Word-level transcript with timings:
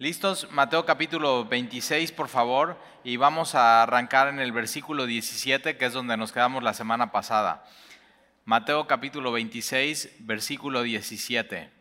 ¿Listos? 0.00 0.46
Mateo 0.52 0.86
capítulo 0.86 1.44
26, 1.44 2.12
por 2.12 2.28
favor, 2.28 2.78
y 3.02 3.16
vamos 3.16 3.56
a 3.56 3.82
arrancar 3.82 4.28
en 4.28 4.38
el 4.38 4.52
versículo 4.52 5.06
17, 5.06 5.76
que 5.76 5.86
es 5.86 5.92
donde 5.92 6.16
nos 6.16 6.30
quedamos 6.30 6.62
la 6.62 6.72
semana 6.72 7.10
pasada. 7.10 7.64
Mateo 8.44 8.86
capítulo 8.86 9.32
26, 9.32 10.18
versículo 10.20 10.82
17. 10.82 11.72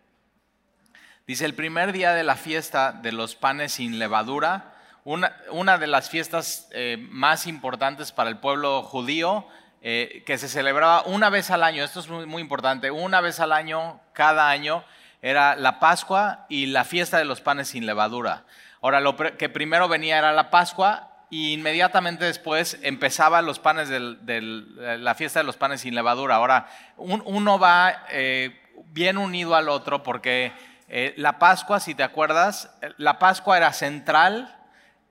Dice, 1.27 1.45
el 1.45 1.53
primer 1.53 1.91
día 1.91 2.13
de 2.13 2.23
la 2.23 2.35
fiesta 2.35 2.91
de 2.91 3.11
los 3.11 3.35
panes 3.35 3.73
sin 3.73 3.99
levadura, 3.99 4.73
una, 5.03 5.77
de 5.77 5.85
las 5.85 6.09
fiestas 6.09 6.69
eh, 6.71 6.97
más 7.11 7.45
importantes 7.45 8.11
para 8.11 8.31
el 8.31 8.39
pueblo 8.39 8.81
judío, 8.81 9.47
eh, 9.83 10.23
que 10.25 10.39
se 10.39 10.49
celebraba 10.49 11.03
una 11.03 11.29
vez 11.29 11.51
al 11.51 11.61
año, 11.61 11.83
esto 11.83 11.99
es 11.99 12.09
muy 12.09 12.41
importante, 12.41 12.89
una 12.89 13.21
vez 13.21 13.39
al 13.39 13.51
año, 13.51 14.01
cada 14.13 14.49
año, 14.49 14.83
era 15.21 15.55
la 15.55 15.79
Pascua 15.79 16.45
y 16.49 16.67
la 16.67 16.83
fiesta 16.83 17.17
de 17.17 17.25
los 17.25 17.41
panes 17.41 17.69
sin 17.69 17.85
levadura. 17.85 18.43
Ahora, 18.81 18.99
lo 18.99 19.15
que 19.15 19.49
primero 19.49 19.87
venía 19.87 20.17
era 20.17 20.31
la 20.31 20.49
Pascua 20.49 21.25
y 21.29 21.53
inmediatamente 21.53 22.25
después 22.25 22.79
empezaba 22.83 23.41
los 23.41 23.59
panes 23.59 23.89
de 23.89 24.97
la 24.99 25.15
fiesta 25.15 25.39
de 25.39 25.45
los 25.45 25.57
panes 25.57 25.81
sin 25.81 25.95
levadura. 25.95 26.35
Ahora, 26.35 26.69
uno 26.97 27.59
va 27.59 28.05
eh, 28.11 28.61
bien 28.85 29.17
unido 29.17 29.55
al 29.55 29.69
otro 29.69 30.03
porque 30.03 30.53
eh, 30.87 31.13
la 31.17 31.39
Pascua, 31.39 31.79
si 31.79 31.95
te 31.95 32.03
acuerdas, 32.03 32.71
la 32.97 33.19
Pascua 33.19 33.57
era 33.57 33.73
central. 33.73 34.53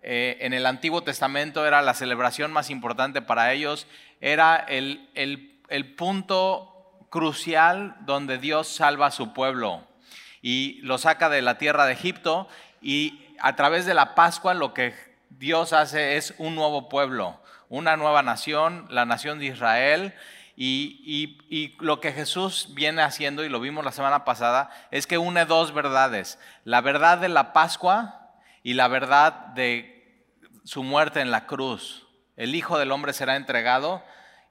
Eh, 0.02 0.38
en 0.40 0.52
el 0.52 0.66
Antiguo 0.66 1.02
Testamento 1.02 1.66
era 1.66 1.82
la 1.82 1.92
celebración 1.92 2.52
más 2.52 2.70
importante 2.70 3.22
para 3.22 3.52
ellos, 3.52 3.88
era 4.20 4.64
el 4.68 5.94
punto 5.98 6.94
crucial 7.10 7.96
donde 8.02 8.38
Dios 8.38 8.68
salva 8.68 9.06
a 9.06 9.10
su 9.10 9.32
pueblo 9.32 9.85
y 10.48 10.78
lo 10.82 10.96
saca 10.96 11.28
de 11.28 11.42
la 11.42 11.58
tierra 11.58 11.86
de 11.86 11.94
Egipto 11.94 12.46
y 12.80 13.34
a 13.40 13.56
través 13.56 13.84
de 13.84 13.94
la 13.94 14.14
Pascua 14.14 14.54
lo 14.54 14.74
que 14.74 14.94
Dios 15.28 15.72
hace 15.72 16.16
es 16.16 16.34
un 16.38 16.54
nuevo 16.54 16.88
pueblo, 16.88 17.42
una 17.68 17.96
nueva 17.96 18.22
nación, 18.22 18.86
la 18.88 19.04
nación 19.06 19.40
de 19.40 19.46
Israel. 19.46 20.14
Y, 20.56 21.74
lo 21.80 22.00
que 22.00 22.12
Jesús 22.12 22.68
viene 22.74 23.02
haciendo, 23.02 23.44
y 23.44 23.48
lo 23.48 23.58
vimos 23.58 23.84
la 23.84 23.90
semana 23.90 24.24
pasada, 24.24 24.70
es 24.92 25.08
que 25.08 25.18
une 25.18 25.46
dos 25.46 25.74
verdades. 25.74 26.38
La 26.62 26.80
verdad 26.80 27.18
de 27.18 27.28
la 27.28 27.52
Pascua 27.52 28.30
y 28.62 28.74
la 28.74 28.86
verdad 28.86 29.32
de 29.32 30.30
su 30.62 30.84
muerte 30.84 31.22
en 31.22 31.32
la 31.32 31.46
cruz. 31.46 32.06
El 32.36 32.54
Hijo 32.54 32.78
del 32.78 32.92
Hombre 32.92 33.14
será 33.14 33.34
entregado 33.34 34.00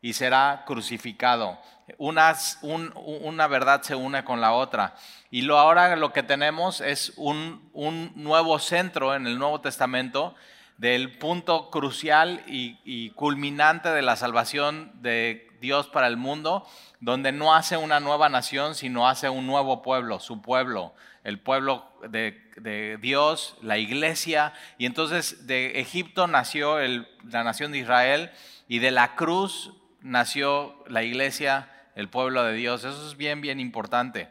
y 0.01 0.11
será 0.11 0.65
crucificado. 0.67 1.57
Una 1.97 3.47
verdad 3.47 3.81
se 3.83 3.95
une 3.95 4.23
con 4.23 4.41
la 4.41 4.53
otra. 4.53 4.95
Y 5.35 5.41
lo, 5.41 5.59
ahora 5.59 5.95
lo 5.95 6.13
que 6.13 6.23
tenemos 6.23 6.81
es 6.81 7.13
un, 7.17 7.69
nuevo 8.15 8.57
centro 8.59 9.15
en 9.15 9.27
el 9.27 9.37
Nuevo 9.37 9.59
Testamento 9.61 10.33
del 10.77 11.17
punto 11.17 11.69
crucial 11.69 12.41
y, 12.47 13.09
culminante 13.11 13.89
de 13.89 14.01
la 14.01 14.15
salvación 14.15 14.91
de 15.01 15.49
Dios 15.61 15.87
para 15.87 16.07
el 16.07 16.17
mundo, 16.17 16.65
donde 17.01 17.31
no 17.31 17.53
hace 17.53 17.77
una 17.77 17.99
nueva 17.99 18.29
nación, 18.29 18.75
sino 18.75 19.07
hace 19.07 19.29
un 19.29 19.45
nuevo 19.45 19.81
pueblo, 19.81 20.19
su 20.19 20.41
pueblo, 20.41 20.93
el 21.23 21.39
pueblo 21.39 21.85
de, 22.07 22.97
Dios, 23.01 23.57
la 23.61 23.77
iglesia. 23.77 24.53
Y 24.77 24.85
entonces 24.85 25.47
de 25.47 25.81
Egipto 25.81 26.27
nació 26.27 26.77
la 26.79 27.43
nación 27.43 27.73
de 27.73 27.79
Israel 27.79 28.31
y 28.67 28.79
de 28.79 28.91
la 28.91 29.15
cruz 29.15 29.73
nació 29.99 30.81
la 30.87 31.03
iglesia, 31.03 31.67
el 31.95 32.09
pueblo 32.09 32.43
de 32.43 32.53
Dios. 32.53 32.83
Eso 32.83 33.07
es 33.07 33.17
bien, 33.17 33.41
bien 33.41 33.59
importante. 33.59 34.29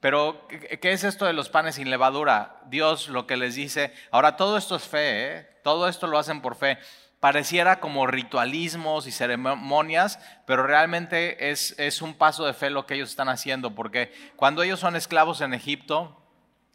Pero, 0.00 0.46
¿qué 0.48 0.92
es 0.92 1.04
esto 1.04 1.24
de 1.24 1.32
los 1.32 1.48
panes 1.48 1.76
sin 1.76 1.90
levadura? 1.90 2.60
Dios 2.66 3.08
lo 3.08 3.26
que 3.26 3.36
les 3.36 3.54
dice, 3.54 3.92
ahora 4.10 4.36
todo 4.36 4.56
esto 4.58 4.76
es 4.76 4.84
fe, 4.84 5.36
¿eh? 5.36 5.48
todo 5.64 5.88
esto 5.88 6.06
lo 6.06 6.18
hacen 6.18 6.42
por 6.42 6.54
fe. 6.54 6.78
Pareciera 7.18 7.80
como 7.80 8.06
ritualismos 8.06 9.06
y 9.06 9.10
ceremonias, 9.10 10.20
pero 10.46 10.66
realmente 10.66 11.50
es, 11.50 11.74
es 11.78 12.02
un 12.02 12.14
paso 12.14 12.44
de 12.44 12.52
fe 12.52 12.68
lo 12.68 12.86
que 12.86 12.94
ellos 12.94 13.08
están 13.08 13.30
haciendo, 13.30 13.74
porque 13.74 14.12
cuando 14.36 14.62
ellos 14.62 14.78
son 14.78 14.96
esclavos 14.96 15.40
en 15.40 15.54
Egipto, 15.54 16.25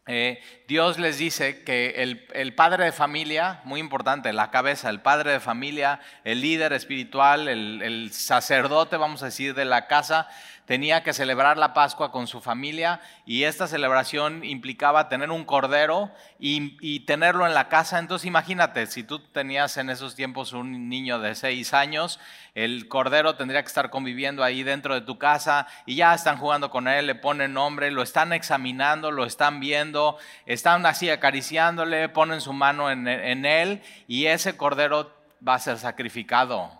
eh, 0.06 0.42
Dios 0.66 0.98
les 0.98 1.18
dice 1.18 1.62
que 1.62 2.02
el, 2.02 2.54
padre 2.54 2.84
de 2.84 2.92
familia, 2.92 3.60
muy 3.64 3.78
importante, 3.78 4.32
la 4.32 4.50
cabeza, 4.50 4.90
el 4.90 5.00
padre 5.00 5.30
de 5.30 5.40
familia, 5.40 6.00
el 6.24 6.40
líder 6.40 6.72
espiritual, 6.72 7.46
el, 7.46 8.10
sacerdote, 8.12 8.96
vamos 8.96 9.22
a 9.22 9.26
decir, 9.26 9.54
de 9.54 9.64
la 9.64 9.86
casa, 9.86 10.28
tenía 10.66 11.02
que 11.02 11.12
celebrar 11.12 11.58
la 11.58 11.74
Pascua 11.74 12.12
con 12.12 12.26
su 12.26 12.40
familia 12.40 13.00
y 13.26 13.44
esta 13.44 13.66
celebración 13.66 14.44
implicaba 14.44 15.08
tener 15.08 15.30
un 15.30 15.44
cordero 15.44 16.10
y, 16.38 17.00
tenerlo 17.00 17.46
en 17.46 17.54
la 17.54 17.68
casa. 17.68 17.98
Entonces 17.98 18.26
imagínate, 18.26 18.86
si 18.86 19.02
tú 19.02 19.18
tenías 19.18 19.76
en 19.76 19.90
esos 19.90 20.14
tiempos 20.14 20.52
un 20.52 20.88
niño 20.88 21.18
de 21.18 21.34
seis 21.34 21.74
años, 21.74 22.20
el 22.54 22.88
cordero 22.88 23.34
tendría 23.34 23.62
que 23.62 23.68
estar 23.68 23.90
conviviendo 23.90 24.44
ahí 24.44 24.62
dentro 24.62 24.94
de 24.94 25.00
tu 25.00 25.18
casa 25.18 25.66
y 25.84 25.96
ya 25.96 26.14
están 26.14 26.38
jugando 26.38 26.70
con 26.70 26.86
él, 26.86 27.06
le 27.06 27.14
ponen 27.14 27.54
nombre, 27.54 27.90
lo 27.90 28.02
están 28.02 28.32
examinando, 28.32 29.10
lo 29.10 29.24
están 29.24 29.60
viendo, 29.60 30.16
están 30.46 30.86
así 30.86 31.10
acariciándole, 31.10 32.08
ponen 32.08 32.40
su 32.40 32.52
mano 32.52 32.90
en, 32.90 33.08
en 33.08 33.44
él 33.44 33.82
y 34.06 34.26
ese 34.26 34.56
cordero 34.56 35.12
va 35.46 35.54
a 35.54 35.58
ser 35.58 35.78
sacrificado. 35.78 36.70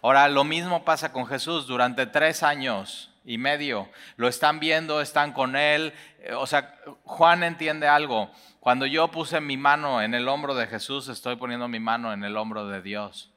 Ahora, 0.00 0.28
lo 0.28 0.44
mismo 0.44 0.84
pasa 0.84 1.12
con 1.12 1.26
Jesús 1.26 1.66
durante 1.66 2.06
tres 2.06 2.42
años 2.42 3.11
y 3.24 3.38
medio. 3.38 3.88
Lo 4.16 4.28
están 4.28 4.60
viendo, 4.60 5.00
están 5.00 5.32
con 5.32 5.56
él. 5.56 5.92
Eh, 6.20 6.34
o 6.34 6.46
sea, 6.46 6.76
Juan 7.04 7.42
entiende 7.42 7.88
algo. 7.88 8.30
Cuando 8.60 8.86
yo 8.86 9.10
puse 9.10 9.40
mi 9.40 9.56
mano 9.56 10.02
en 10.02 10.14
el 10.14 10.28
hombro 10.28 10.54
de 10.54 10.66
Jesús, 10.66 11.08
estoy 11.08 11.36
poniendo 11.36 11.68
mi 11.68 11.80
mano 11.80 12.12
en 12.12 12.24
el 12.24 12.36
hombro 12.36 12.66
de 12.68 12.82
Dios. 12.82 13.30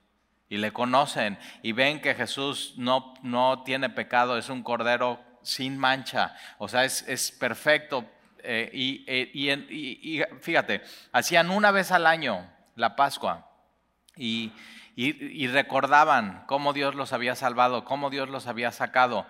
Y 0.50 0.58
le 0.58 0.72
conocen 0.72 1.40
y 1.64 1.72
ven 1.72 2.02
que 2.02 2.14
Jesús 2.14 2.76
no, 2.78 3.16
no 3.24 3.64
tiene 3.64 3.90
pecado, 3.90 4.38
es 4.38 4.50
un 4.50 4.62
cordero 4.62 5.20
sin 5.42 5.78
mancha. 5.78 6.36
O 6.60 6.68
sea, 6.68 6.86
es, 6.86 7.36
perfecto. 7.40 8.06
Eh, 8.44 8.70
eh, 9.08 9.32
y, 9.34 9.52
y 9.52 10.24
fíjate, 10.42 10.84
hacían 11.12 11.50
una 11.50 11.72
vez 11.72 11.92
al 11.92 12.06
año 12.06 12.48
la 12.76 12.96
Pascua. 12.96 13.50
Y, 14.18 14.52
y, 14.98 15.48
recordaban 15.48 16.44
cómo 16.48 16.72
Dios 16.72 16.96
los 16.96 17.12
había 17.12 17.36
salvado, 17.36 17.84
cómo 17.84 18.10
Dios 18.10 18.30
los 18.30 18.48
había 18.48 18.72
sacado. 18.72 19.26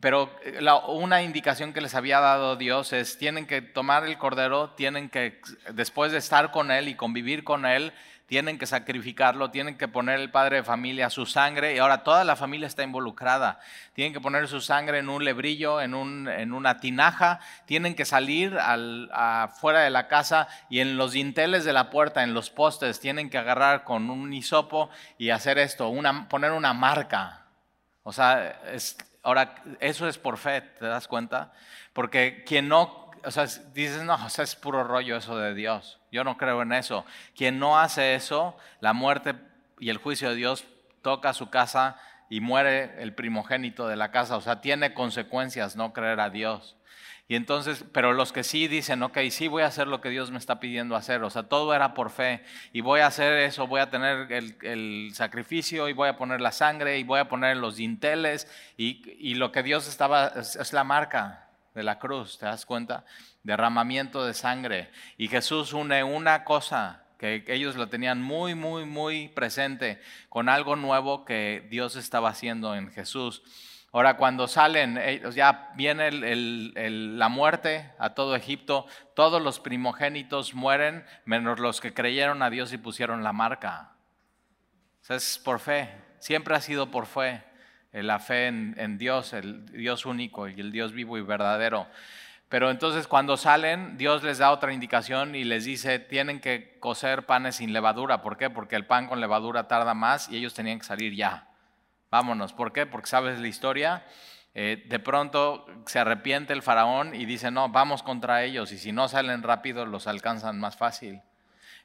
Pero 0.00 0.28
eh, 0.44 0.58
una 0.88 1.22
indicación 1.22 1.72
que 1.72 1.80
les 1.80 1.94
había 1.94 2.18
dado 2.18 2.56
Dios 2.56 2.92
es, 2.92 3.16
tienen 3.16 3.46
que 3.46 3.62
tomar 3.62 4.04
el 4.04 4.18
cordero, 4.18 4.70
tienen 4.70 5.08
que, 5.08 5.40
después 5.72 6.10
de 6.10 6.18
estar 6.18 6.50
con 6.50 6.72
Él 6.72 6.88
y 6.88 6.96
convivir 6.96 7.44
con 7.44 7.64
Él, 7.64 7.92
tienen 8.26 8.58
que 8.58 8.66
sacrificarlo, 8.66 9.50
tienen 9.50 9.76
que 9.76 9.86
poner 9.86 10.18
el 10.18 10.30
padre 10.30 10.56
de 10.56 10.62
familia 10.62 11.10
su 11.10 11.26
sangre 11.26 11.74
y 11.74 11.78
ahora 11.78 12.02
toda 12.02 12.24
la 12.24 12.36
familia 12.36 12.66
está 12.66 12.82
involucrada. 12.82 13.60
Tienen 13.92 14.12
que 14.12 14.20
poner 14.20 14.48
su 14.48 14.60
sangre 14.60 14.98
en 14.98 15.08
un 15.08 15.24
lebrillo, 15.24 15.80
en, 15.80 15.94
un, 15.94 16.28
en 16.28 16.52
una 16.52 16.80
tinaja, 16.80 17.40
tienen 17.66 17.94
que 17.94 18.04
salir 18.04 18.56
al, 18.58 19.10
fuera 19.60 19.80
de 19.80 19.90
la 19.90 20.08
casa 20.08 20.48
y 20.70 20.80
en 20.80 20.96
los 20.96 21.12
dinteles 21.12 21.64
de 21.64 21.72
la 21.72 21.90
puerta, 21.90 22.22
en 22.22 22.34
los 22.34 22.50
postes, 22.50 22.98
tienen 23.00 23.28
que 23.28 23.38
agarrar 23.38 23.84
con 23.84 24.08
un 24.08 24.32
hisopo 24.32 24.90
y 25.18 25.30
hacer 25.30 25.58
esto, 25.58 25.88
una, 25.88 26.28
poner 26.28 26.52
una 26.52 26.72
marca. 26.72 27.44
O 28.02 28.12
sea, 28.12 28.58
ahora 29.22 29.54
eso 29.80 30.08
es 30.08 30.18
por 30.18 30.38
fe, 30.38 30.62
¿te 30.62 30.86
das 30.86 31.08
cuenta? 31.08 31.52
Porque 31.92 32.42
quien 32.46 32.68
no 32.68 33.04
o 33.26 33.30
sea, 33.30 33.46
dices, 33.72 34.02
no, 34.02 34.14
o 34.14 34.28
sea, 34.28 34.44
es 34.44 34.54
puro 34.54 34.84
rollo 34.84 35.16
eso 35.16 35.36
de 35.38 35.54
Dios. 35.54 35.98
Yo 36.14 36.22
no 36.22 36.36
creo 36.36 36.62
en 36.62 36.72
eso. 36.72 37.04
Quien 37.34 37.58
no 37.58 37.76
hace 37.76 38.14
eso, 38.14 38.56
la 38.78 38.92
muerte 38.92 39.34
y 39.80 39.90
el 39.90 39.96
juicio 39.96 40.30
de 40.30 40.36
Dios 40.36 40.64
toca 41.02 41.32
su 41.32 41.50
casa 41.50 41.96
y 42.30 42.40
muere 42.40 43.02
el 43.02 43.14
primogénito 43.14 43.88
de 43.88 43.96
la 43.96 44.12
casa. 44.12 44.36
O 44.36 44.40
sea, 44.40 44.60
tiene 44.60 44.94
consecuencias 44.94 45.74
no 45.74 45.92
creer 45.92 46.20
a 46.20 46.30
Dios. 46.30 46.76
Y 47.26 47.34
entonces, 47.34 47.84
pero 47.90 48.12
los 48.12 48.32
que 48.32 48.44
sí 48.44 48.68
dicen, 48.68 49.02
ok, 49.02 49.18
sí 49.30 49.48
voy 49.48 49.64
a 49.64 49.66
hacer 49.66 49.88
lo 49.88 50.00
que 50.00 50.10
Dios 50.10 50.30
me 50.30 50.38
está 50.38 50.60
pidiendo 50.60 50.94
hacer, 50.94 51.24
o 51.24 51.30
sea, 51.30 51.44
todo 51.44 51.74
era 51.74 51.94
por 51.94 52.10
fe, 52.10 52.44
y 52.70 52.82
voy 52.82 53.00
a 53.00 53.06
hacer 53.06 53.32
eso, 53.38 53.66
voy 53.66 53.80
a 53.80 53.88
tener 53.88 54.30
el, 54.30 55.10
sacrificio, 55.14 55.88
y 55.88 55.94
voy 55.94 56.10
a 56.10 56.18
poner 56.18 56.42
la 56.42 56.52
sangre, 56.52 56.98
y 56.98 57.02
voy 57.02 57.20
a 57.20 57.28
poner 57.28 57.56
los 57.56 57.76
dinteles, 57.76 58.46
y, 58.76 59.10
y 59.18 59.36
lo 59.36 59.52
que 59.52 59.62
Dios 59.62 59.88
estaba, 59.88 60.34
es 60.36 60.72
la 60.74 60.84
marca, 60.84 61.44
de 61.74 61.82
la 61.82 61.98
cruz, 61.98 62.38
¿te 62.38 62.46
das 62.46 62.64
cuenta? 62.64 63.04
Derramamiento 63.44 64.26
de 64.26 64.34
sangre. 64.34 64.90
Y 65.16 65.28
Jesús 65.28 65.72
une 65.72 66.02
una 66.02 66.42
cosa 66.44 67.04
que 67.18 67.44
ellos 67.46 67.76
lo 67.76 67.88
tenían 67.88 68.20
muy, 68.20 68.54
muy, 68.54 68.84
muy 68.84 69.28
presente 69.28 70.00
con 70.28 70.48
algo 70.48 70.76
nuevo 70.76 71.24
que 71.24 71.66
Dios 71.70 71.96
estaba 71.96 72.30
haciendo 72.30 72.74
en 72.74 72.90
Jesús. 72.90 73.42
Ahora, 73.94 74.16
cuando 74.16 74.48
salen, 74.48 74.98
ya 75.36 75.70
viene 75.76 76.10
la 76.10 77.28
muerte 77.28 77.92
a 78.00 78.14
todo 78.14 78.34
Egipto, 78.34 78.86
todos 79.14 79.40
los 79.40 79.60
primogénitos 79.60 80.52
mueren, 80.52 81.04
menos 81.24 81.60
los 81.60 81.80
que 81.80 81.94
creyeron 81.94 82.42
a 82.42 82.50
Dios 82.50 82.72
y 82.72 82.78
pusieron 82.78 83.22
la 83.22 83.32
marca. 83.32 83.92
es 85.08 85.38
por 85.38 85.60
fe, 85.60 85.94
siempre 86.18 86.56
ha 86.56 86.60
sido 86.60 86.90
por 86.90 87.06
fe 87.06 87.44
la 87.92 88.18
fe 88.18 88.48
en, 88.48 88.98
Dios, 88.98 89.32
el 89.32 89.66
Dios 89.66 90.06
único 90.06 90.48
y 90.48 90.58
el 90.58 90.72
Dios 90.72 90.92
vivo 90.92 91.16
y 91.16 91.22
verdadero. 91.22 91.86
Pero 92.54 92.70
entonces 92.70 93.08
cuando 93.08 93.36
salen, 93.36 93.96
Dios 93.96 94.22
les 94.22 94.38
da 94.38 94.52
otra 94.52 94.72
indicación 94.72 95.34
y 95.34 95.42
les 95.42 95.64
dice, 95.64 95.98
tienen 95.98 96.38
que 96.38 96.78
cocer 96.78 97.26
panes 97.26 97.56
sin 97.56 97.72
levadura. 97.72 98.22
¿Por 98.22 98.36
qué? 98.36 98.48
Porque 98.48 98.76
el 98.76 98.86
pan 98.86 99.08
con 99.08 99.18
levadura 99.18 99.66
tarda 99.66 99.92
más 99.92 100.28
y 100.28 100.36
ellos 100.36 100.54
tenían 100.54 100.78
que 100.78 100.84
salir 100.84 101.16
ya. 101.16 101.48
Vámonos. 102.12 102.52
¿Por 102.52 102.72
qué? 102.72 102.86
Porque 102.86 103.08
sabes 103.08 103.40
la 103.40 103.48
historia. 103.48 104.04
Eh, 104.54 104.84
de 104.86 105.00
pronto 105.00 105.66
se 105.86 105.98
arrepiente 105.98 106.52
el 106.52 106.62
faraón 106.62 107.16
y 107.16 107.24
dice, 107.24 107.50
no, 107.50 107.70
vamos 107.70 108.04
contra 108.04 108.44
ellos 108.44 108.70
y 108.70 108.78
si 108.78 108.92
no 108.92 109.08
salen 109.08 109.42
rápido 109.42 109.84
los 109.84 110.06
alcanzan 110.06 110.60
más 110.60 110.76
fácil. 110.76 111.22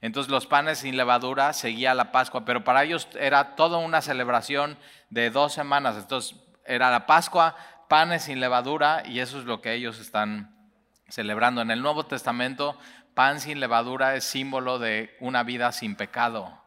Entonces 0.01 0.30
los 0.30 0.45
panes 0.45 0.77
sin 0.77 0.98
levadura 0.98 1.54
seguía 1.54 1.95
la 1.95 2.12
Pascua, 2.12 2.45
pero 2.45 2.63
para 2.63 2.83
ellos 2.83 3.07
era 3.19 3.56
toda 3.56 3.80
una 3.80 4.04
celebración 4.04 4.77
de 5.10 5.31
dos 5.31 5.51
semanas. 5.51 5.98
Entonces 5.98 6.39
era 6.63 6.92
la 6.92 7.07
Pascua, 7.07 7.56
panes 7.88 8.25
sin 8.25 8.39
levadura 8.39 9.01
y 9.04 9.19
eso 9.19 9.39
es 9.39 9.45
lo 9.45 9.62
que 9.62 9.74
ellos 9.74 10.00
están 10.00 10.59
celebrando. 11.10 11.62
En 11.62 11.72
el 11.72 11.82
Nuevo 11.82 12.06
Testamento, 12.06 12.78
pan 13.14 13.40
sin 13.40 13.60
levadura 13.60 14.16
es 14.16 14.24
símbolo 14.24 14.80
de 14.80 15.16
una 15.20 15.44
vida 15.44 15.72
sin 15.72 15.96
pecado. 15.96 16.62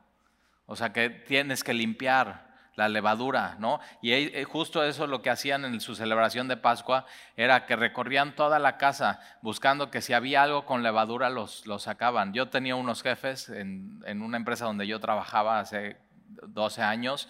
O 0.66 0.76
sea 0.76 0.92
que 0.92 1.10
tienes 1.10 1.64
que 1.64 1.74
limpiar 1.74 2.52
la 2.74 2.88
levadura, 2.88 3.56
¿no? 3.58 3.80
Y 4.00 4.12
eh, 4.12 4.44
justo 4.44 4.82
eso 4.82 5.06
lo 5.06 5.20
que 5.20 5.30
hacían 5.30 5.64
en 5.64 5.80
su 5.80 5.94
celebración 5.94 6.48
de 6.48 6.56
Pascua 6.56 7.04
era 7.36 7.66
que 7.66 7.76
recorrían 7.76 8.34
toda 8.34 8.58
la 8.58 8.78
casa 8.78 9.20
buscando 9.42 9.90
que 9.90 10.00
si 10.00 10.14
había 10.14 10.42
algo 10.42 10.64
con 10.64 10.82
levadura 10.82 11.28
los, 11.28 11.66
los 11.66 11.82
sacaban. 11.82 12.32
Yo 12.32 12.48
tenía 12.48 12.74
unos 12.74 13.02
jefes 13.02 13.48
en, 13.50 14.02
una 14.22 14.36
empresa 14.36 14.64
donde 14.64 14.86
yo 14.86 15.00
trabajaba 15.00 15.60
hace 15.60 15.98
12 16.28 16.82
años 16.82 17.28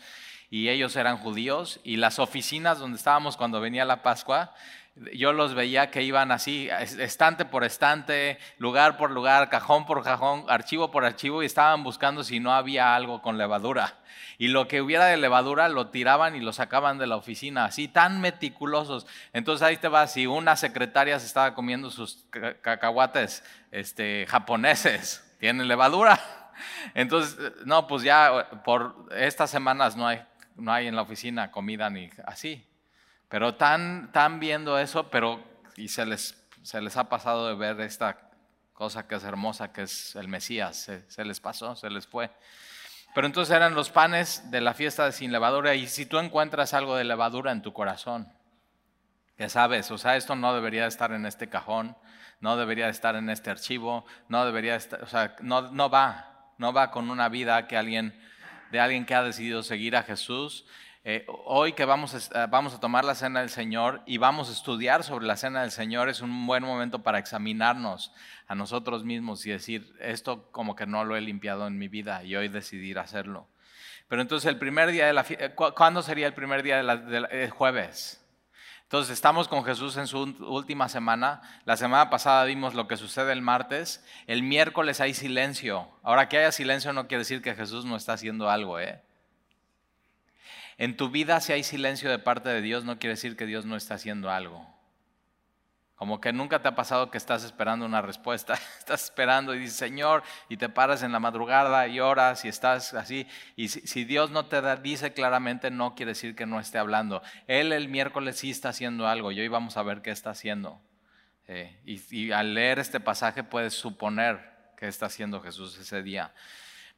y 0.49 0.69
ellos 0.69 0.95
eran 0.97 1.17
judíos 1.19 1.81
y 1.83 1.97
las 1.97 2.19
oficinas 2.19 2.79
donde 2.79 2.99
estábamos 2.99 3.37
cuando 3.37 3.61
venía 3.61 3.85
la 3.85 4.03
Pascua 4.03 4.55
yo 5.15 5.33
los 5.33 5.55
veía 5.55 5.91
que 5.91 6.03
iban 6.03 6.31
así, 6.33 6.69
estante 6.71 7.45
por 7.45 7.65
estante, 7.65 8.39
lugar 8.59 8.99
por 8.99 9.11
lugar, 9.11 9.49
cajón 9.49 9.87
por 9.87 10.03
cajón, 10.03 10.45
archivo 10.49 10.91
por 10.91 11.05
archivo, 11.05 11.43
y 11.43 11.47
estaban 11.47 11.83
buscando 11.83 12.25
si 12.25 12.41
no 12.41 12.53
había 12.53 12.95
algo 12.95 13.23
con 13.23 13.39
levadura. 13.39 13.95
Y 14.37 14.49
lo 14.49 14.69
que 14.69 14.83
hubiera 14.83 15.07
de 15.07 15.17
levadura 15.17 15.69
lo 15.69 15.89
tiraban 15.89 16.37
y 16.37 16.41
lo 16.41 16.53
sacaban 16.53 16.99
de 16.99 17.07
la 17.07 17.17
oficina, 17.17 17.65
así 17.65 17.89
tan 17.89 18.21
meticulosos. 18.21 19.07
Entonces 19.33 19.67
ahí 19.67 19.79
te 19.79 19.89
va, 19.89 20.07
si 20.07 20.27
una 20.27 20.57
secretaria 20.57 21.19
se 21.19 21.27
estaba 21.27 21.55
comiendo 21.55 21.91
sus 21.91 22.27
cacahuates 22.61 23.45
este, 23.71 24.27
japoneses, 24.29 25.37
¿tienen 25.39 25.69
levadura? 25.69 26.21
Entonces, 26.95 27.53
no, 27.65 27.87
pues 27.87 28.03
ya 28.03 28.49
por 28.63 29.09
estas 29.17 29.51
semanas 29.51 29.97
no 29.97 30.07
hay, 30.07 30.23
no 30.57 30.73
hay 30.73 30.87
en 30.87 30.97
la 30.97 31.03
oficina 31.03 31.51
comida 31.51 31.89
ni 31.89 32.11
así. 32.27 32.67
Pero 33.33 33.55
tan, 33.55 34.13
tan 34.13 34.41
viendo 34.41 34.79
eso, 34.79 35.09
pero 35.09 35.43
y 35.77 35.89
se 35.89 36.05
les, 36.05 36.37
se 36.61 36.83
les 36.83 36.99
ha 36.99 37.09
pasado 37.09 37.49
de 37.49 37.55
ver 37.55 37.81
esta 37.81 38.29
cosa 38.75 39.09
que 39.09 39.15
es 39.15 39.25
hermosa, 39.25 39.73
que 39.73 39.85
es 39.85 40.15
el 40.17 40.29
Mesías. 40.29 40.91
Se, 41.09 41.25
les 41.25 41.41
pasó, 41.41 41.75
se 41.75 41.89
les 41.89 42.07
fue. 42.07 42.31
Pero 43.15 43.27
entonces 43.27 43.57
eran 43.57 43.75
los 43.75 43.89
panes 43.89 44.51
de 44.51 44.61
la 44.61 44.75
fiesta 44.75 45.07
de 45.07 45.13
sin 45.13 45.33
levadura. 45.33 45.75
Y 45.75 45.89
si 45.89 46.05
tú 46.05 46.19
encuentras 46.19 46.75
algo 46.75 46.95
de 46.95 47.05
levadura 47.05 47.53
en 47.53 47.63
tu 47.63 47.73
corazón, 47.73 48.31
que 49.39 49.49
sabes, 49.49 49.91
o 49.91 49.97
sea, 49.97 50.17
esto 50.17 50.37
no 50.37 50.53
debería 50.53 50.87
estar 50.87 51.11
en 51.13 51.25
este 51.25 51.49
cajón, 51.49 51.97
no 52.41 52.59
debería 52.59 52.91
estar 52.91 53.17
en 53.17 53.31
este 53.31 53.49
archivo, 53.49 54.05
no 54.29 54.45
debería 54.45 54.77
estar, 54.77 55.03
o 55.03 55.07
sea, 55.07 55.37
no, 55.41 55.71
no 55.71 55.89
va, 55.89 56.53
no 56.59 56.75
va 56.75 56.91
con 56.91 57.09
una 57.09 57.31
vida 57.31 57.67
que 57.67 57.79
alguien, 57.79 58.15
de 58.73 58.79
alguien 58.79 59.07
que 59.07 59.15
ha 59.15 59.23
decidido 59.23 59.63
seguir 59.63 59.97
a 59.97 60.03
Jesús 60.03 60.67
eh, 61.05 61.27
hoy 61.27 61.73
que 61.73 61.85
vamos 61.85 62.31
a, 62.33 62.47
vamos 62.47 62.75
a 62.75 62.81
tomar 62.81 63.05
la 63.05 63.17
cena 63.17 63.41
del 63.41 63.51
Señor 63.51 64.03
y 64.07 64.19
vamos 64.19 64.49
a 64.49 64.53
estudiar 64.53 65.03
sobre 65.03 65.27
la 65.27 65.37
cena 65.37 65.63
del 65.63 65.73
Señor, 65.73 66.09
es 66.09 66.21
un 66.21 66.47
buen 66.47 66.63
momento 66.63 67.03
para 67.03 67.19
examinarnos 67.19 68.13
a 68.47 68.55
nosotros 68.55 69.05
mismos 69.05 69.45
y 69.47 69.51
decir, 69.51 69.97
esto 70.01 70.51
como 70.53 70.77
que 70.77 70.87
no 70.87 71.05
lo 71.05 71.17
he 71.17 71.21
limpiado 71.21 71.67
en 71.67 71.77
mi 71.77 71.89
vida 71.89 72.23
y 72.23 72.37
hoy 72.37 72.49
decidir 72.49 73.01
hacerlo. 73.01 73.49
Pero 74.07 74.23
entonces 74.23 74.49
el 74.49 74.59
primer 74.59 74.91
día 74.91 75.07
de 75.07 75.13
la 75.13 75.25
fiesta, 75.25 75.55
¿cuándo 75.55 76.03
sería 76.03 76.27
el 76.27 76.35
primer 76.35 76.63
día 76.63 76.83
del 76.83 77.27
de 77.29 77.51
jueves? 77.51 78.23
Entonces 78.93 79.15
estamos 79.15 79.49
con 79.49 79.65
Jesús 79.65 79.97
en 79.97 80.07
su 80.07 80.19
última 80.41 80.87
semana. 80.91 81.41
La 81.65 81.79
semana 81.79 82.11
pasada 82.11 82.45
vimos 82.45 82.75
lo 82.75 82.89
que 82.89 82.99
sucede 82.99 83.33
el 83.33 83.41
martes. 83.41 84.05
El 84.27 84.43
miércoles 84.43 85.01
hay 85.01 85.15
silencio. 85.15 85.89
Ahora 86.03 86.29
que 86.29 86.37
haya 86.37 86.53
silencio 86.53 86.93
no 86.93 87.09
quiere 87.09 87.21
decir 87.21 87.41
que 87.41 87.55
Jesús 87.55 87.87
no 87.87 87.97
está 87.97 88.13
haciendo 88.13 88.51
algo, 88.51 88.79
¿eh? 88.79 89.01
En 90.79 90.97
tu 90.97 91.11
vida 91.11 91.41
si 91.41 91.53
hay 91.53 91.63
silencio 91.63 92.11
de 92.11 92.19
parte 92.19 92.49
de 92.49 92.63
Dios 92.63 92.85
no 92.85 92.99
quiere 92.99 93.15
decir 93.15 93.37
que 93.37 93.47
Dios 93.47 93.65
no 93.65 93.77
está 93.77 93.95
haciendo 93.95 94.31
algo. 94.31 94.67
Como 96.03 96.21
que 96.21 96.33
nunca 96.33 96.61
te 96.61 96.67
ha 96.67 96.75
pasado 96.75 97.13
que 97.13 97.17
estás 97.17 97.45
esperando 97.45 97.87
una 97.87 98.03
respuesta, 98.03 98.55
estás 98.81 99.05
esperando 99.05 99.55
y 99.55 99.61
dices, 99.61 99.77
Señor, 99.77 100.25
y 100.49 100.57
te 100.57 100.69
paras 100.69 101.05
en 101.05 101.13
la 101.13 101.21
madrugada 101.21 101.87
y 101.87 102.01
oras 102.01 102.45
y 102.45 102.49
estás 102.49 102.93
así. 102.95 103.29
Y 103.55 103.69
si, 103.69 104.05
Dios 104.05 104.33
no 104.33 104.47
te 104.47 104.61
dice 104.79 105.13
claramente, 105.13 105.71
no 105.71 105.95
quiere 105.95 106.11
decir 106.11 106.35
que 106.35 106.45
no 106.45 106.59
esté 106.59 106.79
hablando. 106.79 107.23
Él 107.47 107.73
el 107.73 107.89
miércoles 107.89 108.37
sí 108.37 108.51
está 108.51 108.71
haciendo 108.71 109.07
algo 109.07 109.31
y 109.31 109.39
hoy 109.39 109.47
vamos 109.47 109.77
a 109.77 109.85
ver 109.85 110.03
qué 110.03 110.11
está 110.11 110.31
haciendo. 110.31 110.81
Eh, 111.47 111.81
y, 111.85 112.01
y 112.11 112.33
al 112.33 112.55
leer 112.55 112.81
este 112.81 112.99
pasaje 112.99 113.45
puedes 113.45 113.75
suponer 113.75 114.41
qué 114.77 114.89
está 114.89 115.07
haciendo 115.07 115.41
Jesús 115.41 115.79
ese 115.79 116.03
día. 116.03 116.33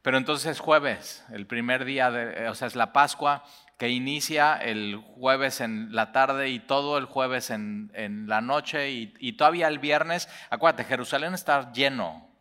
Pero 0.01 0.17
entonces 0.17 0.51
es 0.51 0.59
jueves, 0.59 1.25
el 1.31 1.47
primer 1.47 1.83
día, 1.85 2.11
de, 2.11 2.47
o 2.47 2.55
sea, 2.55 2.67
es 2.67 2.75
la 2.75 2.93
Pascua 2.93 3.43
que 3.77 3.89
inicia 3.89 4.55
el 4.55 4.95
jueves 4.95 5.59
en 5.61 5.93
la 5.93 6.11
tarde 6.11 6.49
y 6.49 6.59
todo 6.59 6.97
el 6.97 7.05
jueves 7.05 7.49
en, 7.49 7.91
la 8.27 8.41
noche 8.41 8.91
y, 8.91 9.33
todavía 9.33 9.67
el 9.67 9.79
viernes. 9.79 10.29
Acuérdate, 10.49 10.85
Jerusalén 10.85 11.33
está 11.33 11.71
lleno 11.73 12.34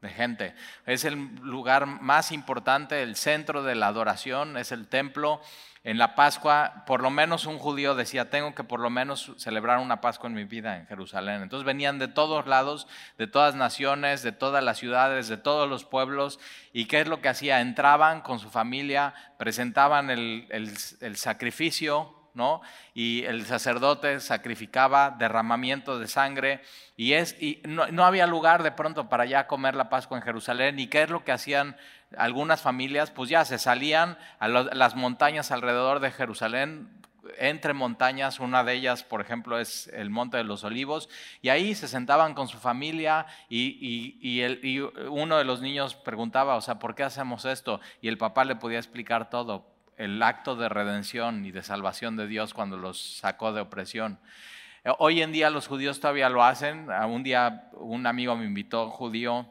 de 0.00 0.08
gente. 0.10 0.54
Es 0.86 1.04
el 1.04 1.34
lugar 1.42 1.86
más 1.86 2.30
importante, 2.30 3.02
el 3.02 3.16
centro 3.16 3.62
de 3.62 3.74
la 3.74 3.88
adoración, 3.88 4.56
es 4.56 4.72
el 4.72 4.86
templo. 4.86 5.40
En 5.84 5.96
la 5.96 6.14
Pascua, 6.14 6.84
por 6.86 7.00
lo 7.00 7.10
menos 7.10 7.46
un 7.46 7.58
judío 7.58 7.94
decía, 7.94 8.30
tengo 8.30 8.54
que 8.54 8.64
por 8.64 8.80
lo 8.80 8.90
menos 8.90 9.32
celebrar 9.38 9.78
una 9.78 10.00
Pascua 10.00 10.28
en 10.28 10.34
mi 10.34 10.44
vida 10.44 10.76
en 10.76 10.86
Jerusalén. 10.86 11.42
Entonces 11.42 11.64
venían 11.64 11.98
de 11.98 12.08
todos 12.08 12.46
lados, 12.46 12.88
de 13.16 13.26
todas 13.26 13.54
naciones, 13.54 14.22
de 14.22 14.32
todas 14.32 14.62
las 14.62 14.78
ciudades, 14.78 15.28
de 15.28 15.36
todos 15.36 15.68
los 15.68 15.84
pueblos. 15.84 16.40
¿Y 16.72 16.86
qué 16.86 17.00
es 17.00 17.08
lo 17.08 17.20
que 17.20 17.28
hacía? 17.28 17.60
Entraban 17.60 18.20
con 18.20 18.38
su 18.38 18.50
familia, 18.50 19.14
presentaban 19.38 20.10
el, 20.10 20.46
el 20.50 21.16
sacrificio 21.16 22.17
¿no? 22.38 22.62
Y 22.94 23.24
el 23.24 23.44
sacerdote 23.44 24.20
sacrificaba 24.20 25.10
derramamiento 25.10 25.98
de 25.98 26.08
sangre 26.08 26.62
y, 26.96 27.12
es, 27.12 27.36
y 27.38 27.60
no, 27.64 28.04
había 28.04 28.26
lugar 28.26 28.62
de 28.62 28.72
pronto 28.72 29.10
para 29.10 29.26
ya 29.26 29.46
comer 29.46 29.74
la 29.74 29.90
Pascua 29.90 30.16
en 30.16 30.22
Jerusalén. 30.22 30.78
¿Y 30.78 30.86
qué 30.86 31.02
es 31.02 31.10
lo 31.10 31.24
que 31.24 31.32
hacían 31.32 31.76
algunas 32.16 32.62
familias? 32.62 33.10
Pues 33.10 33.28
ya 33.28 33.44
se 33.44 33.58
salían 33.58 34.16
a 34.38 34.48
las 34.48 34.94
montañas 34.94 35.50
alrededor 35.50 36.00
de 36.00 36.12
Jerusalén, 36.12 36.88
entre 37.36 37.74
montañas, 37.74 38.40
una 38.40 38.64
de 38.64 38.72
ellas, 38.72 39.02
por 39.02 39.20
ejemplo, 39.20 39.58
es 39.58 39.88
el 39.88 40.08
Monte 40.08 40.38
de 40.38 40.44
los 40.44 40.64
Olivos, 40.64 41.10
y 41.42 41.50
ahí 41.50 41.74
se 41.74 41.86
sentaban 41.86 42.32
con 42.32 42.48
su 42.48 42.56
familia 42.56 43.26
y, 43.50 44.16
y 44.22 44.80
uno 44.80 45.36
de 45.36 45.44
los 45.44 45.60
niños 45.60 45.94
preguntaba, 45.94 46.56
o 46.56 46.62
sea, 46.62 46.78
¿por 46.78 46.94
qué 46.94 47.02
hacemos 47.02 47.44
esto? 47.44 47.80
Y 48.00 48.08
el 48.08 48.16
papá 48.16 48.46
le 48.46 48.56
podía 48.56 48.78
explicar 48.78 49.28
todo 49.28 49.77
el 49.98 50.22
acto 50.22 50.56
de 50.56 50.68
redención 50.68 51.44
y 51.44 51.50
de 51.50 51.62
salvación 51.62 52.16
de 52.16 52.26
Dios 52.26 52.54
cuando 52.54 52.78
los 52.78 53.18
sacó 53.18 53.52
de 53.52 53.60
opresión. 53.60 54.18
Eh, 54.84 54.92
hoy 54.98 55.20
en 55.20 55.32
día 55.32 55.50
los 55.50 55.66
judíos 55.66 56.00
todavía 56.00 56.28
lo 56.28 56.42
hacen. 56.42 56.88
Un 56.90 57.22
día 57.22 57.68
un 57.72 58.06
amigo 58.06 58.34
me 58.36 58.46
invitó 58.46 58.90
judío 58.90 59.46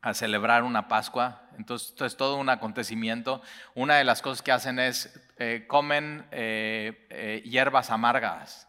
a 0.00 0.14
celebrar 0.14 0.62
una 0.62 0.88
Pascua. 0.88 1.42
Entonces, 1.58 1.90
esto 1.90 2.06
es 2.06 2.16
todo 2.16 2.36
un 2.36 2.48
acontecimiento. 2.48 3.42
Una 3.74 3.96
de 3.96 4.04
las 4.04 4.22
cosas 4.22 4.42
que 4.42 4.52
hacen 4.52 4.78
es 4.78 5.20
eh, 5.38 5.66
comen 5.68 6.26
eh, 6.30 7.42
hierbas 7.44 7.90
amargas. 7.90 8.68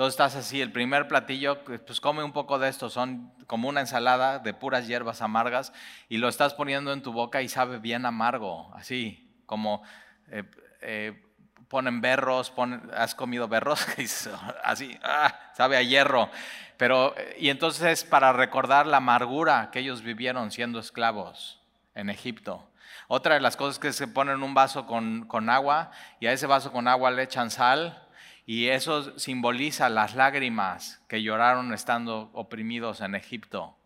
Entonces 0.00 0.14
estás 0.14 0.34
así, 0.34 0.62
el 0.62 0.72
primer 0.72 1.08
platillo, 1.08 1.62
pues 1.62 2.00
come 2.00 2.24
un 2.24 2.32
poco 2.32 2.58
de 2.58 2.70
esto, 2.70 2.88
son 2.88 3.34
como 3.46 3.68
una 3.68 3.80
ensalada 3.80 4.38
de 4.38 4.54
puras 4.54 4.86
hierbas 4.86 5.20
amargas 5.20 5.74
y 6.08 6.16
lo 6.16 6.28
estás 6.28 6.54
poniendo 6.54 6.94
en 6.94 7.02
tu 7.02 7.12
boca 7.12 7.42
y 7.42 7.50
sabe 7.50 7.78
bien 7.78 8.06
amargo, 8.06 8.72
así, 8.74 9.30
como 9.44 9.82
eh, 10.30 10.44
eh, 10.80 11.22
ponen 11.68 12.00
berros, 12.00 12.52
has 12.96 13.14
comido 13.14 13.48
berros, 13.48 13.86
así, 14.64 14.98
ah, 15.02 15.52
sabe 15.54 15.76
a 15.76 15.82
hierro. 15.82 16.30
Pero, 16.76 17.14
y 17.38 17.50
entonces 17.50 18.04
para 18.04 18.32
recordar 18.32 18.86
la 18.86 18.98
amargura 18.98 19.70
que 19.70 19.80
ellos 19.80 20.02
vivieron 20.02 20.50
siendo 20.50 20.80
esclavos 20.80 21.60
en 21.94 22.10
Egipto. 22.10 22.66
Otra 23.06 23.34
de 23.34 23.40
las 23.40 23.56
cosas 23.56 23.78
que 23.78 23.92
se 23.92 24.08
ponen 24.08 24.42
un 24.42 24.54
vaso 24.54 24.86
con, 24.86 25.26
con 25.26 25.50
agua 25.50 25.90
y 26.20 26.26
a 26.26 26.32
ese 26.32 26.46
vaso 26.46 26.72
con 26.72 26.88
agua 26.88 27.10
le 27.10 27.22
echan 27.22 27.50
sal 27.50 28.06
y 28.46 28.68
eso 28.68 29.18
simboliza 29.18 29.88
las 29.88 30.14
lágrimas 30.14 31.02
que 31.08 31.22
lloraron 31.22 31.74
estando 31.74 32.30
oprimidos 32.32 33.00
en 33.00 33.14
Egipto 33.14 33.76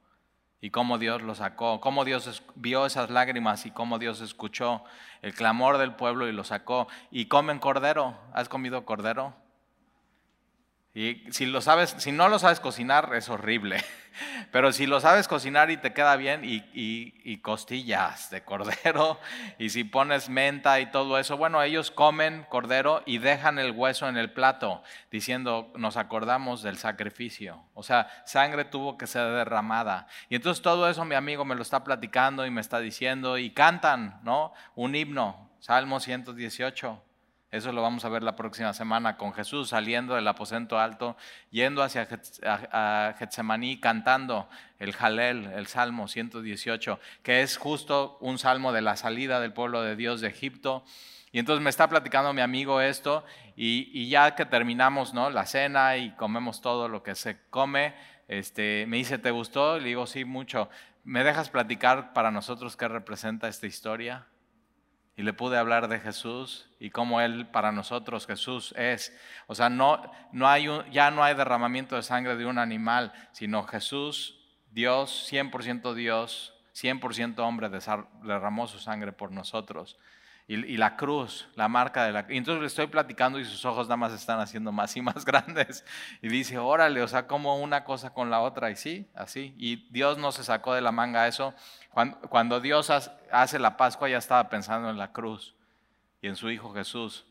y 0.65 0.71
cómo 0.71 0.97
Dios 0.97 1.21
lo 1.21 1.35
sacó, 1.35 1.79
cómo 1.79 2.07
Dios 2.07 2.43
vio 2.55 2.87
esas 2.87 3.11
lágrimas 3.11 3.67
y 3.67 3.71
cómo 3.71 3.99
Dios 3.99 4.23
escuchó 4.23 4.83
el 5.21 5.35
clamor 5.35 5.77
del 5.77 5.95
pueblo 5.95 6.27
y 6.27 6.33
lo 6.33 6.43
sacó. 6.43 6.89
Y 7.11 7.27
comen 7.27 7.59
cordero. 7.59 8.17
¿Has 8.33 8.49
comido 8.49 8.87
cordero? 8.87 9.35
Y 10.97 11.25
si, 11.33 11.47
no 11.47 12.29
lo 12.29 12.39
sabes 12.39 12.61
cocinar, 12.61 13.11
es 13.17 13.29
horrible. 13.29 13.83
Pero 14.53 14.71
si 14.71 14.87
lo 14.87 15.01
sabes 15.01 15.27
cocinar 15.27 15.73
y 15.73 15.77
te 15.77 15.93
queda 15.93 16.15
bien, 16.15 16.43
y, 16.45 17.37
costillas 17.39 18.31
de 18.31 18.45
cordero, 18.45 19.19
y 19.59 19.71
si 19.71 19.83
pones 19.83 20.29
menta 20.29 20.79
y 20.79 20.87
todo 20.93 21.19
eso, 21.19 21.37
bueno, 21.37 21.61
ellos 21.61 21.91
comen 21.91 22.47
cordero 22.49 23.03
y 23.07 23.19
dejan 23.19 23.59
el 23.59 23.73
hueso 23.73 24.09
en 24.09 24.17
el 24.17 24.33
plato, 24.33 24.85
diciendo, 25.11 25.73
nos 25.75 25.97
acordamos 25.97 26.63
del 26.63 26.79
sacrificio. 26.79 27.65
O 27.75 27.83
sea, 27.83 28.09
sangre 28.25 28.65
tuvo 28.65 28.97
que 28.97 29.09
ser 29.09 29.33
derramada. 29.33 30.07
Y 30.29 30.37
entonces 30.37 30.63
todo 30.63 30.89
eso 30.89 31.05
mi 31.05 31.17
amigo 31.17 31.45
me 31.45 31.57
lo 31.57 31.63
está 31.63 31.83
platicando 31.83 32.47
y 32.47 32.51
me 32.51 32.61
está 32.61 32.79
diciendo, 32.79 33.37
y 33.37 33.51
cantan, 33.51 34.21
¿no? 34.23 34.53
Un 34.77 34.95
himno, 34.95 35.51
Salmo 35.59 35.99
118. 35.99 37.03
Eso 37.55 37.71
lo 37.71 37.83
vamos 37.83 38.05
a 38.05 38.09
ver 38.09 38.25
la 38.25 38.35
próxima 38.35 38.75
semana 38.75 39.17
con 39.17 39.33
Jesús 39.33 39.69
saliendo 39.69 40.17
del 40.17 40.27
aposento 40.27 40.81
alto, 40.81 41.17
yendo 41.53 41.85
hacia 41.85 42.05
Getsemaní, 43.17 43.79
cantando 43.79 44.49
el 44.81 44.93
Jalel, 44.93 45.47
el 45.53 45.69
Salmo 45.69 46.09
118, 46.09 46.99
que 47.23 47.43
es 47.43 47.57
justo 47.57 48.19
un 48.21 48.39
salmo 48.39 48.73
de 48.73 48.83
la 48.83 48.97
salida 48.97 49.39
del 49.39 49.53
pueblo 49.53 49.83
de 49.83 49.95
Dios 49.95 50.21
de 50.21 50.31
Egipto. 50.31 50.85
Y 51.31 51.39
entonces 51.39 51.63
me 51.63 51.71
está 51.71 51.89
platicando 51.89 52.33
mi 52.33 52.41
amigo 52.41 52.81
esto 52.81 53.25
y, 53.55 54.09
ya 54.09 54.35
que 54.35 54.47
terminamos 54.47 55.15
¿no? 55.15 55.31
la 55.31 55.47
cena 55.47 55.97
y 55.97 56.11
comemos 56.17 56.61
todo 56.61 56.89
lo 56.89 57.05
que 57.05 57.15
se 57.15 57.39
come, 57.51 57.95
este, 58.27 58.85
me 58.89 58.97
dice, 58.97 59.19
¿te 59.19 59.31
gustó? 59.31 59.79
Le 59.79 59.91
digo, 59.91 60.09
sí, 60.09 60.25
mucho. 60.25 60.69
¿Me 61.05 61.23
dejas 61.23 61.51
platicar 61.51 62.15
para 62.15 62.33
nosotros 62.33 62.77
qué 62.77 62.89
representa 62.89 63.47
esta 63.47 63.69
historia? 63.69 64.27
Y 65.17 65.23
le 65.23 65.33
pude 65.33 65.59
hablar 65.59 65.89
de 65.89 66.01
Jesús 66.01 66.69
y 66.81 66.91
cómo 66.91 67.21
Él 67.21 67.47
para 67.47 67.73
nosotros 67.73 68.27
Jesús 68.27 68.75
es. 68.77 69.17
O 69.47 69.55
sea, 69.55 69.69
no, 69.69 70.03
no 70.33 70.49
hay 70.49 70.69
ya 70.91 71.11
no 71.11 71.23
hay 71.23 71.35
derramamiento 71.35 71.97
de 71.97 72.03
sangre 72.03 72.37
de 72.37 72.47
un 72.47 72.59
animal, 72.59 73.13
sino 73.33 73.65
Jesús, 73.65 74.41
Dios, 74.71 75.29
100% 75.31 75.95
Dios, 75.95 76.55
100% 76.75 77.39
hombre, 77.39 77.71
derramó 78.23 78.67
su 78.67 78.79
sangre 78.79 79.13
por 79.13 79.31
nosotros 79.31 79.97
y, 80.47 80.77
la 80.77 80.97
cruz, 80.97 81.49
la 81.55 81.69
marca 81.69 82.05
de 82.05 82.13
la 82.13 82.27
Y 82.29 82.37
entonces 82.37 82.61
le 82.61 82.67
estoy 82.67 82.87
platicando 82.87 83.39
y 83.39 83.47
sus 83.47 83.65
ojos 83.65 83.87
nada 83.87 83.97
más 83.97 84.13
están 84.13 84.41
haciendo 84.41 84.73
más 84.73 84.95
y 84.95 85.01
más 85.01 85.25
grandes. 85.25 85.85
Y 86.21 86.29
dice, 86.29 86.59
órale, 86.59 87.03
o 87.03 87.09
sea, 87.09 87.27
como 87.27 87.57
una 87.57 87.85
cosa 87.85 88.13
con 88.13 88.29
la 88.29 88.41
otra. 88.41 88.71
Y 88.71 88.77
sí, 88.77 89.09
así. 89.15 89.55
Y 89.57 89.89
Dios 89.91 90.19
no 90.19 90.33
se 90.33 90.45
sacó 90.45 90.75
de 90.75 90.83
la 90.83 90.93
manga 90.93 91.27
eso. 91.27 91.55
Cuando, 91.91 92.19
cuando 92.29 92.61
Dios 92.61 92.91
hace 92.91 93.59
la 93.59 93.79
Pascua 93.79 94.09
ya 94.11 94.19
estaba 94.19 94.51
pensando 94.51 94.91
en 94.91 94.99
la 94.99 95.13
cruz 95.13 95.55
y 96.21 96.29
en 96.29 96.37
su 96.37 96.51
Hijo 96.51 96.75
Jesús. 96.75 97.25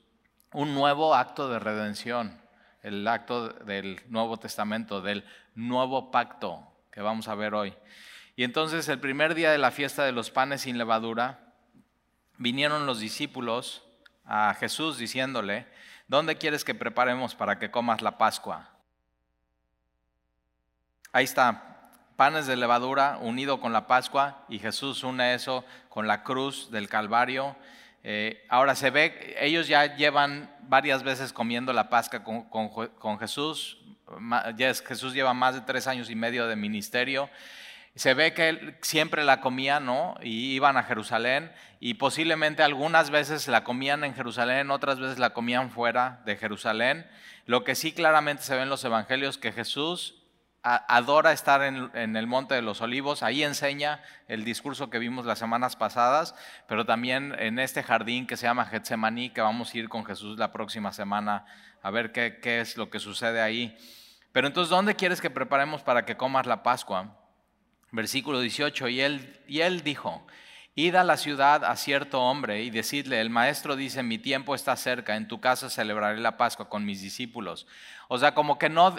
Un 0.52 0.74
nuevo 0.74 1.14
acto 1.14 1.50
de 1.50 1.60
redención, 1.60 2.42
el 2.82 3.08
acto 3.08 3.50
del 3.50 4.02
Nuevo 4.08 4.38
Testamento, 4.38 5.02
del 5.02 5.24
nuevo 5.56 6.10
pacto 6.10 6.68
que 6.92 7.02
vamos 7.02 7.28
a 7.28 7.36
ver 7.36 7.54
hoy. 7.54 7.74
Y 8.36 8.44
entonces 8.44 8.88
el 8.88 9.00
primer 9.00 9.36
día 9.36 9.52
de 9.52 9.58
la 9.58 9.72
fiesta 9.72 10.04
de 10.06 10.12
los 10.12 10.32
panes 10.32 10.62
sin 10.62 10.78
levadura, 10.78 11.43
vinieron 12.38 12.86
los 12.86 13.00
discípulos 13.00 13.84
a 14.26 14.54
Jesús 14.56 14.98
diciéndole, 14.98 15.68
¿dónde 16.08 16.38
quieres 16.38 16.64
que 16.64 16.76
preparemos 16.76 17.36
para 17.36 17.60
que 17.60 17.72
comas 17.72 18.02
la 18.02 18.18
Pascua? 18.18 18.70
Ahí 21.12 21.26
está, 21.26 21.92
panes 22.16 22.48
de 22.48 22.56
levadura 22.56 23.18
unido 23.22 23.60
con 23.60 23.74
la 23.74 23.88
Pascua 23.88 24.46
y 24.50 24.60
Jesús 24.60 25.04
une 25.04 25.34
eso 25.34 25.66
con 25.90 26.08
la 26.08 26.24
cruz 26.24 26.72
del 26.72 26.90
Calvario. 26.90 27.56
Eh, 28.04 28.46
ahora 28.50 28.76
se 28.76 28.90
ve, 28.90 29.36
ellos 29.40 29.68
ya 29.68 29.96
llevan 29.96 30.54
varias 30.62 31.04
veces 31.04 31.32
comiendo 31.32 31.72
la 31.74 31.90
Pascua 31.90 32.24
con, 32.24 32.44
con 32.44 33.20
Jesús, 33.20 33.80
Jesús 34.86 35.14
lleva 35.14 35.34
más 35.34 35.56
de 35.56 35.62
tres 35.62 35.88
años 35.88 36.10
y 36.10 36.16
medio 36.16 36.48
de 36.48 36.56
ministerio 36.56 37.30
se 37.96 38.16
ve 38.16 38.34
que 38.34 38.50
él 38.50 38.78
siempre 38.82 39.24
la 39.24 39.40
comía, 39.40 39.80
¿no? 39.80 40.16
Y 40.22 40.54
iban 40.54 40.78
a 40.78 40.84
Jerusalén 40.84 41.52
y 41.80 41.96
posiblemente 41.96 42.64
algunas 42.64 43.12
veces 43.12 43.48
la 43.48 43.64
comían 43.64 44.04
en 44.04 44.16
Jerusalén, 44.16 44.72
otras 44.72 45.00
veces 45.00 45.20
la 45.20 45.32
comían 45.32 45.70
fuera 45.70 46.22
de 46.26 46.36
Jerusalén. 46.36 47.08
Lo 47.46 47.64
que 47.64 47.76
sí 47.76 47.92
claramente 47.92 48.44
se 48.44 48.56
ve 48.56 48.64
en 48.64 48.70
los 48.70 48.84
evangelios 48.84 49.38
que 49.38 49.52
Jesús 49.52 50.16
adora 50.64 51.34
estar 51.34 51.62
en, 51.62 52.16
el 52.16 52.26
Monte 52.26 52.56
de 52.56 52.62
los 52.62 52.80
Olivos, 52.80 53.22
ahí 53.22 53.44
enseña 53.44 54.02
el 54.30 54.46
discurso 54.46 54.90
que 54.90 54.98
vimos 54.98 55.26
las 55.26 55.38
semanas 55.38 55.76
pasadas, 55.76 56.36
pero 56.70 56.86
también 56.86 57.36
en 57.38 57.60
este 57.60 57.84
jardín 57.84 58.26
que 58.26 58.38
se 58.38 58.48
llama 58.48 58.66
Getsemaní, 58.66 59.30
que 59.32 59.42
vamos 59.42 59.74
a 59.74 59.78
ir 59.78 59.90
con 59.90 60.06
Jesús 60.06 60.40
la 60.40 60.54
próxima 60.54 60.94
semana 60.94 61.46
a 61.82 61.92
ver 61.92 62.14
qué, 62.14 62.40
qué 62.42 62.62
es 62.62 62.78
lo 62.78 62.90
que 62.90 63.00
sucede 63.00 63.42
ahí. 63.42 63.78
Pero 64.32 64.48
entonces, 64.48 64.70
¿dónde 64.70 64.96
quieres 64.96 65.20
que 65.20 65.30
preparemos 65.30 65.84
para 65.84 66.06
que 66.06 66.16
comas 66.16 66.46
la 66.46 66.64
Pascua? 66.64 67.23
Versículo 67.94 68.42
18, 68.42 68.90
y 68.90 69.02
él, 69.02 69.40
y 69.48 69.62
él 69.62 69.84
dijo, 69.84 70.26
Id 70.76 70.96
a 70.96 71.04
la 71.04 71.18
ciudad 71.18 71.64
a 71.64 71.76
cierto 71.76 72.20
hombre 72.20 72.64
y 72.64 72.72
decidle, 72.72 73.22
el 73.22 73.30
maestro 73.30 73.76
dice, 73.76 74.02
mi 74.02 74.18
tiempo 74.18 74.56
está 74.56 74.76
cerca, 74.76 75.16
en 75.16 75.28
tu 75.28 75.40
casa 75.40 75.70
celebraré 75.70 76.20
la 76.20 76.36
Pascua 76.36 76.68
con 76.68 76.84
mis 76.84 77.00
discípulos. 77.00 77.68
O 78.08 78.18
sea, 78.18 78.34
como 78.34 78.58
que 78.58 78.70
no, 78.70 78.96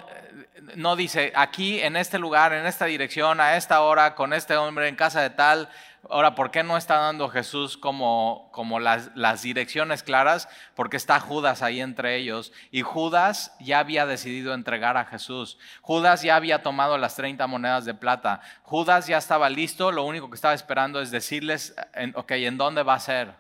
no 0.77 0.95
dice, 0.95 1.33
aquí, 1.35 1.81
en 1.81 1.97
este 1.97 2.21
lugar, 2.21 2.53
en 2.53 2.67
esta 2.67 2.85
dirección, 2.85 3.41
a 3.41 3.57
esta 3.57 3.81
hora, 3.81 4.15
con 4.15 4.33
este 4.33 4.55
hombre, 4.55 4.87
en 4.87 4.95
casa 4.95 5.21
de 5.21 5.31
tal, 5.31 5.69
Ahora, 6.11 6.35
¿por 6.35 6.51
qué 6.51 6.63
no 6.63 6.77
está 6.77 6.99
dando 6.99 7.29
Jesús 7.29 7.77
como, 7.77 8.49
como 8.53 8.81
las, 8.81 9.11
las, 9.15 9.43
direcciones 9.43 10.03
claras? 10.03 10.49
Porque 10.75 10.97
está 10.97 11.21
Judas 11.21 11.63
ahí 11.63 11.81
entre 11.81 12.17
ellos. 12.17 12.53
Y 12.71 12.83
Judas 12.83 13.55
ya 13.61 13.79
había 13.79 14.07
decidido 14.07 14.55
entregar 14.55 14.97
a 14.97 15.05
Jesús. 15.05 15.59
Judas 15.83 16.23
ya 16.23 16.37
había 16.37 16.63
tomado 16.63 16.99
las 16.99 17.17
30 17.17 17.47
monedas 17.47 17.85
de 17.85 17.95
plata. 17.95 18.41
Judas 18.63 19.07
ya 19.07 19.19
estaba 19.19 19.49
listo. 19.51 19.93
Lo 19.93 20.05
único 20.05 20.29
que 20.31 20.37
estaba 20.37 20.55
esperando 20.55 21.01
es 21.01 21.11
decirles, 21.11 21.75
ok, 22.15 22.31
¿en 22.33 22.59
dónde 22.59 22.83
va 22.83 22.95
a 22.95 23.01
ser? 23.01 23.35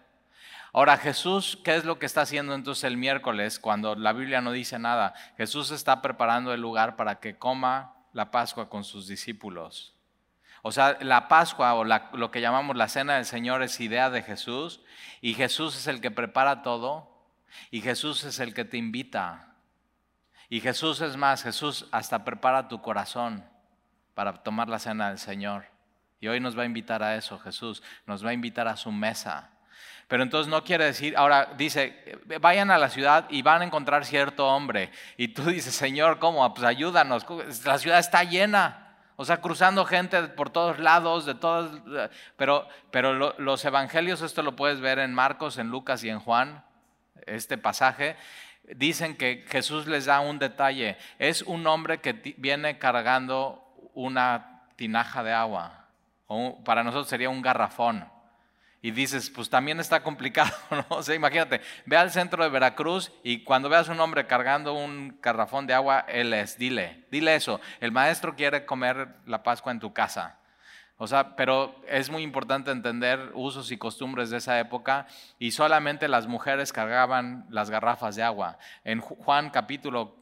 Ahora, 0.72 0.96
Jesús, 0.96 1.56
¿qué 1.62 1.76
es 1.76 1.84
lo 1.84 2.00
que 2.00 2.06
está 2.06 2.22
haciendo 2.22 2.52
entonces 2.52 2.82
el 2.82 2.96
miércoles 2.96 3.60
cuando 3.60 3.94
la 3.94 4.12
Biblia 4.12 4.40
no 4.40 4.50
dice 4.50 4.78
nada? 4.78 5.14
Jesús 5.36 5.70
está 5.70 6.02
preparando 6.02 6.52
el 6.52 6.60
lugar 6.60 6.96
para 6.96 7.20
que 7.20 7.38
coma 7.38 7.94
la 8.12 8.32
Pascua 8.32 8.68
con 8.68 8.82
sus 8.82 9.06
discípulos. 9.06 9.93
O 10.66 10.72
sea, 10.72 10.96
la 11.02 11.28
Pascua 11.28 11.74
o 11.74 11.84
lo 11.84 12.30
que 12.30 12.40
llamamos 12.40 12.74
la 12.74 12.88
Cena 12.88 13.16
del 13.16 13.26
Señor 13.26 13.62
es 13.62 13.78
idea 13.80 14.08
de 14.08 14.22
Jesús 14.22 14.80
y 15.20 15.34
Jesús 15.34 15.76
es 15.76 15.86
el 15.88 16.00
que 16.00 16.10
prepara 16.10 16.62
todo 16.62 17.06
y 17.70 17.82
Jesús 17.82 18.24
es 18.24 18.40
el 18.40 18.54
que 18.54 18.64
te 18.64 18.78
invita. 18.78 19.48
Y 20.48 20.62
Jesús 20.62 21.02
es 21.02 21.18
más, 21.18 21.42
Jesús 21.42 21.86
hasta 21.92 22.24
prepara 22.24 22.66
tu 22.66 22.80
corazón 22.80 23.44
para 24.14 24.42
tomar 24.42 24.70
la 24.70 24.78
Cena 24.78 25.10
del 25.10 25.18
Señor. 25.18 25.66
Y 26.18 26.28
hoy 26.28 26.40
nos 26.40 26.56
va 26.56 26.62
a 26.62 26.66
invitar 26.66 27.02
a 27.02 27.14
eso, 27.14 27.38
Jesús, 27.38 27.82
nos 28.06 28.24
va 28.24 28.30
a 28.30 28.32
invitar 28.32 28.66
a 28.66 28.78
su 28.78 28.90
mesa. 28.90 29.50
Pero 30.08 30.22
entonces 30.22 30.50
no 30.50 30.64
quiere 30.64 30.86
decir, 30.86 31.14
ahora 31.18 31.52
dice, 31.58 32.18
vayan 32.40 32.70
a 32.70 32.78
la 32.78 32.88
ciudad 32.88 33.26
y 33.28 33.42
van 33.42 33.60
a 33.60 33.64
encontrar 33.66 34.06
cierto 34.06 34.48
hombre. 34.48 34.90
Y 35.18 35.28
tú 35.28 35.42
dices, 35.44 35.74
Señor, 35.74 36.18
¿cómo? 36.18 36.54
Pues 36.54 36.64
ayúdanos, 36.64 37.26
la 37.66 37.78
ciudad 37.78 37.98
está 37.98 38.24
llena. 38.24 38.83
O 39.16 39.24
sea, 39.24 39.40
cruzando 39.40 39.84
gente 39.84 40.20
por 40.28 40.50
todos 40.50 40.78
lados, 40.78 41.24
de 41.26 41.34
todos, 41.34 41.80
pero, 42.36 42.66
pero 42.90 43.14
los 43.38 43.64
evangelios, 43.64 44.22
esto 44.22 44.42
lo 44.42 44.56
puedes 44.56 44.80
ver 44.80 44.98
en 44.98 45.14
Marcos, 45.14 45.58
en 45.58 45.68
Lucas 45.68 46.02
y 46.02 46.10
en 46.10 46.18
Juan, 46.18 46.64
este 47.26 47.58
pasaje, 47.58 48.16
dicen 48.64 49.16
que 49.16 49.44
Jesús 49.48 49.86
les 49.86 50.06
da 50.06 50.20
un 50.20 50.38
detalle. 50.38 50.96
Es 51.18 51.42
un 51.42 51.66
hombre 51.66 52.00
que 52.00 52.34
viene 52.38 52.78
cargando 52.78 53.62
una 53.94 54.62
tinaja 54.76 55.22
de 55.22 55.32
agua, 55.32 55.86
para 56.64 56.82
nosotros 56.82 57.08
sería 57.08 57.30
un 57.30 57.42
garrafón 57.42 58.13
y 58.84 58.90
dices, 58.90 59.30
pues 59.30 59.48
también 59.48 59.80
está 59.80 60.02
complicado, 60.02 60.52
¿no? 60.70 60.84
O 60.90 61.02
sea, 61.02 61.14
imagínate, 61.14 61.62
ve 61.86 61.96
al 61.96 62.10
centro 62.10 62.44
de 62.44 62.50
Veracruz 62.50 63.12
y 63.22 63.42
cuando 63.42 63.70
veas 63.70 63.88
un 63.88 63.98
hombre 63.98 64.26
cargando 64.26 64.74
un 64.74 65.18
garrafón 65.22 65.66
de 65.66 65.72
agua, 65.72 66.04
él 66.06 66.34
es, 66.34 66.58
dile, 66.58 67.06
dile 67.10 67.34
eso, 67.34 67.62
el 67.80 67.92
maestro 67.92 68.36
quiere 68.36 68.66
comer 68.66 69.08
la 69.24 69.42
Pascua 69.42 69.72
en 69.72 69.80
tu 69.80 69.94
casa. 69.94 70.38
O 70.98 71.06
sea, 71.06 71.34
pero 71.34 71.74
es 71.88 72.10
muy 72.10 72.22
importante 72.22 72.72
entender 72.72 73.30
usos 73.32 73.72
y 73.72 73.78
costumbres 73.78 74.28
de 74.28 74.36
esa 74.36 74.60
época 74.60 75.06
y 75.38 75.52
solamente 75.52 76.06
las 76.06 76.26
mujeres 76.26 76.70
cargaban 76.70 77.46
las 77.48 77.70
garrafas 77.70 78.16
de 78.16 78.22
agua. 78.22 78.58
En 78.84 79.00
Juan 79.00 79.48
capítulo 79.48 80.14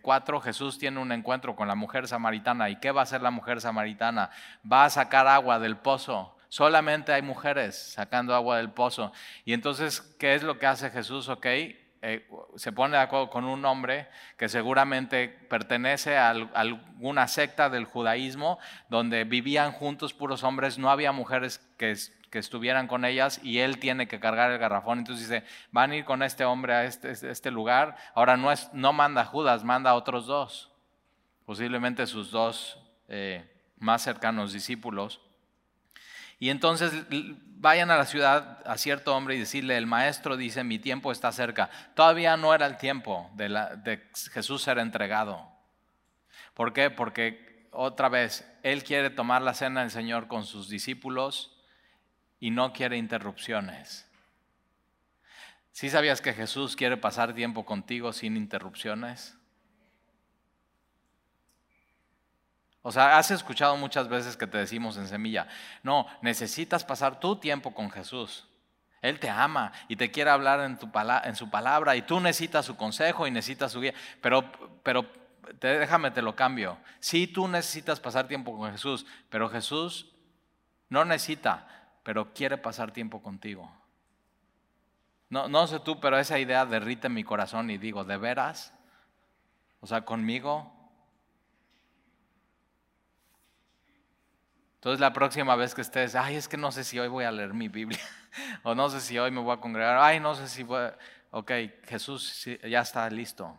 4 0.00 0.38
eh, 0.38 0.40
Jesús 0.42 0.78
tiene 0.78 1.00
un 1.00 1.12
encuentro 1.12 1.54
con 1.54 1.68
la 1.68 1.74
mujer 1.74 2.08
samaritana. 2.08 2.70
¿Y 2.70 2.76
qué 2.76 2.92
va 2.92 3.02
a 3.02 3.04
hacer 3.04 3.20
la 3.20 3.30
mujer 3.30 3.60
samaritana? 3.60 4.30
Va 4.70 4.86
a 4.86 4.90
sacar 4.90 5.26
agua 5.26 5.58
del 5.58 5.76
pozo 5.76 6.35
Solamente 6.56 7.12
hay 7.12 7.20
mujeres 7.20 7.76
sacando 7.76 8.34
agua 8.34 8.56
del 8.56 8.70
pozo. 8.70 9.12
Y 9.44 9.52
entonces, 9.52 10.00
¿qué 10.18 10.34
es 10.34 10.42
lo 10.42 10.58
que 10.58 10.64
hace 10.64 10.88
Jesús? 10.88 11.28
Ok, 11.28 11.44
eh, 11.44 12.26
se 12.54 12.72
pone 12.72 12.96
de 12.96 13.02
acuerdo 13.02 13.28
con 13.28 13.44
un 13.44 13.62
hombre 13.66 14.08
que 14.38 14.48
seguramente 14.48 15.28
pertenece 15.28 16.16
a, 16.16 16.30
alguna 16.30 17.28
secta 17.28 17.68
del 17.68 17.84
judaísmo 17.84 18.58
donde 18.88 19.24
vivían 19.24 19.70
juntos 19.70 20.14
puros 20.14 20.44
hombres, 20.44 20.78
no 20.78 20.90
había 20.90 21.12
mujeres 21.12 21.58
que, 21.76 21.94
estuvieran 22.32 22.86
con 22.86 23.04
ellas 23.04 23.38
y 23.42 23.58
él 23.58 23.78
tiene 23.78 24.08
que 24.08 24.18
cargar 24.18 24.50
el 24.50 24.58
garrafón. 24.58 25.00
Entonces 25.00 25.28
dice, 25.28 25.44
van 25.72 25.90
a 25.90 25.96
ir 25.96 26.06
con 26.06 26.22
este 26.22 26.46
hombre 26.46 26.72
a 26.72 26.84
este, 26.84 27.10
este 27.10 27.50
lugar. 27.50 27.96
Ahora 28.14 28.38
no, 28.38 28.50
es, 28.50 28.70
no 28.72 28.94
manda 28.94 29.20
a 29.20 29.24
Judas, 29.26 29.62
manda 29.62 29.90
a 29.90 29.94
otros 29.94 30.26
dos, 30.26 30.72
posiblemente 31.44 32.06
sus 32.06 32.30
dos 32.30 32.78
eh, 33.08 33.44
más 33.78 34.02
cercanos 34.02 34.54
discípulos. 34.54 35.20
Y 36.38 36.50
entonces 36.50 36.92
vayan 37.58 37.90
a 37.90 37.96
la 37.96 38.04
ciudad 38.04 38.62
a 38.66 38.76
cierto 38.76 39.16
hombre 39.16 39.36
y 39.36 39.38
decirle, 39.38 39.76
el 39.76 39.86
maestro 39.86 40.36
dice, 40.36 40.64
mi 40.64 40.78
tiempo 40.78 41.12
está 41.12 41.32
cerca. 41.32 41.70
Todavía 41.94 42.36
no 42.36 42.54
era 42.54 42.66
el 42.66 42.76
tiempo 42.76 43.30
de, 43.34 43.48
la, 43.48 43.82
Jesús 44.32 44.62
ser 44.62 44.78
entregado. 44.78 45.50
¿Por 46.54 46.72
qué? 46.72 46.90
Porque 46.90 47.68
otra 47.72 48.08
vez, 48.08 48.46
Él 48.62 48.84
quiere 48.84 49.10
tomar 49.10 49.42
la 49.42 49.54
cena 49.54 49.80
del 49.80 49.90
Señor 49.90 50.28
con 50.28 50.44
sus 50.44 50.68
discípulos 50.68 51.56
y 52.38 52.50
no 52.50 52.72
quiere 52.72 52.96
interrupciones. 52.96 54.06
¿Sí 55.72 55.90
sabías 55.90 56.20
que 56.20 56.32
Jesús 56.32 56.76
quiere 56.76 56.96
pasar 56.96 57.34
tiempo 57.34 57.66
contigo 57.66 58.12
sin 58.12 58.36
interrupciones? 58.36 59.36
O 62.88 62.92
sea, 62.92 63.18
has 63.18 63.32
escuchado 63.32 63.76
muchas 63.76 64.06
veces 64.06 64.36
que 64.36 64.46
te 64.46 64.58
decimos 64.58 64.96
en 64.96 65.08
semilla, 65.08 65.48
no, 65.82 66.06
necesitas 66.22 66.84
pasar 66.84 67.18
tu 67.18 67.34
tiempo 67.34 67.74
con 67.74 67.90
Jesús. 67.90 68.46
Él 69.02 69.18
te 69.18 69.28
ama 69.28 69.72
y 69.88 69.96
te 69.96 70.12
quiere 70.12 70.30
hablar 70.30 70.60
en, 70.60 70.78
su 71.34 71.50
palabra 71.50 71.96
y 71.96 72.02
tú 72.02 72.20
necesitas 72.20 72.64
su 72.64 72.76
consejo 72.76 73.26
y 73.26 73.32
necesitas 73.32 73.72
su 73.72 73.80
guía. 73.80 73.92
Pero, 74.22 74.44
pero 74.84 75.04
déjame 75.60 76.12
te 76.12 76.22
lo 76.22 76.36
cambio. 76.36 76.78
Sí, 77.00 77.26
tú 77.26 77.48
necesitas 77.48 77.98
pasar 77.98 78.28
tiempo 78.28 78.56
con 78.56 78.70
Jesús, 78.70 79.04
pero 79.30 79.48
Jesús 79.48 80.14
no 80.88 81.04
necesita, 81.04 81.66
pero 82.04 82.32
quiere 82.34 82.56
pasar 82.56 82.92
tiempo 82.92 83.20
contigo. 83.20 83.68
No, 85.28 85.48
no 85.48 85.66
sé 85.66 85.80
tú, 85.80 85.98
pero 85.98 86.20
esa 86.20 86.38
idea 86.38 86.64
derrite 86.64 87.08
mi 87.08 87.24
corazón 87.24 87.68
y 87.68 87.78
digo, 87.78 88.04
¿de 88.04 88.16
veras? 88.16 88.72
O 89.80 89.88
sea, 89.88 90.02
conmigo 90.02 90.75
Entonces 94.76 95.00
la 95.00 95.12
próxima 95.12 95.56
vez 95.56 95.74
que 95.74 95.80
estés, 95.80 96.14
ay, 96.14 96.36
es 96.36 96.48
que 96.48 96.56
no 96.56 96.70
sé 96.70 96.84
si 96.84 96.98
hoy 96.98 97.08
voy 97.08 97.24
a 97.24 97.32
leer 97.32 97.52
mi 97.54 97.68
Biblia, 97.68 98.00
o 98.62 98.74
no 98.74 98.88
sé 98.88 99.00
si 99.00 99.18
hoy 99.18 99.30
me 99.30 99.40
voy 99.40 99.54
a 99.54 99.60
congregar, 99.60 99.98
ay, 99.98 100.20
no 100.20 100.34
sé 100.34 100.48
si 100.48 100.62
voy, 100.62 100.80
a... 100.80 100.96
ok, 101.30 101.50
Jesús 101.84 102.46
ya 102.62 102.80
está 102.80 103.08
listo. 103.10 103.56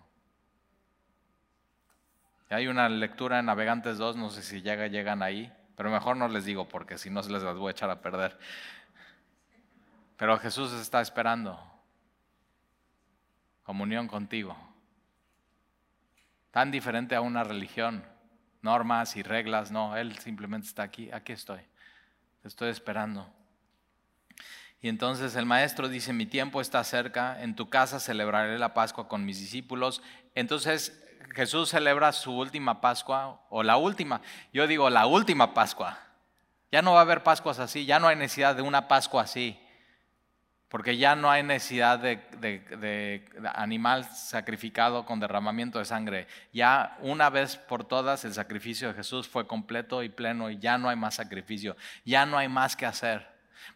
Hay 2.50 2.68
una 2.68 2.88
lectura 2.88 3.40
en 3.40 3.48
Navegantes 3.48 3.98
2, 3.98 4.16
no 4.16 4.30
sé 4.30 4.42
si 4.42 4.62
llega, 4.62 4.88
llegan 4.88 5.22
ahí, 5.22 5.54
pero 5.76 5.90
mejor 5.90 6.16
no 6.16 6.30
les 6.30 6.46
digo 6.46 6.68
porque 6.68 6.98
si 6.98 7.10
no 7.10 7.22
se 7.22 7.30
les 7.30 7.44
las 7.44 7.58
voy 7.58 7.70
a 7.70 7.72
echar 7.72 7.90
a 7.90 8.02
perder. 8.02 8.38
Pero 10.16 10.38
Jesús 10.40 10.72
está 10.74 11.02
esperando 11.02 11.60
comunión 13.64 14.08
contigo. 14.08 14.56
Tan 16.52 16.72
diferente 16.72 17.16
a 17.16 17.22
una 17.22 17.44
religión 17.44 18.04
normas 18.62 19.16
y 19.16 19.24
reglas, 19.24 19.72
no, 19.72 19.96
Él 19.98 20.18
simplemente 20.20 20.68
está 20.68 20.84
aquí, 20.84 21.12
aquí 21.12 21.34
estoy, 21.34 21.62
estoy 22.44 22.70
esperando. 22.70 23.32
Y 24.82 24.90
entonces 24.90 25.36
el 25.36 25.46
maestro 25.46 25.90
dice, 25.90 26.14
mi 26.14 26.26
tiempo 26.26 26.62
está 26.62 26.84
cerca, 26.84 27.42
en 27.42 27.56
tu 27.56 27.70
casa 27.70 28.00
celebraré 28.00 28.60
la 28.60 28.74
Pascua 28.74 29.08
con 29.08 29.26
mis 29.26 29.40
discípulos. 29.40 30.02
Entonces 30.36 31.04
Jesús 31.34 31.70
celebra 31.70 32.12
su 32.12 32.32
última 32.32 32.80
Pascua, 32.80 33.42
o 33.50 33.64
la 33.64 33.78
última, 33.78 34.22
yo 34.54 34.68
digo 34.68 34.90
la 34.90 35.08
última 35.08 35.54
Pascua. 35.54 36.00
Ya 36.72 36.82
no 36.82 36.94
va 36.94 37.00
a 37.00 37.02
haber 37.02 37.24
Pascuas 37.24 37.60
así, 37.60 37.86
ya 37.86 38.00
no 38.00 38.08
hay 38.08 38.16
necesidad 38.16 38.56
de 38.56 38.62
una 38.62 38.88
Pascua 38.88 39.24
así. 39.24 39.60
Porque 40.70 40.98
ya 40.98 41.16
no 41.16 41.32
hay 41.32 41.44
necesidad 41.44 41.98
de, 42.00 43.24
animal 43.54 44.04
sacrificado 44.06 45.06
con 45.06 45.20
derramamiento 45.20 45.80
de 45.80 45.86
sangre. 45.86 46.28
Ya 46.52 46.98
una 47.02 47.30
vez 47.30 47.56
por 47.56 47.86
todas 47.86 48.26
el 48.26 48.34
sacrificio 48.34 48.90
de 48.90 48.94
Jesús 48.94 49.30
fue 49.30 49.48
completo 49.48 50.04
y 50.04 50.10
pleno 50.10 50.50
y 50.50 50.60
ya 50.60 50.78
no 50.78 50.90
hay 50.90 50.98
más 50.98 51.16
sacrificio. 51.16 51.78
Ya 52.04 52.26
no 52.26 52.38
hay 52.38 52.50
más 52.50 52.76
que 52.76 52.86
hacer. 52.86 53.28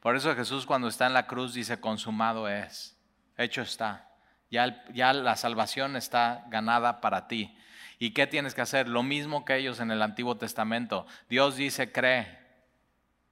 Por 0.02 0.18
eso 0.18 0.36
Jesús 0.36 0.66
cuando 0.66 0.90
está 0.90 1.08
en 1.08 1.14
la 1.14 1.28
cruz 1.28 1.54
dice, 1.54 1.80
consumado 1.80 2.50
es. 2.50 2.98
Hecho 3.38 3.62
está. 3.62 4.10
Ya, 4.50 4.84
ya 4.94 5.14
la 5.14 5.38
salvación 5.38 5.96
está 5.96 6.44
ganada 6.50 7.00
para 7.00 7.28
ti. 7.30 7.58
¿Y 8.00 8.12
qué 8.12 8.28
tienes 8.28 8.54
que 8.54 8.62
hacer? 8.62 8.90
Lo 8.90 9.04
mismo 9.04 9.46
que 9.46 9.56
ellos 9.56 9.80
en 9.80 9.92
el 9.92 10.02
Antiguo 10.02 10.36
Testamento. 10.36 11.06
Dios 11.30 11.56
dice, 11.56 11.92
cree, 11.92 12.41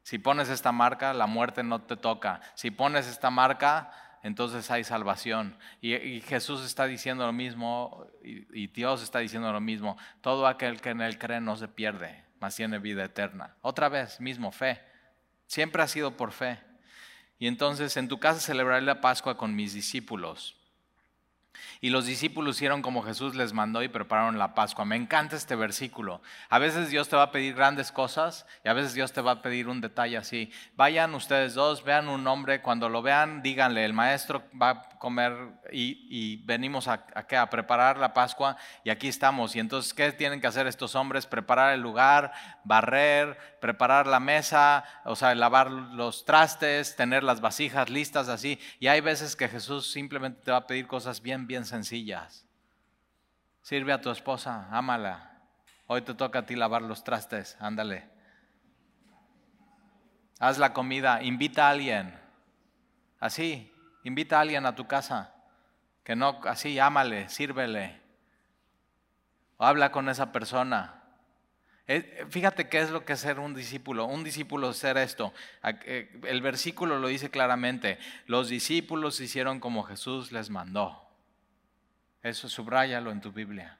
si 0.03 0.17
pones 0.17 0.49
esta 0.49 0.71
marca, 0.71 1.13
la 1.13 1.27
muerte 1.27 1.63
no 1.63 1.81
te 1.81 1.95
toca. 1.95 2.41
Si 2.55 2.71
pones 2.71 3.07
esta 3.07 3.29
marca, 3.29 3.91
entonces 4.23 4.69
hay 4.71 4.83
salvación. 4.83 5.57
Y, 5.81 6.21
Jesús 6.21 6.63
está 6.63 6.85
diciendo 6.85 7.25
lo 7.25 7.33
mismo 7.33 8.07
y, 8.23 8.67
Dios 8.67 9.01
está 9.01 9.19
diciendo 9.19 9.51
lo 9.51 9.61
mismo. 9.61 9.97
Todo 10.21 10.47
aquel 10.47 10.81
que 10.81 10.89
en 10.89 11.01
Él 11.01 11.17
cree 11.17 11.41
no 11.41 11.55
se 11.55 11.67
pierde, 11.67 12.23
mas 12.39 12.55
tiene 12.55 12.79
vida 12.79 13.03
eterna. 13.03 13.55
Otra 13.61 13.89
vez, 13.89 14.19
mismo, 14.19 14.51
fe. 14.51 14.81
Siempre 15.47 15.81
ha 15.81 15.87
sido 15.87 16.17
por 16.17 16.31
fe. 16.31 16.59
Y 17.37 17.47
entonces 17.47 17.95
en 17.95 18.07
tu 18.07 18.19
casa 18.19 18.39
celebraré 18.39 18.81
la 18.81 19.01
Pascua 19.01 19.37
con 19.37 19.55
mis 19.55 19.73
discípulos. 19.73 20.58
Y 21.81 21.89
los 21.89 22.05
discípulos 22.05 22.57
hicieron 22.57 22.81
como 22.81 23.03
Jesús 23.03 23.35
les 23.35 23.53
mandó 23.53 23.83
y 23.83 23.87
prepararon 23.87 24.37
la 24.37 24.53
Pascua. 24.53 24.85
Me 24.85 24.95
encanta 24.95 25.35
este 25.35 25.55
versículo. 25.55 26.21
A 26.49 26.59
veces 26.59 26.89
Dios 26.89 27.09
te 27.09 27.15
va 27.15 27.23
a 27.23 27.31
pedir 27.31 27.55
grandes 27.55 27.91
cosas 27.91 28.45
y 28.63 28.69
a 28.69 28.73
veces 28.73 28.93
Dios 28.93 29.13
te 29.13 29.21
va 29.21 29.31
a 29.31 29.41
pedir 29.41 29.67
un 29.67 29.81
detalle 29.81 30.17
así. 30.17 30.51
Vayan 30.75 31.15
ustedes 31.15 31.53
dos, 31.53 31.83
vean 31.83 32.09
un 32.09 32.27
hombre, 32.27 32.61
cuando 32.61 32.89
lo 32.89 33.01
vean, 33.01 33.41
díganle, 33.41 33.85
el 33.85 33.93
maestro 33.93 34.43
va 34.59 34.89
comer 34.99 35.33
y, 35.71 36.43
venimos 36.45 36.87
a, 36.87 37.05
a, 37.15 37.41
a, 37.41 37.49
preparar 37.49 37.97
la 37.97 38.13
Pascua 38.13 38.57
y 38.83 38.91
aquí 38.91 39.07
estamos. 39.07 39.55
Y 39.55 39.59
entonces, 39.59 39.93
¿qué 39.93 40.11
tienen 40.11 40.41
que 40.41 40.47
hacer 40.47 40.67
estos 40.67 40.93
hombres? 40.93 41.25
Preparar 41.25 41.73
el 41.73 41.81
lugar, 41.81 42.31
barrer, 42.63 43.37
preparar 43.59 44.05
la 44.05 44.19
mesa, 44.19 44.83
o 45.05 45.15
sea, 45.15 45.33
lavar 45.33 45.71
los 45.71 46.25
trastes, 46.25 46.95
tener 46.95 47.23
las 47.23 47.41
vasijas 47.41 47.89
listas 47.89 48.29
así. 48.29 48.59
Y 48.79 48.87
hay 48.87 49.01
veces 49.01 49.35
que 49.35 49.47
Jesús 49.47 49.91
simplemente 49.91 50.41
te 50.43 50.51
va 50.51 50.57
a 50.57 50.67
pedir 50.67 50.85
cosas 50.85 51.21
bien 51.21 51.47
bien, 51.47 51.65
sencillas. 51.65 52.45
Sirve 53.61 53.93
a 53.93 54.01
tu 54.01 54.11
esposa, 54.11 54.67
ámala. 54.71 55.41
Hoy 55.87 56.01
te 56.01 56.13
toca 56.13 56.39
a 56.39 56.45
ti 56.45 56.55
lavar 56.55 56.81
los 56.81 57.03
trastes, 57.03 57.57
ándale. 57.59 58.09
Haz 60.39 60.57
la 60.57 60.73
comida, 60.73 61.23
invita 61.23 61.67
a 61.67 61.71
alguien. 61.71 62.19
Así, 63.19 63.73
invita 64.03 64.37
a 64.37 64.41
alguien 64.41 64.65
a 64.65 64.75
tu 64.75 64.87
casa. 64.87 65.33
Que 66.03 66.15
no, 66.15 66.39
así, 66.45 66.79
ámale, 66.79 67.29
sírvele. 67.29 67.99
O 69.57 69.65
habla 69.65 69.91
con 69.91 70.09
esa 70.09 70.31
persona. 70.31 71.03
Eh, 71.87 72.25
fíjate 72.29 72.69
qué 72.69 72.79
es 72.79 72.91
lo 72.91 73.03
que 73.03 73.13
es 73.13 73.19
ser 73.19 73.39
un 73.39 73.53
discípulo. 73.53 74.05
Un 74.05 74.23
discípulo 74.23 74.69
es 74.69 74.77
ser 74.77 74.97
esto. 74.97 75.33
Eh, 75.63 76.19
el 76.27 76.41
versículo 76.41 76.99
lo 76.99 77.07
dice 77.07 77.29
claramente. 77.29 77.97
Los 78.27 78.47
discípulos 78.49 79.19
hicieron 79.19 79.59
como 79.59 79.83
Jesús 79.83 80.31
les 80.31 80.49
mandó. 80.49 81.03
Eso 82.21 82.47
subráyalo 82.47 83.11
en 83.11 83.21
tu 83.21 83.31
Biblia. 83.31 83.79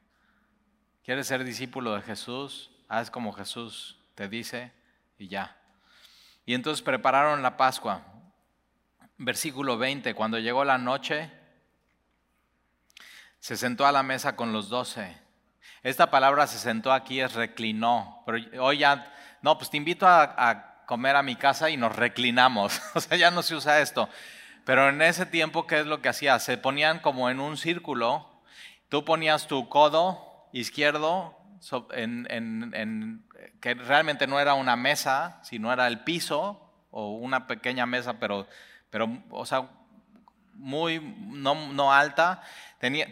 ¿Quieres 1.04 1.28
ser 1.28 1.44
discípulo 1.44 1.96
de 1.96 2.02
Jesús? 2.02 2.72
Haz 2.88 3.12
como 3.12 3.32
Jesús 3.32 4.00
te 4.16 4.28
dice 4.28 4.72
y 5.18 5.28
ya. 5.28 5.56
Y 6.46 6.56
entonces 6.56 6.82
prepararon 6.82 7.44
la 7.44 7.58
Pascua. 7.58 8.04
Versículo 9.20 9.78
20, 9.78 10.16
cuando 10.16 10.40
llegó 10.40 10.66
la 10.66 10.80
noche, 10.80 11.30
se 13.40 13.56
sentó 13.56 13.86
a 13.86 13.92
la 13.92 14.02
mesa 14.02 14.36
con 14.36 14.52
los 14.52 14.70
doce. 14.70 15.16
Esta 15.84 16.10
palabra 16.10 16.48
se 16.48 16.58
sentó 16.58 16.92
aquí 16.92 17.22
es 17.22 17.34
reclinó, 17.34 18.24
pero 18.26 18.64
hoy 18.64 18.80
ya, 18.80 19.14
no, 19.44 19.58
pues 19.58 19.70
te 19.70 19.78
invito 19.78 20.08
a, 20.08 20.24
a 20.24 20.86
comer 20.88 21.16
a 21.16 21.22
mi 21.22 21.36
casa 21.36 21.70
y 21.70 21.78
nos 21.78 21.96
reclinamos. 21.96 22.82
O 22.96 23.00
sea, 23.00 23.16
ya 23.16 23.30
no 23.30 23.44
se 23.44 23.54
usa 23.54 23.80
esto. 23.80 24.10
Pero 24.66 24.90
en 24.90 25.02
ese 25.04 25.28
tiempo, 25.28 25.68
¿qué 25.68 25.82
es 25.82 25.86
lo 25.86 26.02
que 26.02 26.10
hacía? 26.10 26.40
Se 26.40 26.58
ponían 26.58 27.00
como 27.00 27.30
en 27.30 27.40
un 27.40 27.58
círculo 27.58 28.30
Tú 28.90 29.06
ponías 29.06 29.46
tu 29.46 29.70
codo 29.70 30.50
izquierdo 30.52 31.38
en, 31.92 33.24
que 33.62 33.76
realmente 33.76 34.26
no 34.26 34.40
era 34.40 34.56
una 34.56 34.76
mesa, 34.76 35.40
sino 35.44 35.72
era 35.72 35.86
el 35.86 36.00
piso 36.00 36.74
o 36.90 37.12
una 37.14 37.46
pequeña 37.46 37.86
mesa, 37.86 38.20
pero, 38.20 38.48
pero 38.90 39.10
o 39.30 39.46
sea, 39.46 39.70
muy 40.54 41.00
no, 41.00 41.94
alta. 41.94 42.42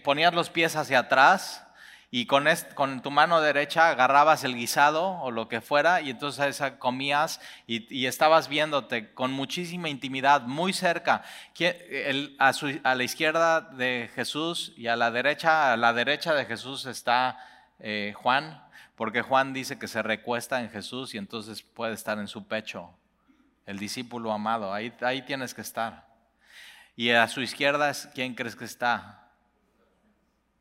ponías 0.04 0.34
los 0.34 0.50
pies 0.50 0.76
hacia 0.76 1.00
atrás 1.00 1.63
y 2.10 2.26
con, 2.26 2.46
con, 2.74 3.02
tu 3.02 3.12
mano 3.12 3.42
derecha 3.42 3.90
agarrabas 3.90 4.44
el 4.44 4.56
guisado 4.56 5.20
o 5.20 5.30
lo 5.30 5.50
que 5.50 5.60
fuera 5.60 6.00
y 6.02 6.10
entonces 6.10 6.46
esa 6.46 6.80
comías 6.80 7.42
y, 7.66 8.06
estabas 8.06 8.48
viéndote 8.48 9.13
con 9.13 9.32
muchísima 9.32 9.90
intimidad, 9.90 10.42
muy 10.44 10.74
cerca. 10.74 11.24
a, 12.40 12.52
a, 12.84 12.96
la 12.96 13.04
izquierda 13.04 13.62
de 13.62 14.10
Jesús 14.16 14.74
y 14.78 14.88
a 14.88 14.96
la 14.96 15.12
derecha, 15.12 15.74
a 15.74 15.78
la 15.78 15.94
derecha 15.94 16.34
de 16.34 16.46
Jesús 16.46 16.86
está 16.86 17.38
eh, 17.80 18.13
Juan, 18.16 18.63
porque 18.96 19.22
Juan 19.22 19.54
dice 19.54 19.78
que 19.78 19.88
se 19.88 20.02
recuesta 20.02 20.62
en 20.62 20.70
Jesús 20.70 21.13
y 21.13 21.18
entonces 21.18 21.62
puede 21.62 21.94
estar 21.94 22.18
en 22.20 22.28
su 22.28 22.48
pecho, 22.48 22.92
el 23.67 23.77
discípulo 23.77 24.32
amado, 24.32 24.73
ahí, 24.73 24.91
ahí 25.01 25.21
tienes 25.21 25.53
que 25.53 25.62
estar. 25.62 26.08
Y 26.95 27.12
a 27.12 27.27
su 27.27 27.41
izquierda, 27.41 27.91
¿quién 28.15 28.34
crees 28.34 28.56
que 28.56 28.65
está? 28.65 29.30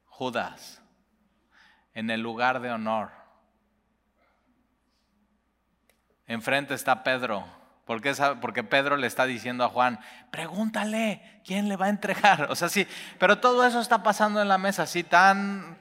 Judas 0.04 0.82
en 1.96 2.10
el 2.10 2.20
lugar 2.20 2.60
de 2.60 2.70
honor. 2.70 3.10
Enfrente 6.26 6.74
está 6.74 7.02
Pedro. 7.02 7.46
¿Por 7.86 8.02
qué? 8.02 8.12
Porque 8.40 8.62
Pedro 8.62 8.98
le 8.98 9.06
está 9.06 9.24
diciendo 9.24 9.64
a 9.64 9.70
Juan, 9.70 9.98
pregúntale, 10.30 11.40
¿quién 11.46 11.70
le 11.70 11.76
va 11.76 11.86
a 11.86 11.90
entregar? 11.90 12.50
O 12.50 12.54
sea, 12.54 12.68
sí, 12.68 12.86
pero 13.18 13.38
todo 13.38 13.64
eso 13.66 13.80
está 13.80 14.02
pasando 14.02 14.42
en 14.42 14.48
la 14.48 14.58
mesa, 14.58 14.82
así 14.82 15.04
tan, 15.04 15.78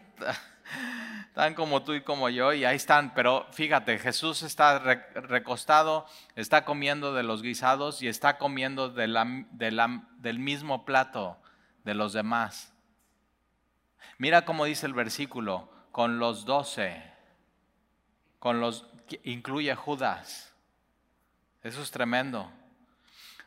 tan 1.36 1.54
como 1.54 1.84
tú 1.84 1.94
y 1.94 2.02
como 2.02 2.30
yo, 2.30 2.54
y 2.54 2.64
ahí 2.64 2.78
están. 2.78 3.14
Pero 3.14 3.46
fíjate, 3.52 4.00
Jesús 4.00 4.42
está 4.42 4.80
recostado, 4.80 6.08
está 6.36 6.64
comiendo 6.64 7.14
de 7.14 7.24
los 7.24 7.44
guisados 7.44 8.02
y 8.02 8.08
está 8.08 8.38
comiendo 8.38 8.90
del 8.90 10.40
mismo 10.40 10.86
plato 10.86 11.38
de 11.84 11.94
los 11.94 12.14
demás. 12.14 12.74
Mira 14.18 14.46
cómo 14.46 14.64
dice 14.64 14.86
el 14.86 14.94
versículo, 14.94 15.70
con 15.92 16.20
los 16.20 16.46
doce, 16.46 17.04
con 18.40 18.62
los, 18.62 18.88
incluye 19.24 19.76
Judas. 19.76 20.54
Eso 21.64 21.82
es 21.82 21.92
tremendo. 21.92 22.50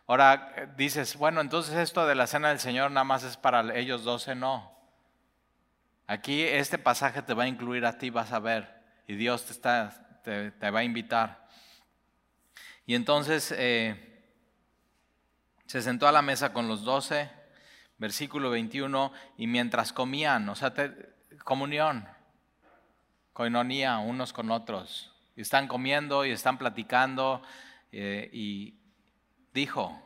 Ahora 0.07 0.53
eh, 0.57 0.69
dices, 0.77 1.17
bueno, 1.17 1.41
entonces 1.41 1.75
esto 1.77 2.07
de 2.07 2.15
la 2.15 2.27
cena 2.27 2.51
del 2.51 2.59
Señor 2.59 2.91
nada 2.91 3.05
más 3.05 3.23
es 3.25 3.39
para 3.39 3.75
ellos 3.75 4.05
doce, 4.05 4.35
no. 4.35 4.78
Aquí 6.11 6.41
este 6.43 6.79
pasaje 6.79 7.21
te 7.21 7.35
va 7.35 7.43
a 7.43 7.49
incluir 7.49 7.85
a 7.85 7.99
ti, 7.99 8.09
vas 8.09 8.33
a 8.33 8.39
ver, 8.39 8.83
y 9.07 9.15
Dios 9.15 9.45
te, 9.45 9.53
está, 9.53 10.23
te, 10.25 10.71
va 10.71 10.79
a 10.79 10.85
invitar. 10.85 11.47
Y 12.87 12.95
entonces 12.95 13.55
eh, 13.55 14.25
se 15.67 15.83
sentó 15.83 16.09
a 16.09 16.13
la 16.13 16.23
mesa 16.23 16.55
con 16.55 16.67
los 16.67 16.83
doce, 16.83 17.31
versículo 17.99 18.49
21, 18.49 19.13
y 19.37 19.49
mientras 19.49 19.93
comían, 19.93 20.49
o 20.49 20.55
sea, 20.55 20.73
comunión, 21.45 22.09
coinonía 23.35 23.99
unos 23.99 24.33
con 24.33 24.51
otros. 24.51 25.13
Y 25.37 25.43
están 25.43 25.69
comiendo 25.69 26.25
y 26.25 26.31
están 26.31 26.57
platicando 26.57 27.43
eh, 27.93 28.31
y 28.33 28.81
dijo, 29.53 30.03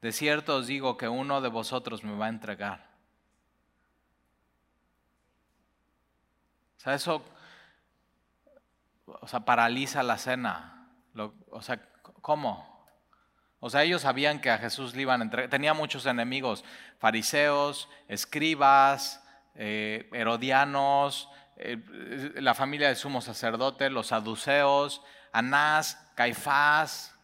de 0.00 0.12
cierto 0.12 0.56
os 0.56 0.66
digo 0.66 0.96
que 0.96 1.08
uno 1.08 1.42
de 1.42 1.50
vosotros 1.50 2.02
me 2.04 2.16
va 2.16 2.24
a 2.24 2.30
entregar. 2.30 2.93
Sea, 6.84 6.94
eso 6.94 7.24
o 9.06 9.26
sea, 9.26 9.40
paraliza 9.40 10.02
la 10.02 10.18
cena. 10.18 10.88
o 11.50 11.62
sea, 11.62 11.80
¿cómo? 12.20 12.74
O 13.60 13.70
sea, 13.70 13.82
ellos 13.82 14.02
sabían 14.02 14.40
que 14.40 14.50
a 14.50 14.58
Jesús 14.58 14.94
le 14.94 15.02
iban 15.02 15.20
a 15.20 15.24
entregar. 15.24 15.50
Tenía 15.50 15.72
muchos 15.72 16.04
enemigos, 16.06 16.64
fariseos, 16.98 17.88
escribas, 18.08 19.24
eh, 19.54 20.08
herodianos, 20.12 21.30
eh, 21.56 21.78
la 22.36 22.54
familia 22.54 22.88
del 22.88 22.96
sumo 22.96 23.20
sacerdote, 23.20 23.88
los 23.88 24.08
saduceos, 24.08 25.02
Anás, 25.32 26.12
Caifás, 26.14 27.18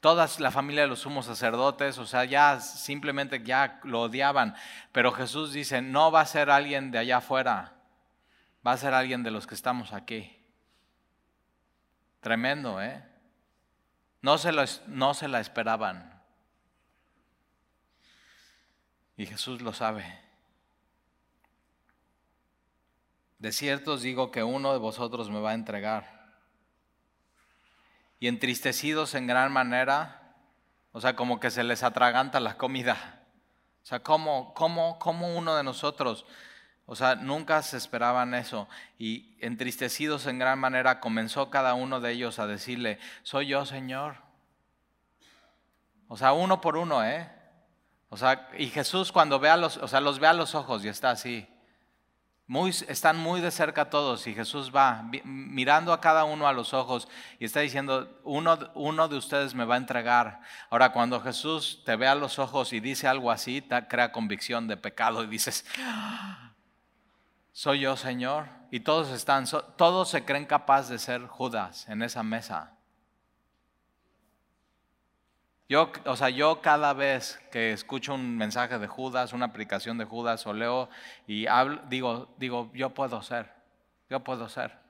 toda 0.00 0.26
la 0.38 0.50
familia 0.50 0.82
de 0.82 0.88
los 0.88 1.00
sumos 1.00 1.26
sacerdotes, 1.26 1.98
o 1.98 2.06
sea, 2.06 2.24
ya 2.24 2.58
simplemente 2.60 3.42
ya 3.42 3.78
lo 3.84 4.02
odiaban. 4.02 4.54
Pero 4.90 5.12
Jesús 5.12 5.52
dice, 5.52 5.82
no 5.82 6.10
va 6.10 6.22
a 6.22 6.26
ser 6.26 6.50
alguien 6.50 6.90
de 6.90 6.98
allá 6.98 7.18
afuera, 7.18 7.74
va 8.66 8.72
a 8.72 8.76
ser 8.76 8.94
alguien 8.94 9.22
de 9.22 9.30
los 9.30 9.46
que 9.46 9.54
estamos 9.54 9.92
aquí. 9.92 10.38
Tremendo, 12.20 12.80
¿eh? 12.80 13.04
No 14.20 14.38
se, 14.38 14.52
no 14.86 15.14
se 15.14 15.28
la 15.28 15.40
esperaban. 15.40 16.22
Y 19.16 19.26
Jesús 19.26 19.60
lo 19.60 19.72
sabe. 19.72 20.20
De 23.38 23.50
cierto 23.50 23.94
os 23.94 24.02
digo 24.02 24.30
que 24.30 24.44
uno 24.44 24.72
de 24.72 24.78
vosotros 24.78 25.28
me 25.28 25.40
va 25.40 25.50
a 25.50 25.54
entregar. 25.54 26.22
Y 28.20 28.28
entristecidos 28.28 29.16
en 29.16 29.26
gran 29.26 29.52
manera, 29.52 30.36
o 30.92 31.00
sea, 31.00 31.16
como 31.16 31.40
que 31.40 31.50
se 31.50 31.64
les 31.64 31.82
atraganta 31.82 32.38
la 32.38 32.56
comida. 32.56 33.24
O 33.82 33.86
sea, 33.86 34.00
¿cómo, 34.00 34.54
cómo, 34.54 35.00
cómo 35.00 35.36
uno 35.36 35.56
de 35.56 35.64
nosotros? 35.64 36.24
O 36.92 36.94
sea, 36.94 37.14
nunca 37.14 37.62
se 37.62 37.78
esperaban 37.78 38.34
eso. 38.34 38.68
Y 38.98 39.34
entristecidos 39.40 40.26
en 40.26 40.38
gran 40.38 40.58
manera, 40.58 41.00
comenzó 41.00 41.48
cada 41.48 41.72
uno 41.72 42.00
de 42.02 42.12
ellos 42.12 42.38
a 42.38 42.46
decirle, 42.46 42.98
soy 43.22 43.46
yo, 43.46 43.64
Señor. 43.64 44.16
O 46.06 46.18
sea, 46.18 46.34
uno 46.34 46.60
por 46.60 46.76
uno, 46.76 47.02
¿eh? 47.02 47.32
O 48.10 48.18
sea, 48.18 48.46
y 48.58 48.66
Jesús 48.66 49.10
cuando 49.10 49.40
ve 49.40 49.48
a 49.48 49.56
los, 49.56 49.78
o 49.78 49.88
sea, 49.88 50.02
los 50.02 50.18
ve 50.18 50.26
a 50.26 50.34
los 50.34 50.54
ojos 50.54 50.84
y 50.84 50.88
está 50.88 51.12
así 51.12 51.48
están 52.88 53.16
muy 53.16 53.40
de 53.40 53.50
cerca 53.50 53.88
todos 53.88 54.26
y 54.26 54.34
Jesús 54.34 54.70
va 54.74 55.08
mirando 55.24 55.92
a 55.92 56.00
cada 56.00 56.24
uno 56.24 56.46
a 56.46 56.52
los 56.52 56.74
ojos 56.74 57.08
y 57.38 57.46
está 57.46 57.60
diciendo, 57.60 58.20
uno, 58.24 58.58
uno 58.74 59.08
de 59.08 59.16
ustedes 59.16 59.54
me 59.54 59.64
va 59.64 59.76
a 59.76 59.78
entregar. 59.78 60.40
Ahora, 60.68 60.92
cuando 60.92 61.20
Jesús 61.20 61.82
te 61.84 61.96
ve 61.96 62.06
a 62.06 62.14
los 62.14 62.38
ojos 62.38 62.72
y 62.72 62.80
dice 62.80 63.08
algo 63.08 63.30
así, 63.30 63.66
crea 63.88 64.12
convicción 64.12 64.68
de 64.68 64.76
pecado 64.76 65.24
y 65.24 65.28
dices, 65.28 65.64
soy 67.52 67.80
yo, 67.80 67.96
Señor. 67.96 68.48
Y 68.70 68.80
todos 68.80 69.10
están, 69.10 69.44
todos 69.76 70.08
se 70.08 70.24
creen 70.24 70.46
capaz 70.46 70.88
de 70.88 70.98
ser 70.98 71.26
Judas 71.26 71.86
en 71.88 72.02
esa 72.02 72.22
mesa. 72.22 72.72
Yo, 75.68 75.90
o 76.04 76.16
sea, 76.16 76.28
yo 76.28 76.60
cada 76.60 76.92
vez 76.92 77.40
que 77.50 77.72
escucho 77.72 78.14
un 78.14 78.36
mensaje 78.36 78.78
de 78.78 78.86
Judas, 78.86 79.32
una 79.32 79.46
aplicación 79.46 79.96
de 79.96 80.04
Judas 80.04 80.46
o 80.46 80.52
leo 80.52 80.88
y 81.26 81.46
hablo, 81.46 81.80
digo, 81.88 82.34
digo, 82.36 82.70
yo 82.74 82.90
puedo 82.90 83.22
ser, 83.22 83.50
yo 84.10 84.20
puedo 84.20 84.48
ser. 84.48 84.82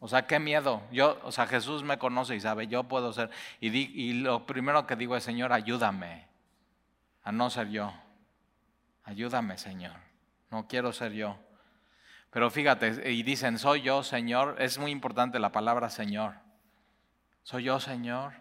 O 0.00 0.06
sea, 0.06 0.26
qué 0.26 0.38
miedo. 0.38 0.82
Yo, 0.92 1.18
o 1.24 1.32
sea, 1.32 1.46
Jesús 1.46 1.82
me 1.82 1.98
conoce 1.98 2.36
y 2.36 2.40
sabe, 2.40 2.68
yo 2.68 2.84
puedo 2.84 3.12
ser. 3.12 3.30
Y, 3.60 3.68
y 3.76 4.12
lo 4.14 4.46
primero 4.46 4.86
que 4.86 4.94
digo 4.94 5.16
es, 5.16 5.24
Señor, 5.24 5.52
ayúdame 5.52 6.28
a 7.24 7.32
no 7.32 7.50
ser 7.50 7.68
yo. 7.68 7.92
Ayúdame, 9.04 9.58
Señor. 9.58 9.96
No 10.50 10.68
quiero 10.68 10.92
ser 10.92 11.12
yo. 11.12 11.36
Pero 12.30 12.50
fíjate, 12.50 13.10
y 13.10 13.22
dicen, 13.22 13.58
soy 13.58 13.82
yo, 13.82 14.02
Señor. 14.02 14.56
Es 14.58 14.78
muy 14.78 14.90
importante 14.90 15.38
la 15.38 15.52
palabra 15.52 15.90
Señor. 15.90 16.34
Soy 17.42 17.64
yo, 17.64 17.80
Señor. 17.80 18.32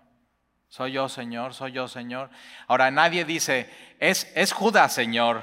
Soy 0.69 0.91
yo, 0.91 1.07
Señor, 1.07 1.53
soy 1.53 1.71
yo, 1.71 1.87
Señor. 1.87 2.29
Ahora 2.67 2.91
nadie 2.91 3.23
dice, 3.23 3.69
es, 3.99 4.29
es 4.35 4.51
Judas, 4.51 4.93
Señor. 4.93 5.41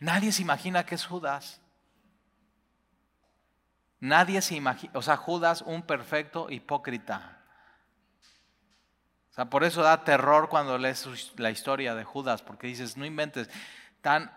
Nadie 0.00 0.30
se 0.30 0.42
imagina 0.42 0.86
que 0.86 0.94
es 0.94 1.04
Judas. 1.04 1.60
Nadie 3.98 4.40
se 4.42 4.54
imagina, 4.54 4.92
o 4.94 5.02
sea, 5.02 5.16
Judas 5.16 5.62
un 5.62 5.82
perfecto 5.82 6.48
hipócrita. 6.50 7.40
O 9.30 9.34
sea, 9.34 9.46
por 9.46 9.64
eso 9.64 9.82
da 9.82 10.04
terror 10.04 10.48
cuando 10.48 10.78
lees 10.78 11.32
la 11.36 11.50
historia 11.50 11.94
de 11.94 12.04
Judas, 12.04 12.42
porque 12.42 12.68
dices, 12.68 12.96
no 12.96 13.04
inventes, 13.04 13.50
tan, 14.00 14.30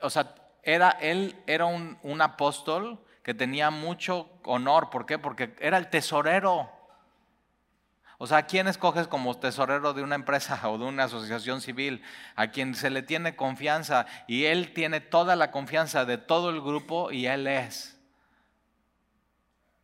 o 0.00 0.10
sea, 0.10 0.34
era, 0.66 0.90
él 0.90 1.36
era 1.46 1.64
un, 1.64 1.96
un 2.02 2.20
apóstol 2.20 2.98
que 3.22 3.34
tenía 3.34 3.70
mucho 3.70 4.28
honor, 4.44 4.90
¿por 4.90 5.06
qué? 5.06 5.18
Porque 5.18 5.54
era 5.60 5.78
el 5.78 5.88
tesorero. 5.88 6.70
O 8.18 8.26
sea, 8.26 8.38
¿a 8.38 8.46
quién 8.46 8.66
escoges 8.66 9.06
como 9.06 9.38
tesorero 9.38 9.94
de 9.94 10.02
una 10.02 10.16
empresa 10.16 10.60
o 10.68 10.76
de 10.76 10.84
una 10.84 11.04
asociación 11.04 11.60
civil? 11.60 12.02
A 12.34 12.48
quien 12.48 12.74
se 12.74 12.90
le 12.90 13.02
tiene 13.02 13.36
confianza 13.36 14.06
y 14.26 14.44
él 14.46 14.72
tiene 14.72 15.00
toda 15.00 15.36
la 15.36 15.50
confianza 15.50 16.04
de 16.04 16.18
todo 16.18 16.50
el 16.50 16.60
grupo 16.60 17.12
y 17.12 17.26
él 17.26 17.46
es. 17.46 17.96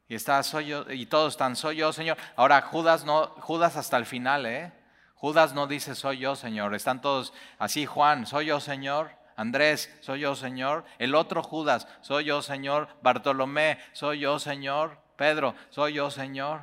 Y 0.08 0.16
está, 0.16 0.42
soy 0.42 0.66
yo, 0.66 0.90
y 0.90 1.06
todos 1.06 1.34
están, 1.34 1.54
soy 1.56 1.76
yo, 1.76 1.92
Señor. 1.92 2.18
Ahora, 2.36 2.60
Judas 2.60 3.04
no, 3.04 3.28
Judas 3.40 3.76
hasta 3.76 3.96
el 3.96 4.04
final, 4.04 4.46
¿eh? 4.46 4.72
Judas 5.14 5.54
no 5.54 5.68
dice, 5.68 5.94
soy 5.94 6.18
yo, 6.18 6.34
Señor. 6.34 6.74
Están 6.74 7.00
todos 7.00 7.32
así, 7.58 7.86
Juan, 7.86 8.26
soy 8.26 8.46
yo, 8.46 8.58
Señor. 8.58 9.21
Andrés, 9.42 9.92
soy 10.00 10.20
yo, 10.20 10.36
Señor. 10.36 10.84
El 10.98 11.16
otro 11.16 11.42
Judas, 11.42 11.88
soy 12.00 12.26
yo, 12.26 12.42
Señor. 12.42 12.88
Bartolomé, 13.02 13.78
soy 13.92 14.20
yo, 14.20 14.38
Señor. 14.38 14.98
Pedro, 15.16 15.56
soy 15.70 15.94
yo, 15.94 16.10
Señor. 16.12 16.62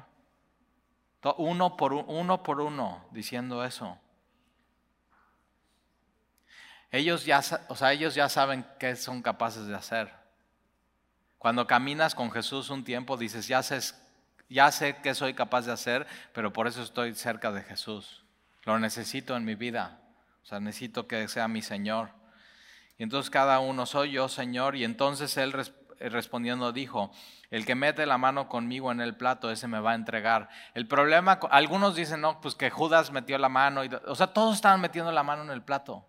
Uno 1.38 1.76
por 1.76 1.92
uno, 1.92 2.42
por 2.42 2.62
uno 2.62 3.06
diciendo 3.12 3.66
eso. 3.66 4.00
Ellos 6.90 7.26
ya, 7.26 7.42
o 7.68 7.76
sea, 7.76 7.92
ellos 7.92 8.16
ya 8.16 8.30
saben 8.30 8.66
qué 8.80 8.96
son 8.96 9.22
capaces 9.22 9.68
de 9.68 9.76
hacer. 9.76 10.14
Cuando 11.38 11.68
caminas 11.68 12.16
con 12.16 12.32
Jesús 12.32 12.70
un 12.70 12.86
tiempo, 12.86 13.18
dices, 13.18 13.48
ya 13.48 13.62
sé, 13.62 13.80
ya 14.48 14.72
sé 14.72 14.96
qué 15.04 15.14
soy 15.14 15.34
capaz 15.34 15.66
de 15.66 15.74
hacer, 15.74 16.08
pero 16.34 16.54
por 16.54 16.66
eso 16.66 16.82
estoy 16.82 17.14
cerca 17.14 17.52
de 17.52 17.62
Jesús. 17.62 18.24
Lo 18.64 18.80
necesito 18.80 19.36
en 19.36 19.44
mi 19.44 19.56
vida. 19.56 20.00
O 20.44 20.46
sea, 20.46 20.62
necesito 20.62 21.08
que 21.08 21.28
sea 21.28 21.50
mi 21.50 21.62
Señor. 21.62 22.19
Y 23.00 23.04
entonces 23.04 23.32
cada 23.32 23.60
uno 23.60 23.88
soy 23.88 24.12
yo, 24.12 24.30
Señor. 24.30 24.76
Y 24.76 24.84
entonces 24.84 25.36
él 25.38 25.54
respondiendo 26.00 26.72
dijo, 26.72 27.12
el 27.50 27.66
que 27.66 27.74
mete 27.74 28.06
la 28.06 28.20
mano 28.20 28.48
conmigo 28.48 28.92
en 28.92 29.02
el 29.02 29.18
plato, 29.18 29.50
ese 29.50 29.68
me 29.68 29.80
va 29.80 29.94
a 29.94 29.96
entregar. 29.96 30.50
El 30.76 30.88
problema, 30.88 31.40
algunos 31.50 31.96
dicen, 31.96 32.22
no, 32.22 32.40
pues 32.40 32.54
que 32.54 32.70
Judas 32.70 33.10
metió 33.10 33.40
la 33.40 33.50
mano. 33.50 33.84
Y, 33.84 33.90
o 34.06 34.14
sea, 34.14 34.28
todos 34.28 34.54
estaban 34.56 34.82
metiendo 34.82 35.12
la 35.12 35.24
mano 35.24 35.42
en 35.42 35.50
el 35.50 35.64
plato. 35.64 36.06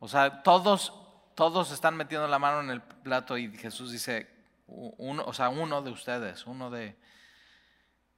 O 0.00 0.08
sea, 0.08 0.42
todos 0.42 0.92
todos 1.34 1.72
están 1.72 1.96
metiendo 1.96 2.28
la 2.28 2.38
mano 2.38 2.60
en 2.60 2.70
el 2.70 2.80
plato 2.80 3.36
y 3.36 3.54
Jesús 3.56 3.90
dice, 3.90 4.30
o 4.66 5.32
sea, 5.32 5.48
uno 5.48 5.82
de 5.82 5.90
ustedes, 5.90 6.46
uno 6.46 6.70
de... 6.70 6.96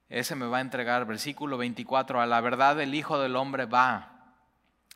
Ese 0.09 0.35
me 0.35 0.45
va 0.45 0.59
a 0.59 0.61
entregar, 0.61 1.05
versículo 1.05 1.57
24, 1.57 2.21
a 2.21 2.25
la 2.25 2.39
verdad 2.39 2.79
el 2.79 2.95
Hijo 2.95 3.19
del 3.19 3.35
Hombre 3.35 3.65
va, 3.65 4.16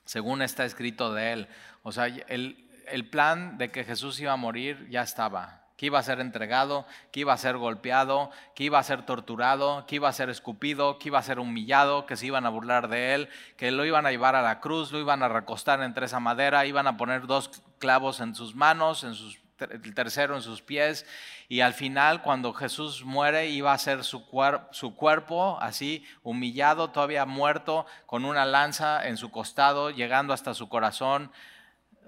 según 0.06 0.42
está 0.42 0.66
escrito 0.66 1.14
de 1.14 1.34
él. 1.34 1.48
O 1.84 1.92
sea, 1.92 2.06
el, 2.06 2.70
el 2.88 3.10
plan 3.10 3.58
de 3.58 3.70
que 3.70 3.84
Jesús 3.84 4.20
iba 4.20 4.34
a 4.34 4.38
morir 4.38 4.88
ya 4.90 5.02
estaba 5.02 5.62
que 5.82 5.88
iba 5.88 5.98
a 5.98 6.04
ser 6.04 6.20
entregado, 6.20 6.86
que 7.12 7.22
iba 7.22 7.34
a 7.34 7.38
ser 7.38 7.58
golpeado, 7.58 8.30
que 8.54 8.66
iba 8.66 8.78
a 8.78 8.84
ser 8.84 9.04
torturado, 9.04 9.88
que 9.88 9.96
iba 9.96 10.08
a 10.08 10.14
ser 10.14 10.30
escupido, 10.30 11.00
que 11.00 11.10
iba 11.10 11.18
a 11.18 11.24
ser 11.24 11.40
humillado, 11.40 12.06
que 12.06 12.16
se 12.18 12.28
iban 12.28 12.46
a 12.46 12.50
burlar 12.50 12.88
de 12.88 13.16
él, 13.16 13.30
que 13.58 13.72
lo 13.72 13.84
iban 13.84 14.06
a 14.06 14.12
llevar 14.12 14.36
a 14.36 14.44
la 14.44 14.60
cruz, 14.60 14.92
lo 14.92 15.00
iban 15.00 15.24
a 15.24 15.28
recostar 15.28 15.82
entre 15.82 16.06
esa 16.06 16.20
madera, 16.20 16.68
iban 16.68 16.86
a 16.86 16.98
poner 16.98 17.26
dos 17.26 17.64
clavos 17.80 18.20
en 18.20 18.36
sus 18.36 18.54
manos, 18.54 19.04
en 19.04 19.16
sus, 19.16 19.40
el 19.70 19.94
tercero 19.94 20.36
en 20.36 20.42
sus 20.42 20.62
pies, 20.62 21.06
y 21.48 21.62
al 21.62 21.74
final 21.74 22.22
cuando 22.22 22.54
Jesús 22.54 23.04
muere 23.04 23.50
iba 23.50 23.74
a 23.74 23.78
ser 23.78 24.04
su, 24.04 24.26
su 24.72 24.96
cuerpo 24.96 25.58
así 25.62 26.06
humillado, 26.24 26.90
todavía 26.90 27.26
muerto, 27.26 27.86
con 28.06 28.26
una 28.26 28.46
lanza 28.46 29.08
en 29.08 29.18
su 29.18 29.32
costado, 29.32 29.92
llegando 29.92 30.34
hasta 30.34 30.54
su 30.54 30.70
corazón, 30.70 31.32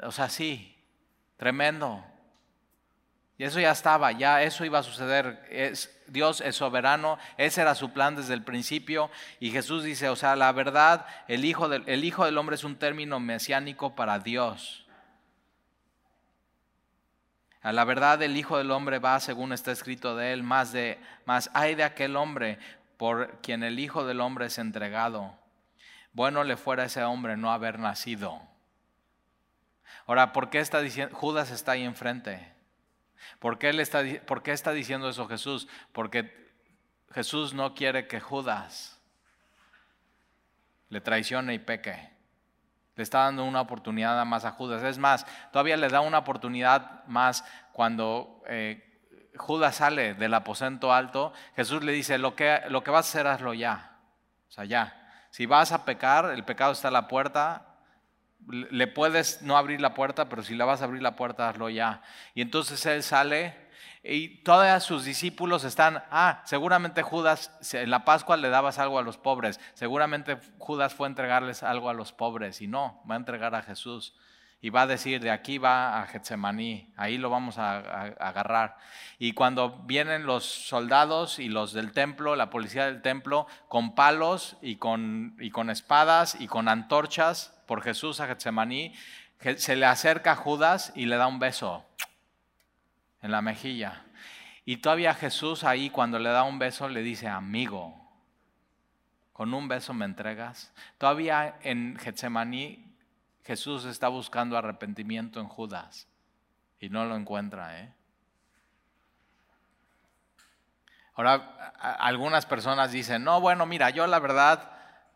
o 0.02 0.12
sea, 0.12 0.30
sí, 0.30 0.76
tremendo. 1.38 2.04
Y 3.38 3.46
eso 3.46 3.60
ya 3.60 3.72
estaba, 3.72 4.12
ya 4.12 4.44
eso 4.44 4.64
iba 4.64 4.80
a 4.80 4.84
suceder. 4.84 5.46
Es, 5.50 5.90
Dios 6.08 6.42
es 6.42 6.56
soberano, 6.56 7.18
ese 7.38 7.62
era 7.62 7.76
su 7.76 7.92
plan 7.92 8.16
desde 8.16 8.34
el 8.34 8.44
principio. 8.44 9.10
Y 9.40 9.52
Jesús 9.52 9.84
dice, 9.84 10.10
o 10.10 10.16
sea, 10.16 10.36
la 10.36 10.52
verdad, 10.52 11.06
el 11.28 11.44
Hijo 11.46 11.68
del, 11.68 11.84
el 11.88 12.04
hijo 12.04 12.26
del 12.26 12.38
Hombre 12.38 12.56
es 12.56 12.64
un 12.64 12.78
término 12.78 13.20
mesiánico 13.20 13.96
para 13.96 14.20
Dios. 14.20 14.83
A 17.64 17.72
la 17.72 17.86
verdad, 17.86 18.22
el 18.22 18.36
Hijo 18.36 18.58
del 18.58 18.72
Hombre 18.72 19.00
va, 19.00 19.20
según 19.22 19.54
está 19.54 19.72
escrito 19.72 20.18
de 20.18 20.34
él, 20.34 20.44
más 20.44 20.74
de, 20.74 21.00
más 21.26 21.50
hay 21.54 21.76
de 21.76 21.84
aquel 21.84 22.18
hombre 22.18 22.60
por 22.98 23.40
quien 23.42 23.64
el 23.64 23.80
Hijo 23.80 24.06
del 24.06 24.20
Hombre 24.20 24.48
es 24.48 24.58
entregado. 24.58 25.34
Bueno 26.12 26.44
le 26.44 26.58
fuera 26.58 26.84
a 26.84 26.86
ese 26.88 27.04
hombre 27.04 27.38
no 27.38 27.54
haber 27.54 27.80
nacido. 27.80 28.42
Ahora, 30.06 30.34
¿por 30.34 30.50
qué 30.50 30.60
está 30.60 30.82
diciendo, 30.82 31.16
Judas 31.16 31.52
está 31.52 31.72
ahí 31.72 31.84
enfrente? 31.84 32.54
¿Por 33.40 33.58
qué, 33.58 33.70
está, 33.70 34.04
¿Por 34.26 34.44
qué 34.44 34.52
está 34.52 34.74
diciendo 34.74 35.10
eso 35.10 35.28
Jesús? 35.28 35.70
Porque 35.94 36.52
Jesús 37.14 37.54
no 37.54 37.74
quiere 37.74 38.08
que 38.08 38.20
Judas 38.20 39.00
le 40.90 41.00
traicione 41.00 41.54
y 41.54 41.60
peque. 41.60 42.13
Le 42.96 43.04
está 43.04 43.20
dando 43.20 43.44
una 43.44 43.62
oportunidad 43.62 44.24
más 44.26 44.46
a 44.46 44.52
Judas. 44.52 44.84
Es 44.84 44.98
más, 44.98 45.26
todavía 45.52 45.78
le 45.78 45.90
da 45.90 46.02
una 46.02 46.20
oportunidad 46.20 47.06
más 47.08 47.44
cuando 47.72 48.44
eh, 48.48 48.94
Judas 49.36 49.78
sale 49.78 50.14
del 50.14 50.34
aposento 50.34 50.94
alto. 50.94 51.34
Jesús 51.56 51.84
le 51.84 51.92
dice, 51.92 52.18
lo 52.18 52.36
que, 52.36 52.62
lo 52.70 52.84
que 52.84 52.92
vas 52.92 53.08
a 53.08 53.10
hacer, 53.10 53.28
hazlo 53.28 53.54
ya. 53.54 53.98
O 54.48 54.52
sea, 54.52 54.66
ya. 54.66 55.00
Si 55.32 55.46
vas 55.46 55.72
a 55.72 55.86
pecar, 55.86 56.26
el 56.26 56.44
pecado 56.44 56.72
está 56.74 56.90
a 56.90 56.92
la 56.92 57.08
puerta, 57.08 57.66
le 58.48 58.88
puedes 58.88 59.42
no 59.42 59.58
abrir 59.58 59.82
la 59.82 59.94
puerta, 59.94 60.30
pero 60.30 60.44
si 60.44 60.56
la 60.56 60.66
vas 60.66 60.82
a 60.82 60.86
abrir 60.86 61.02
la 61.02 61.16
puerta, 61.16 61.50
hazlo 61.50 61.70
ya. 61.70 62.02
Y 62.36 62.42
entonces 62.42 62.86
él 62.86 63.02
sale 63.02 63.63
y 64.04 64.44
todos 64.44 64.84
sus 64.84 65.06
discípulos 65.06 65.64
están, 65.64 66.04
ah, 66.12 66.42
seguramente 66.44 67.04
Judas, 67.04 67.58
en 67.72 67.90
la 67.90 68.04
Pascua 68.04 68.36
le 68.36 68.50
dabas 68.50 68.78
algo 68.78 69.00
a 69.00 69.02
los 69.02 69.18
pobres, 69.18 69.62
seguramente 69.76 70.38
Judas 70.58 70.94
fue 70.94 71.08
a 71.08 71.10
entregarles 71.10 71.64
algo 71.64 71.90
a 71.90 71.94
los 71.94 72.12
pobres 72.12 72.62
y 72.62 72.68
no, 72.68 73.02
va 73.10 73.16
a 73.16 73.18
entregar 73.18 73.56
a 73.56 73.62
Jesús. 73.62 74.14
Y 74.60 74.70
va 74.70 74.84
a 74.84 74.88
decir, 74.88 75.20
de 75.22 75.30
aquí 75.30 75.58
va 75.58 76.02
a 76.02 76.08
Getsemaní, 76.08 76.94
ahí 76.96 77.18
lo 77.18 77.30
vamos 77.30 77.58
a, 77.58 77.80
agarrar. 77.80 78.78
Y 79.20 79.34
cuando 79.34 79.80
vienen 79.80 80.26
los 80.26 80.46
soldados 80.46 81.38
y 81.38 81.50
los 81.50 81.74
del 81.74 81.92
templo, 81.92 82.38
la 82.38 82.50
policía 82.50 82.86
del 82.86 83.02
templo, 83.02 83.46
con 83.68 83.94
palos 83.94 84.56
y 84.62 84.78
con, 84.78 85.36
y 85.42 85.52
con 85.52 85.70
espadas 85.70 86.38
y 86.40 86.48
con 86.48 86.70
antorchas, 86.70 87.54
por 87.68 87.82
Jesús 87.82 88.22
a 88.22 88.28
Getsemaní, 88.28 88.94
se 89.58 89.76
le 89.76 89.86
acerca 89.86 90.32
a 90.32 90.36
Judas 90.38 90.94
y 90.96 91.08
le 91.08 91.18
da 91.18 91.28
un 91.28 91.40
beso 91.40 91.86
en 93.24 93.32
la 93.32 93.42
mejilla. 93.42 94.04
Y 94.66 94.78
todavía 94.78 95.16
Jesús 95.16 95.64
ahí 95.64 95.90
cuando 95.90 96.20
le 96.20 96.30
da 96.30 96.44
un 96.44 96.60
beso 96.60 96.88
le 96.88 97.02
dice, 97.02 97.28
amigo, 97.28 98.00
con 99.32 99.54
un 99.54 99.68
beso 99.68 99.94
me 99.94 100.06
entregas. 100.06 100.72
Todavía 101.00 101.58
en 101.64 101.98
Getsemaní 101.98 102.94
Jesús 103.44 103.86
está 103.86 104.10
buscando 104.10 104.58
arrepentimiento 104.58 105.40
en 105.40 105.48
Judas 105.48 106.08
y 106.80 106.90
no 106.90 107.06
lo 107.06 107.16
encuentra. 107.16 107.80
¿eh? 107.82 107.94
Ahora, 111.16 111.74
algunas 111.80 112.46
personas 112.46 112.92
dicen, 112.92 113.24
no, 113.24 113.42
bueno, 113.42 113.66
mira, 113.66 113.90
yo 113.90 114.06
la 114.06 114.20
verdad 114.20 114.72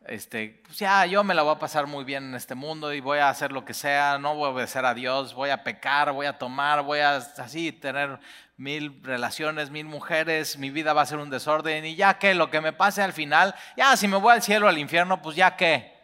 este, 0.07 0.61
pues 0.65 0.79
ya 0.79 1.05
yo 1.05 1.23
me 1.23 1.33
la 1.33 1.41
voy 1.41 1.55
a 1.55 1.59
pasar 1.59 1.87
muy 1.87 2.03
bien 2.03 2.25
en 2.25 2.35
este 2.35 2.55
mundo 2.55 2.93
y 2.93 2.99
voy 2.99 3.19
a 3.19 3.29
hacer 3.29 3.51
lo 3.51 3.65
que 3.65 3.73
sea, 3.73 4.17
no 4.17 4.35
voy 4.35 4.45
a 4.45 4.51
obedecer 4.51 4.85
a 4.85 4.93
Dios, 4.93 5.33
voy 5.33 5.49
a 5.49 5.63
pecar, 5.63 6.11
voy 6.11 6.25
a 6.25 6.37
tomar, 6.37 6.83
voy 6.83 6.99
a 6.99 7.17
así 7.17 7.71
tener 7.71 8.19
mil 8.57 9.01
relaciones, 9.03 9.69
mil 9.69 9.85
mujeres, 9.85 10.57
mi 10.57 10.69
vida 10.69 10.93
va 10.93 11.03
a 11.03 11.05
ser 11.05 11.19
un 11.19 11.29
desorden 11.29 11.85
y 11.85 11.95
ya 11.95 12.17
que 12.17 12.33
lo 12.33 12.49
que 12.49 12.61
me 12.61 12.73
pase 12.73 13.01
al 13.01 13.13
final, 13.13 13.53
ya 13.75 13.95
si 13.95 14.07
me 14.07 14.17
voy 14.17 14.33
al 14.33 14.41
cielo 14.41 14.67
al 14.67 14.77
infierno, 14.77 15.21
pues 15.21 15.35
ya 15.35 15.55
que. 15.55 15.95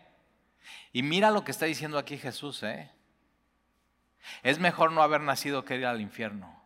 Y 0.92 1.02
mira 1.02 1.32
lo 1.32 1.44
que 1.44 1.52
está 1.52 1.66
diciendo 1.66 1.98
aquí 1.98 2.18
Jesús, 2.18 2.62
¿eh? 2.63 2.92
Es 4.44 4.60
mejor 4.60 4.92
no 4.92 5.02
haber 5.02 5.22
nacido 5.22 5.66
que 5.66 5.76
ir 5.76 5.86
al 5.86 6.02
infierno. 6.02 6.63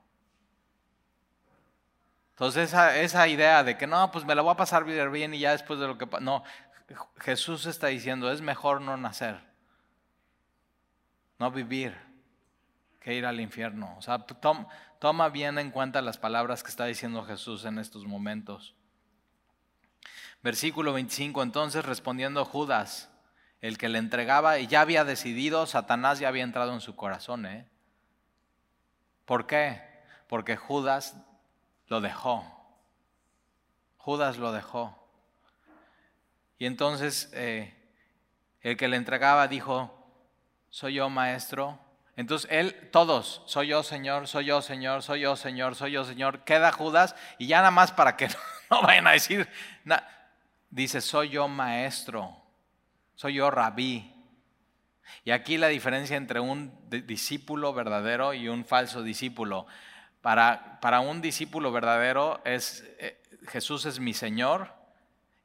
Entonces 2.37 2.69
esa, 2.69 2.95
esa 2.99 3.27
idea 3.27 3.63
de 3.63 3.77
que 3.77 3.87
no, 3.87 4.11
pues 4.11 4.23
me 4.23 4.35
la 4.35 4.43
voy 4.43 4.51
a 4.51 4.57
pasar 4.57 4.83
bien 4.83 5.33
y 5.33 5.39
ya 5.39 5.53
después 5.53 5.79
de 5.79 5.87
lo 5.87 5.97
que... 5.97 6.05
No, 6.21 6.43
Jesús 7.19 7.65
está 7.65 7.87
diciendo, 7.87 8.31
es 8.31 8.41
mejor 8.41 8.81
no 8.81 8.95
nacer, 8.97 9.41
no 11.39 11.51
vivir, 11.51 11.95
que 12.99 13.13
ir 13.13 13.25
al 13.25 13.39
infierno. 13.39 13.95
O 13.97 14.01
sea, 14.01 14.25
toma 14.99 15.29
bien 15.29 15.59
en 15.59 15.71
cuenta 15.71 16.01
las 16.01 16.17
palabras 16.17 16.63
que 16.63 16.69
está 16.69 16.85
diciendo 16.85 17.23
Jesús 17.23 17.65
en 17.65 17.79
estos 17.79 18.05
momentos. 18.05 18.75
Versículo 20.43 20.93
25, 20.93 21.43
entonces 21.43 21.83
respondiendo 21.83 22.45
Judas, 22.45 23.09
el 23.61 23.77
que 23.77 23.89
le 23.89 23.97
entregaba 23.97 24.59
y 24.59 24.67
ya 24.67 24.81
había 24.81 25.03
decidido, 25.03 25.65
Satanás 25.65 26.19
ya 26.19 26.27
había 26.27 26.43
entrado 26.43 26.73
en 26.73 26.81
su 26.81 26.95
corazón. 26.95 27.45
¿eh? 27.45 27.67
¿Por 29.25 29.47
qué? 29.47 29.81
Porque 30.27 30.55
Judas 30.55 31.15
lo 31.87 32.01
dejó. 32.01 32.45
Judas 33.97 34.37
lo 34.37 34.51
dejó. 34.51 35.06
Y 36.59 36.65
entonces 36.65 37.29
eh, 37.33 37.73
el 38.61 38.77
que 38.77 38.87
le 38.87 38.97
entregaba 38.97 39.47
dijo, 39.47 39.93
soy 40.69 40.95
yo 40.95 41.09
maestro. 41.09 41.79
Entonces 42.15 42.49
él, 42.51 42.89
todos, 42.91 43.43
soy 43.45 43.67
yo 43.67 43.83
Señor, 43.83 44.27
soy 44.27 44.45
yo 44.45 44.61
Señor, 44.61 45.03
soy 45.03 45.21
yo 45.21 45.35
Señor, 45.35 45.75
soy 45.75 45.91
yo 45.91 46.03
Señor. 46.03 46.43
Queda 46.43 46.71
Judas 46.71 47.15
y 47.37 47.47
ya 47.47 47.57
nada 47.57 47.71
más 47.71 47.91
para 47.91 48.17
que 48.17 48.27
no, 48.71 48.81
vayan 48.81 49.07
a 49.07 49.11
decir, 49.11 49.47
dice, 50.69 51.01
soy 51.01 51.29
yo 51.29 51.47
maestro, 51.47 52.35
soy 53.15 53.35
yo 53.35 53.51
rabí. 53.51 54.13
Y 55.23 55.31
aquí 55.31 55.57
la 55.57 55.67
diferencia 55.67 56.17
entre 56.17 56.39
un 56.39 56.73
discípulo 56.89 57.73
verdadero 57.73 58.33
y 58.33 58.49
un 58.49 58.65
falso 58.65 59.03
discípulo. 59.03 59.67
Para, 60.21 60.79
para 60.81 60.99
un 60.99 61.21
discípulo 61.21 61.71
verdadero 61.71 62.41
es, 62.43 62.83
eh, 62.99 63.21
Jesús 63.47 63.85
es 63.85 63.99
mi 63.99 64.13
Señor 64.13 64.76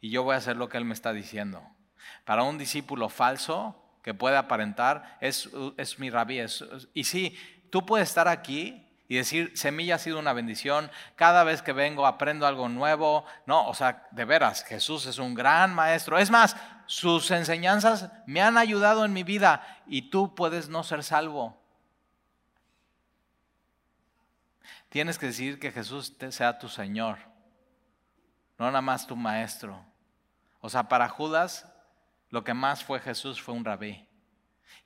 y 0.03 0.11
yo 0.11 0.25
voy 0.25 0.35
a 0.35 0.38
hacer 0.38 0.57
lo 0.57 0.69
que 0.69 0.77
Él 0.77 0.85
me 0.85 0.93
está 0.93 1.12
diciendo. 1.12 1.62
Para 2.25 2.43
un 2.43 2.59
discípulo 2.59 3.09
falso 3.09 3.81
que 4.03 4.12
puede 4.12 4.37
aparentar, 4.37 5.17
es, 5.21 5.49
es 5.77 6.01
mi 6.01 6.11
rabí. 6.11 6.41
y 6.93 7.05
sí, 7.05 7.38
tú 7.71 7.87
puedes 7.87 8.09
estar 8.09 8.27
aquí 8.27 8.85
y 9.07 9.17
decir, 9.17 9.53
semilla 9.57 9.95
ha 9.95 9.99
sido 9.99 10.19
una 10.19 10.33
bendición, 10.33 10.91
cada 11.15 11.45
vez 11.45 11.62
que 11.62 11.73
vengo 11.73 12.05
aprendo 12.05 12.49
algo 12.49 12.69
nuevo. 12.69 13.25
No, 13.47 13.69
o 13.69 13.75
sea, 13.75 14.09
de 14.11 14.25
veras, 14.25 14.65
Jesús 14.65 15.07
es 15.07 15.19
un 15.19 15.35
gran 15.35 15.73
maestro. 15.73 16.19
Es 16.19 16.31
más, 16.31 16.57
sus 16.87 17.31
enseñanzas 17.31 18.11
me 18.27 18.43
han 18.43 18.59
ayudado 18.59 19.05
en 19.05 19.12
mi 19.12 19.23
vida 19.23 19.83
y 19.87 20.11
tú 20.11 20.35
puedes 20.35 20.69
no 20.69 20.83
ser 20.83 21.05
salvo. 21.05 21.57
Tienes 24.88 25.17
que 25.17 25.27
decir 25.27 25.61
que 25.61 25.71
Jesús 25.71 26.12
sea 26.31 26.59
tu 26.59 26.69
Señor, 26.69 27.19
no 28.59 28.67
nada 28.67 28.83
más 28.83 29.07
tu 29.07 29.15
maestro. 29.15 29.92
O 30.62 30.70
sea, 30.70 30.88
para 30.88 31.09
Judas 31.09 31.66
lo 32.31 32.44
que 32.44 32.55
más 32.55 32.83
fue 32.83 32.98
Jesús 33.01 33.42
fue 33.42 33.53
un 33.53 33.64
rabí. 33.64 34.09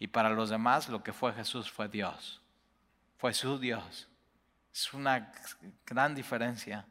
Y 0.00 0.08
para 0.08 0.30
los 0.30 0.50
demás 0.50 0.88
lo 0.88 1.04
que 1.04 1.12
fue 1.12 1.32
Jesús 1.32 1.70
fue 1.70 1.86
Dios. 1.88 2.42
Fue 3.18 3.32
su 3.32 3.58
Dios. 3.58 4.08
Es 4.72 4.92
una 4.92 5.32
gran 5.84 6.14
diferencia. 6.14 6.86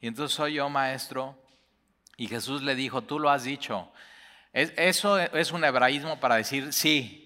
Y 0.00 0.08
entonces 0.08 0.34
soy 0.34 0.54
yo 0.54 0.68
maestro 0.68 1.38
y 2.16 2.26
Jesús 2.26 2.62
le 2.62 2.74
dijo, 2.74 3.02
tú 3.02 3.18
lo 3.18 3.30
has 3.30 3.44
dicho. 3.44 3.92
eso 4.52 5.18
es 5.18 5.52
un 5.52 5.64
hebraísmo 5.64 6.18
para 6.18 6.36
decir 6.36 6.72
sí. 6.72 7.20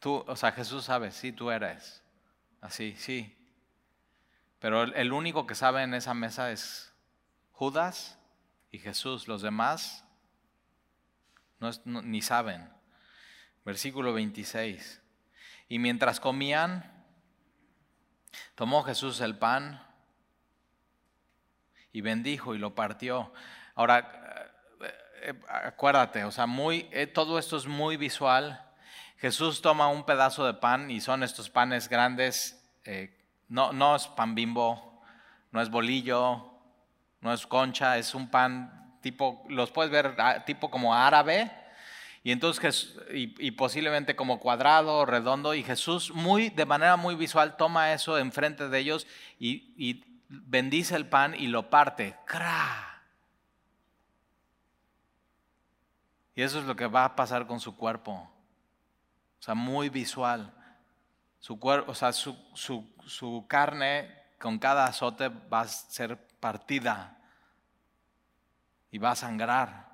Tú, 0.00 0.24
o 0.26 0.36
sea, 0.36 0.52
Jesús 0.52 0.84
sabe, 0.84 1.12
sí, 1.12 1.32
tú 1.32 1.50
eres. 1.50 2.02
Así, 2.60 2.94
sí. 2.96 3.34
Pero 4.58 4.82
el 4.82 5.12
único 5.12 5.46
que 5.46 5.54
sabe 5.54 5.82
en 5.82 5.94
esa 5.94 6.14
mesa 6.14 6.50
es 6.50 6.92
Judas 7.52 8.17
y 8.70 8.78
Jesús. 8.78 9.28
Los 9.28 9.42
demás 9.42 10.04
no, 11.58 12.02
ni 12.02 12.22
saben. 12.22 12.68
Versículo 13.64 14.12
26. 14.12 15.02
Y 15.68 15.78
mientras 15.78 16.20
comían, 16.20 17.04
tomó 18.54 18.82
Jesús 18.82 19.20
el 19.20 19.36
pan 19.36 19.82
y 21.92 22.00
bendijo 22.00 22.54
y 22.54 22.58
lo 22.58 22.74
partió. 22.74 23.32
Ahora, 23.74 24.48
eh, 24.80 24.90
eh, 25.22 25.40
acuérdate, 25.48 26.24
o 26.24 26.30
sea, 26.30 26.46
muy, 26.46 26.88
eh, 26.92 27.06
todo 27.06 27.38
esto 27.38 27.56
es 27.56 27.66
muy 27.66 27.96
visual. 27.96 28.64
Jesús 29.18 29.60
toma 29.60 29.88
un 29.88 30.04
pedazo 30.04 30.46
de 30.46 30.54
pan 30.54 30.90
y 30.90 31.00
son 31.00 31.22
estos 31.22 31.50
panes 31.50 31.88
grandes 31.88 32.54
no, 33.48 33.72
no 33.72 33.96
es 33.96 34.06
pan 34.08 34.34
bimbo, 34.34 35.02
no 35.52 35.60
es 35.60 35.70
bolillo, 35.70 36.57
no 37.20 37.32
es 37.32 37.46
concha, 37.46 37.98
es 37.98 38.14
un 38.14 38.30
pan 38.30 38.96
tipo, 39.00 39.44
los 39.48 39.70
puedes 39.70 39.90
ver 39.90 40.14
ah, 40.18 40.44
tipo 40.44 40.70
como 40.70 40.94
árabe, 40.94 41.50
y 42.22 42.32
entonces 42.32 42.94
y, 43.12 43.50
posiblemente 43.52 44.16
como 44.16 44.40
cuadrado, 44.40 45.06
redondo, 45.06 45.54
y 45.54 45.62
Jesús 45.62 46.12
muy, 46.12 46.50
de 46.50 46.66
manera 46.66 46.96
muy 46.96 47.14
visual 47.14 47.56
toma 47.56 47.92
eso 47.92 48.18
enfrente 48.18 48.68
de 48.68 48.78
ellos 48.78 49.06
y, 49.38 49.72
y 49.78 50.04
bendice 50.28 50.94
el 50.96 51.08
pan 51.08 51.34
y 51.34 51.46
lo 51.46 51.70
parte. 51.70 52.16
¡Cra! 52.26 53.02
Y 56.34 56.42
eso 56.42 56.58
es 56.58 56.66
lo 56.66 56.76
que 56.76 56.86
va 56.86 57.04
a 57.04 57.16
pasar 57.16 57.46
con 57.46 57.60
su 57.60 57.76
cuerpo. 57.76 58.12
O 58.12 59.42
sea, 59.42 59.54
muy 59.54 59.88
visual. 59.88 60.52
Su 61.40 61.58
cuerpo, 61.58 61.92
o 61.92 61.94
sea, 61.94 62.12
su, 62.12 62.36
su 62.54 63.46
carne 63.48 64.14
con 64.38 64.58
cada 64.58 64.84
azote 64.84 65.28
va 65.28 65.62
a 65.62 65.68
ser 65.68 66.27
partida 66.40 67.18
y 68.90 68.98
va 68.98 69.12
a 69.12 69.16
sangrar. 69.16 69.88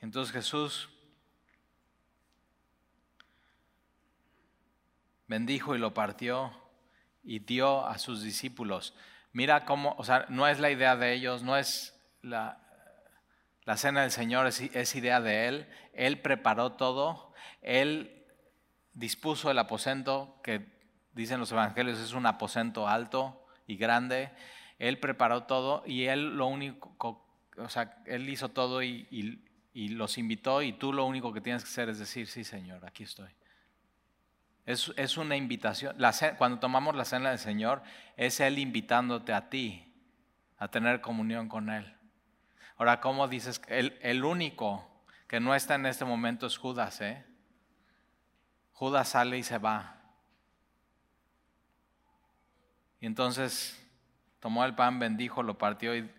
Entonces 0.00 0.32
Jesús 0.32 0.90
bendijo 5.26 5.74
y 5.74 5.78
lo 5.78 5.94
partió 5.94 6.52
y 7.22 7.38
dio 7.38 7.86
a 7.86 7.98
sus 7.98 8.22
discípulos. 8.22 8.94
Mira 9.32 9.64
cómo, 9.64 9.94
o 9.98 10.04
sea, 10.04 10.26
no 10.28 10.46
es 10.46 10.60
la 10.60 10.70
idea 10.70 10.96
de 10.96 11.14
ellos, 11.14 11.42
no 11.42 11.56
es 11.56 11.98
la, 12.20 12.60
la 13.64 13.76
cena 13.76 14.02
del 14.02 14.10
Señor, 14.10 14.46
es, 14.46 14.60
es 14.60 14.94
idea 14.94 15.20
de 15.20 15.48
Él. 15.48 15.68
Él 15.94 16.20
preparó 16.20 16.72
todo, 16.72 17.32
Él 17.62 18.26
dispuso 18.92 19.50
el 19.50 19.58
aposento, 19.58 20.38
que 20.42 20.73
dicen 21.14 21.40
los 21.40 21.52
evangelios 21.52 21.98
es 21.98 22.12
un 22.12 22.26
aposento 22.26 22.88
alto 22.88 23.46
y 23.66 23.76
grande. 23.76 24.30
Él 24.78 24.98
preparó 24.98 25.44
todo 25.44 25.82
y 25.86 26.04
él 26.04 26.36
lo 26.36 26.46
único, 26.46 26.94
o 27.56 27.68
sea, 27.68 28.02
él 28.06 28.28
hizo 28.28 28.50
todo 28.50 28.82
y, 28.82 29.40
los 29.74 30.18
invitó 30.18 30.62
y 30.62 30.72
tú 30.72 30.92
lo 30.92 31.04
único 31.04 31.32
que 31.32 31.40
tienes 31.40 31.64
que 31.64 31.70
hacer 31.70 31.88
es 31.88 31.98
decir, 31.98 32.26
sí 32.26 32.44
Señor, 32.44 32.84
aquí 32.84 33.04
estoy. 33.04 33.30
Es, 34.66 34.92
es 34.96 35.16
una 35.16 35.36
invitación. 35.36 35.96
cuando 36.38 36.58
tomamos 36.58 36.94
la 36.94 37.04
cena 37.04 37.30
del 37.30 37.38
Señor, 37.38 37.82
es 38.16 38.40
Él 38.40 38.58
invitándote 38.58 39.32
a 39.32 39.50
ti 39.50 39.92
a 40.58 40.68
tener 40.68 41.00
comunión 41.00 41.48
con 41.48 41.70
Él. 41.70 41.94
Ahora, 42.76 43.00
¿cómo 43.00 43.28
dices? 43.28 43.60
El, 43.68 43.98
el 44.00 44.24
único 44.24 44.88
que 45.28 45.38
no 45.40 45.54
está 45.54 45.74
en 45.74 45.86
este 45.86 46.04
momento 46.04 46.46
es 46.46 46.56
Judas, 46.56 47.00
¿eh? 47.00 47.24
Judas 48.72 49.08
sale 49.08 49.38
y 49.38 49.42
se 49.42 49.58
va. 49.58 50.03
Entonces 53.06 53.80
tomó 54.40 54.64
el 54.64 54.74
pan, 54.74 54.98
bendijo, 54.98 55.42
lo 55.42 55.58
partió 55.58 55.96
y, 55.96 56.10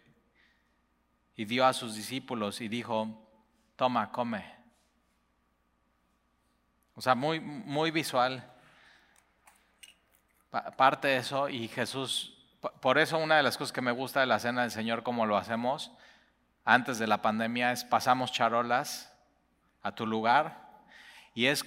dio 1.36 1.66
a 1.66 1.74
sus 1.74 1.96
discípulos 1.96 2.62
y 2.62 2.68
dijo, 2.68 3.08
toma, 3.76 4.12
come. 4.12 4.46
O 6.96 7.02
sea, 7.02 7.16
muy, 7.16 7.40
muy 7.40 7.92
visual. 7.92 8.52
Parte 10.78 11.10
de 11.10 11.18
eso 11.18 11.50
y 11.50 11.68
Jesús, 11.68 12.38
por 12.82 12.98
eso 12.98 13.18
una 13.18 13.38
de 13.38 13.44
las 13.44 13.58
cosas 13.58 13.74
que 13.74 13.82
me 13.82 13.92
gusta 13.92 14.22
de 14.22 14.28
la 14.28 14.40
cena 14.40 14.62
del 14.62 14.72
Señor, 14.72 15.04
como 15.04 15.26
lo 15.26 15.38
hacemos 15.38 15.92
antes 16.64 16.98
de 16.98 17.08
la 17.08 17.22
pandemia, 17.22 17.74
es 17.74 17.84
pasamos 17.84 18.32
charolas 18.32 19.14
a 19.84 19.94
tu 19.94 20.08
lugar 20.08 20.66
y 21.34 21.48
es 21.48 21.66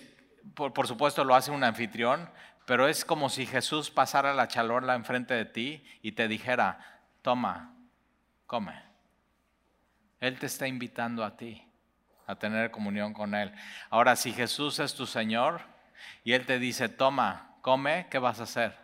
por, 0.55 0.87
supuesto 0.87 1.25
lo 1.25 1.35
hace 1.35 1.51
un 1.51 1.65
anfitrión, 1.65 2.29
pero 2.69 2.87
es 2.87 3.03
como 3.03 3.31
si 3.31 3.47
Jesús 3.47 3.91
pasara 3.91 4.35
la 4.35 4.47
charola 4.47 4.95
enfrente 4.95 5.33
de 5.33 5.47
ti 5.47 5.83
y 6.03 6.13
te 6.13 6.29
dijera, 6.29 7.01
toma, 7.23 7.75
come. 8.45 8.75
Él 10.21 10.39
te 10.39 10.45
está 10.45 10.69
invitando 10.69 11.25
a 11.25 11.35
ti 11.35 11.67
a 12.27 12.35
tener 12.35 12.71
comunión 12.71 13.15
con 13.15 13.35
Él. 13.35 13.55
Ahora, 13.89 14.17
si 14.17 14.35
Jesús 14.35 14.81
es 14.81 14.95
tu 14.95 15.07
Señor 15.07 15.63
y 16.25 16.35
Él 16.35 16.45
te 16.45 16.59
dice, 16.59 16.91
toma, 16.91 17.55
come, 17.63 18.07
¿qué 18.11 18.19
vas 18.19 18.39
a 18.39 18.43
hacer? 18.43 18.77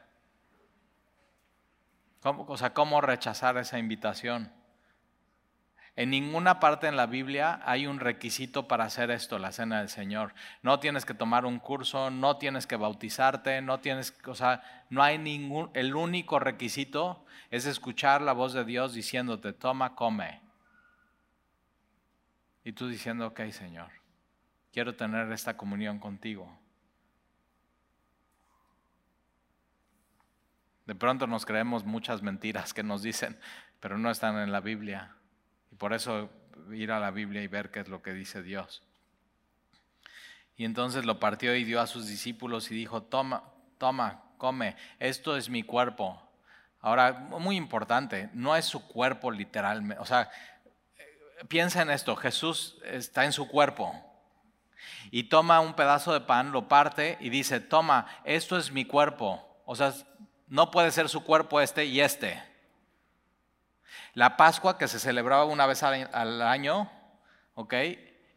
o 2.23 2.57
sea, 2.57 2.73
¿cómo 2.73 3.03
rechazar 3.03 3.59
esa 3.59 3.79
invitación? 3.79 4.51
En 5.97 6.11
ninguna 6.11 6.59
parte 6.59 6.89
en 6.89 6.97
la 6.97 7.07
Biblia 7.07 7.61
hay 7.65 7.87
un 7.87 8.01
requisito 8.01 8.67
para 8.67 8.85
hacer 8.85 9.13
esto, 9.13 9.39
la 9.39 9.53
cena 9.53 9.79
del 9.79 9.89
Señor. 9.89 10.35
No 10.63 10.81
tienes 10.81 11.05
que 11.05 11.15
tomar 11.15 11.47
un 11.47 11.61
curso, 11.61 12.11
no 12.11 12.37
tienes 12.37 12.67
que 12.67 12.75
bautizarte, 12.75 13.63
no 13.63 13.79
tienes, 13.79 14.17
o 14.27 14.35
sea, 14.35 14.87
no 14.91 15.05
hay 15.05 15.19
ningún, 15.19 15.71
el 15.73 15.95
único 15.95 16.41
requisito 16.41 17.25
es 17.51 17.67
escuchar 17.67 18.23
la 18.23 18.33
voz 18.33 18.53
de 18.53 18.65
Dios 18.65 18.93
diciéndote, 18.93 19.53
toma, 19.53 19.95
come. 19.95 20.41
Y 22.65 22.73
tú 22.73 22.89
diciendo, 22.89 23.29
ok, 23.29 23.43
Señor, 23.51 23.91
quiero 24.73 24.97
tener 24.97 25.31
esta 25.31 25.57
comunión 25.57 26.01
contigo. 26.01 26.59
De 30.87 30.97
pronto 30.97 31.29
nos 31.29 31.47
creemos 31.47 31.85
muchas 31.85 32.21
mentiras 32.23 32.75
que 32.75 32.83
nos 32.83 33.03
dicen, 33.03 33.39
pero 33.79 33.97
no 33.97 34.11
están 34.11 34.39
en 34.39 34.51
la 34.51 34.61
Biblia. 34.61 35.15
Y 35.75 35.77
por 35.77 35.93
eso 35.93 36.31
ir 36.71 36.93
a 36.93 37.01
la 37.01 37.11
Biblia 37.11 37.43
y 37.43 37.49
ver 37.49 37.73
qué 37.73 37.81
es 37.81 37.89
lo 37.89 38.01
que 38.01 38.13
dice 38.13 38.45
Dios. 38.45 38.85
Y 40.57 40.65
entonces 40.65 41.05
lo 41.05 41.19
partió 41.19 41.53
y 41.57 41.65
dio 41.65 41.81
a 41.81 41.89
sus 41.89 42.07
discípulos 42.07 42.71
y 42.71 42.77
dijo, 42.77 43.03
toma, 43.03 43.43
toma, 43.77 44.23
come, 44.39 44.77
esto 45.01 45.37
es 45.37 45.49
mi 45.49 45.65
cuerpo. 45.65 46.23
Ahora, 46.81 47.13
muy 47.13 47.57
importante, 47.57 48.31
no 48.35 48.55
es 48.55 48.67
su 48.67 48.87
cuerpo 48.87 49.33
literalmente. 49.33 50.01
O 50.01 50.05
sea, 50.05 50.31
piensa 51.49 51.83
en 51.83 51.91
esto, 51.91 52.15
Jesús 52.15 52.79
está 52.85 53.25
en 53.25 53.33
su 53.33 53.49
cuerpo 53.49 54.01
y 55.11 55.25
toma 55.25 55.59
un 55.59 55.75
pedazo 55.75 56.13
de 56.13 56.21
pan, 56.21 56.53
lo 56.53 56.69
parte 56.69 57.19
y 57.19 57.31
dice, 57.31 57.59
toma, 57.59 58.07
esto 58.23 58.57
es 58.57 58.71
mi 58.71 58.85
cuerpo. 58.85 59.45
O 59.67 59.75
sea, 59.75 59.93
no 60.47 60.71
puede 60.71 60.93
ser 60.93 61.09
su 61.09 61.25
cuerpo 61.25 61.61
este 61.61 61.85
y 61.85 62.01
este. 62.01 62.54
La 64.15 64.37
Pascua 64.37 64.79
que 64.79 64.89
se 64.89 64.99
celebraba 64.99 65.45
una 65.45 65.67
vez 65.67 65.83
al 65.83 66.43
año, 66.43 66.91
¿ok? 67.55 67.75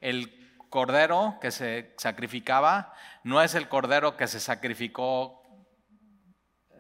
El 0.01 0.37
cordero 0.69 1.37
que 1.41 1.51
se 1.51 1.93
sacrificaba 1.97 2.93
no 3.23 3.41
es 3.41 3.55
el 3.55 3.67
cordero 3.67 4.17
que 4.17 4.27
se 4.27 4.39
sacrificó 4.39 5.43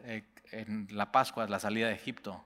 eh, 0.03 0.23
en 0.51 0.87
la 0.91 1.11
Pascua, 1.11 1.47
la 1.47 1.59
salida 1.59 1.87
de 1.87 1.93
Egipto. 1.93 2.43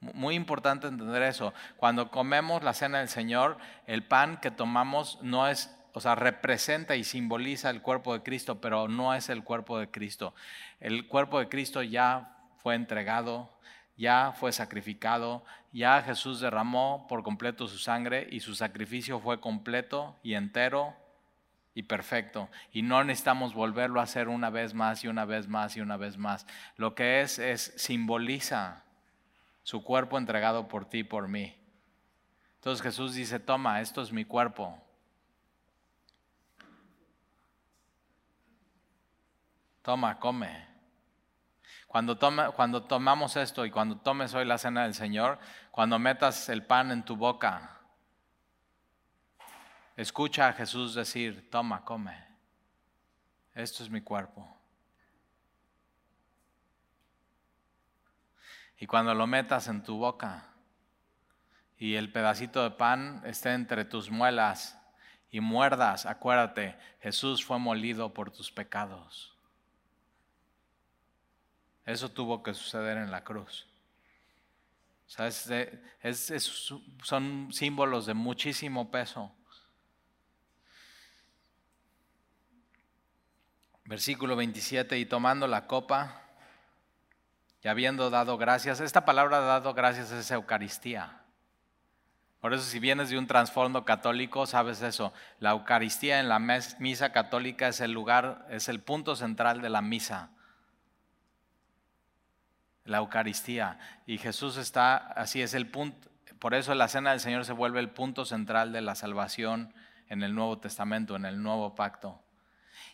Muy 0.00 0.34
importante 0.34 0.86
entender 0.86 1.22
eso. 1.22 1.54
Cuando 1.76 2.10
comemos 2.10 2.62
la 2.62 2.74
cena 2.74 2.98
del 2.98 3.08
Señor, 3.08 3.56
el 3.86 4.06
pan 4.06 4.38
que 4.38 4.50
tomamos 4.50 5.18
no 5.22 5.48
es, 5.48 5.74
o 5.92 6.00
sea, 6.00 6.14
representa 6.14 6.96
y 6.96 7.04
simboliza 7.04 7.70
el 7.70 7.80
cuerpo 7.80 8.12
de 8.12 8.22
Cristo, 8.22 8.60
pero 8.60 8.86
no 8.86 9.14
es 9.14 9.30
el 9.30 9.42
cuerpo 9.44 9.78
de 9.78 9.90
Cristo. 9.90 10.34
El 10.80 11.08
cuerpo 11.08 11.38
de 11.38 11.48
Cristo 11.48 11.82
ya 11.82 12.36
fue 12.58 12.74
entregado, 12.74 13.50
ya 13.96 14.32
fue 14.32 14.52
sacrificado, 14.52 15.44
ya 15.72 16.02
Jesús 16.02 16.40
derramó 16.40 17.06
por 17.08 17.22
completo 17.22 17.68
su 17.68 17.78
sangre 17.78 18.28
y 18.30 18.40
su 18.40 18.54
sacrificio 18.54 19.20
fue 19.20 19.40
completo 19.40 20.16
y 20.22 20.34
entero 20.34 20.94
y 21.74 21.84
perfecto. 21.84 22.48
Y 22.72 22.82
no 22.82 23.02
necesitamos 23.04 23.54
volverlo 23.54 24.00
a 24.00 24.04
hacer 24.04 24.28
una 24.28 24.50
vez 24.50 24.74
más 24.74 25.04
y 25.04 25.08
una 25.08 25.24
vez 25.24 25.48
más 25.48 25.76
y 25.76 25.80
una 25.80 25.96
vez 25.96 26.16
más. 26.16 26.46
Lo 26.76 26.94
que 26.94 27.20
es 27.20 27.38
es 27.38 27.72
simboliza 27.76 28.84
su 29.62 29.82
cuerpo 29.82 30.18
entregado 30.18 30.68
por 30.68 30.84
ti 30.84 30.98
y 30.98 31.04
por 31.04 31.28
mí. 31.28 31.56
Entonces 32.56 32.82
Jesús 32.82 33.14
dice, 33.14 33.40
toma, 33.40 33.80
esto 33.80 34.02
es 34.02 34.12
mi 34.12 34.24
cuerpo. 34.24 34.80
Toma, 39.82 40.18
come. 40.18 40.73
Cuando, 41.94 42.18
toma, 42.18 42.50
cuando 42.50 42.82
tomamos 42.82 43.36
esto 43.36 43.64
y 43.64 43.70
cuando 43.70 43.96
tomes 43.96 44.34
hoy 44.34 44.44
la 44.44 44.58
cena 44.58 44.82
del 44.82 44.94
Señor, 44.94 45.38
cuando 45.70 45.96
metas 46.00 46.48
el 46.48 46.66
pan 46.66 46.90
en 46.90 47.04
tu 47.04 47.14
boca, 47.14 47.78
escucha 49.94 50.48
a 50.48 50.52
Jesús 50.54 50.96
decir, 50.96 51.48
toma, 51.52 51.84
come. 51.84 52.20
Esto 53.54 53.84
es 53.84 53.90
mi 53.90 54.00
cuerpo. 54.00 54.58
Y 58.80 58.88
cuando 58.88 59.14
lo 59.14 59.28
metas 59.28 59.68
en 59.68 59.84
tu 59.84 59.96
boca 59.96 60.48
y 61.78 61.94
el 61.94 62.10
pedacito 62.10 62.64
de 62.64 62.72
pan 62.72 63.22
esté 63.24 63.52
entre 63.52 63.84
tus 63.84 64.10
muelas 64.10 64.76
y 65.30 65.38
muerdas, 65.38 66.06
acuérdate, 66.06 66.76
Jesús 66.98 67.44
fue 67.44 67.60
molido 67.60 68.12
por 68.12 68.32
tus 68.32 68.50
pecados. 68.50 69.33
Eso 71.84 72.10
tuvo 72.10 72.42
que 72.42 72.54
suceder 72.54 72.96
en 72.96 73.10
la 73.10 73.22
cruz. 73.24 73.66
son 77.02 77.48
símbolos 77.52 78.06
de 78.06 78.14
muchísimo 78.14 78.90
peso. 78.90 79.34
Versículo 83.84 84.34
27, 84.34 84.98
y 84.98 85.04
tomando 85.04 85.46
la 85.46 85.66
copa, 85.66 86.22
y 87.62 87.68
habiendo 87.68 88.10
dado 88.10 88.38
gracias, 88.38 88.80
esta 88.80 89.04
palabra 89.04 89.40
dado 89.40 89.72
gracias 89.72 90.10
es 90.10 90.30
Eucaristía. 90.30 91.22
Por 92.40 92.52
eso 92.52 92.62
si 92.62 92.78
vienes 92.78 93.08
de 93.08 93.16
un 93.16 93.26
trasfondo 93.26 93.86
católico, 93.86 94.46
sabes 94.46 94.82
eso. 94.82 95.14
La 95.38 95.52
Eucaristía 95.52 96.20
en 96.20 96.28
la 96.28 96.38
misa 96.38 97.10
católica 97.10 97.68
es 97.68 97.80
el 97.80 97.92
lugar, 97.92 98.46
es 98.50 98.68
el 98.68 98.82
punto 98.82 99.16
central 99.16 99.62
de 99.62 99.70
la 99.70 99.80
misa. 99.80 100.33
La 102.84 102.98
Eucaristía. 102.98 103.78
Y 104.06 104.18
Jesús 104.18 104.56
está, 104.56 104.96
así 104.96 105.42
es 105.42 105.54
el 105.54 105.68
punto, 105.70 106.10
por 106.38 106.52
eso 106.52 106.74
la 106.74 106.88
cena 106.88 107.10
del 107.10 107.20
Señor 107.20 107.46
se 107.46 107.54
vuelve 107.54 107.80
el 107.80 107.88
punto 107.88 108.26
central 108.26 108.72
de 108.72 108.82
la 108.82 108.94
salvación 108.94 109.72
en 110.08 110.22
el 110.22 110.34
Nuevo 110.34 110.58
Testamento, 110.58 111.16
en 111.16 111.24
el 111.24 111.42
Nuevo 111.42 111.74
Pacto. 111.74 112.22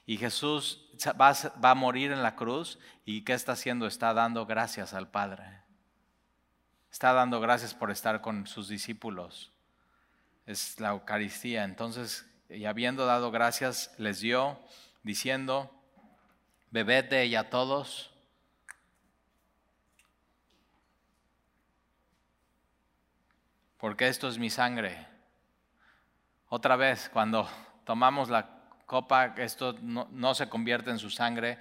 Y 0.07 0.19
Jesús 0.19 0.89
va, 1.21 1.35
a 1.71 1.75
morir 1.75 2.13
en 2.13 2.23
la 2.23 2.37
cruz 2.37 2.79
y 3.05 3.23
¿qué 3.25 3.33
está 3.33 3.53
haciendo? 3.53 3.87
Está 3.87 4.15
dando 4.15 4.47
gracias 4.47 4.95
al 4.95 5.09
Padre. 5.09 5.63
Está 6.93 7.13
dando 7.13 7.41
gracias 7.41 7.75
por 7.75 7.91
estar 7.91 8.21
con 8.21 8.47
sus 8.47 8.69
discípulos. 8.69 9.53
Es 10.47 10.79
la 10.81 10.91
Eucaristía. 10.91 11.65
Entonces, 11.65 12.29
y 12.49 12.65
habiendo 12.65 13.07
dado 13.07 13.31
gracias, 13.31 13.93
les 13.99 14.21
dio 14.21 14.61
diciendo, 15.03 15.71
bebed 16.71 17.09
de 17.09 17.23
ella 17.23 17.51
todos. 17.51 18.13
Porque 23.81 24.09
esto 24.09 24.29
es 24.29 24.39
mi 24.39 24.51
sangre. 24.51 25.07
Otra 26.49 26.77
vez, 26.77 27.09
cuando 27.13 27.49
tomamos 27.85 28.29
la 28.29 28.61
copa, 28.87 29.35
esto 29.39 29.75
no, 29.81 30.35
se 30.35 30.49
convierte 30.49 30.91
en 30.91 30.99
su 30.99 31.11
sangre. 31.11 31.59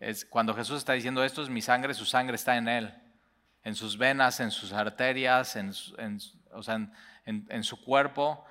Es, 0.00 0.24
cuando 0.24 0.54
Jesús 0.54 0.78
está 0.78 0.94
diciendo 0.94 1.22
esto 1.22 1.42
es 1.42 1.48
mi 1.48 1.62
sangre, 1.62 1.94
su 1.94 2.06
sangre 2.06 2.36
está 2.36 2.56
en 2.56 2.68
él, 2.68 2.94
en 3.62 3.74
sus 3.74 3.98
venas, 3.98 4.40
en 4.40 4.50
sus 4.50 4.72
arterias, 4.72 5.56
en, 5.56 5.72
en 5.98 7.64
su 7.64 7.84
cuerpo. 7.84 8.44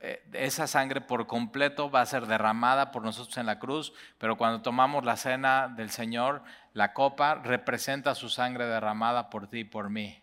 Eh, 0.00 0.22
esa 0.32 0.66
sangre 0.66 1.00
por 1.00 1.26
completo 1.26 1.90
va 1.90 2.00
a 2.00 2.06
ser 2.06 2.26
derramada 2.26 2.90
por 2.90 3.02
nosotros 3.02 3.36
en 3.36 3.46
la 3.46 3.58
cruz, 3.58 3.92
pero 4.18 4.36
cuando 4.36 4.62
tomamos 4.62 5.04
la 5.04 5.16
cena 5.16 5.68
del 5.68 5.90
Señor, 5.90 6.42
la 6.72 6.92
copa 6.92 7.34
representa 7.34 8.14
su 8.14 8.28
sangre 8.28 8.66
derramada 8.66 9.28
por 9.28 9.48
ti 9.48 9.58
y 9.58 9.64
por 9.64 9.90
mí. 9.90 10.21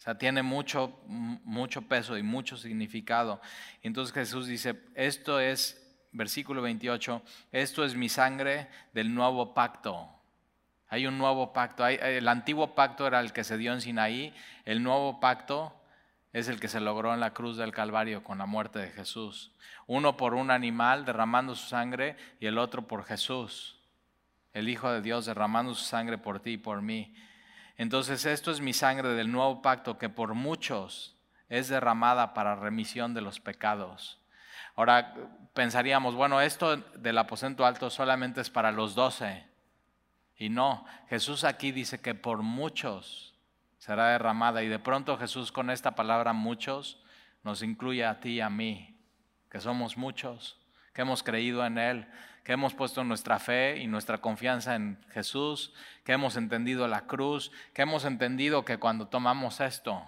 O 0.00 0.02
sea, 0.02 0.16
tiene 0.16 0.42
mucho, 0.42 0.98
mucho 1.06 1.82
peso 1.82 2.16
y 2.16 2.22
mucho 2.22 2.56
significado. 2.56 3.38
Entonces 3.82 4.14
Jesús 4.14 4.46
dice, 4.46 4.80
esto 4.94 5.38
es 5.38 5.76
versículo 6.12 6.62
28, 6.62 7.20
esto 7.52 7.84
es 7.84 7.94
mi 7.94 8.08
sangre 8.08 8.68
del 8.94 9.14
nuevo 9.14 9.52
pacto. 9.52 10.08
Hay 10.88 11.06
un 11.06 11.18
nuevo 11.18 11.52
pacto. 11.52 11.86
el 11.86 12.26
antiguo 12.28 12.74
pacto 12.74 13.06
era 13.06 13.20
el 13.20 13.34
que 13.34 13.44
se 13.44 13.58
dio 13.58 13.74
en 13.74 13.82
Sinaí. 13.82 14.34
El 14.64 14.82
nuevo 14.82 15.20
pacto 15.20 15.78
es 16.32 16.48
el 16.48 16.60
que 16.60 16.68
se 16.68 16.80
logró 16.80 17.12
en 17.12 17.20
la 17.20 17.34
cruz 17.34 17.58
del 17.58 17.70
Calvario 17.70 18.24
con 18.24 18.38
la 18.38 18.46
muerte 18.46 18.78
de 18.78 18.88
Jesús. 18.88 19.52
Uno 19.86 20.16
por 20.16 20.32
un 20.32 20.50
animal 20.50 21.04
derramando 21.04 21.54
su 21.54 21.68
sangre 21.68 22.16
y 22.40 22.46
el 22.46 22.56
otro 22.56 22.88
por 22.88 23.04
Jesús, 23.04 23.78
el 24.54 24.70
Hijo 24.70 24.90
de 24.90 25.02
Dios 25.02 25.26
derramando 25.26 25.74
su 25.74 25.84
sangre 25.84 26.16
por 26.16 26.40
ti 26.40 26.52
y 26.52 26.56
por 26.56 26.80
mí. 26.80 27.14
Entonces 27.80 28.26
esto 28.26 28.50
es 28.50 28.60
mi 28.60 28.74
sangre 28.74 29.08
del 29.14 29.32
nuevo 29.32 29.62
pacto 29.62 29.96
que 29.96 30.10
por 30.10 30.34
muchos 30.34 31.16
es 31.48 31.68
derramada 31.68 32.34
para 32.34 32.54
remisión 32.54 33.14
de 33.14 33.22
los 33.22 33.40
pecados. 33.40 34.20
Ahora 34.76 35.14
pensaríamos, 35.54 36.14
bueno, 36.14 36.42
esto 36.42 36.76
del 36.76 37.16
aposento 37.16 37.64
alto 37.64 37.88
solamente 37.88 38.42
es 38.42 38.50
para 38.50 38.70
los 38.70 38.94
doce. 38.94 39.46
Y 40.36 40.50
no, 40.50 40.84
Jesús 41.08 41.42
aquí 41.42 41.72
dice 41.72 42.02
que 42.02 42.14
por 42.14 42.42
muchos 42.42 43.34
será 43.78 44.08
derramada. 44.08 44.62
Y 44.62 44.68
de 44.68 44.78
pronto 44.78 45.16
Jesús 45.16 45.50
con 45.50 45.70
esta 45.70 45.92
palabra 45.92 46.34
muchos 46.34 47.02
nos 47.44 47.62
incluye 47.62 48.04
a 48.04 48.20
ti 48.20 48.32
y 48.32 48.40
a 48.42 48.50
mí, 48.50 48.94
que 49.50 49.58
somos 49.58 49.96
muchos, 49.96 50.60
que 50.92 51.00
hemos 51.00 51.22
creído 51.22 51.64
en 51.64 51.78
Él, 51.78 52.06
que 52.50 52.54
hemos 52.54 52.74
puesto 52.74 53.04
nuestra 53.04 53.38
fe 53.38 53.78
y 53.78 53.86
nuestra 53.86 54.18
confianza 54.18 54.74
en 54.74 55.00
Jesús, 55.12 55.72
que 56.02 56.14
hemos 56.14 56.34
entendido 56.34 56.88
la 56.88 57.06
cruz, 57.06 57.52
que 57.72 57.82
hemos 57.82 58.04
entendido 58.04 58.64
que 58.64 58.76
cuando 58.76 59.06
tomamos 59.06 59.60
esto, 59.60 60.02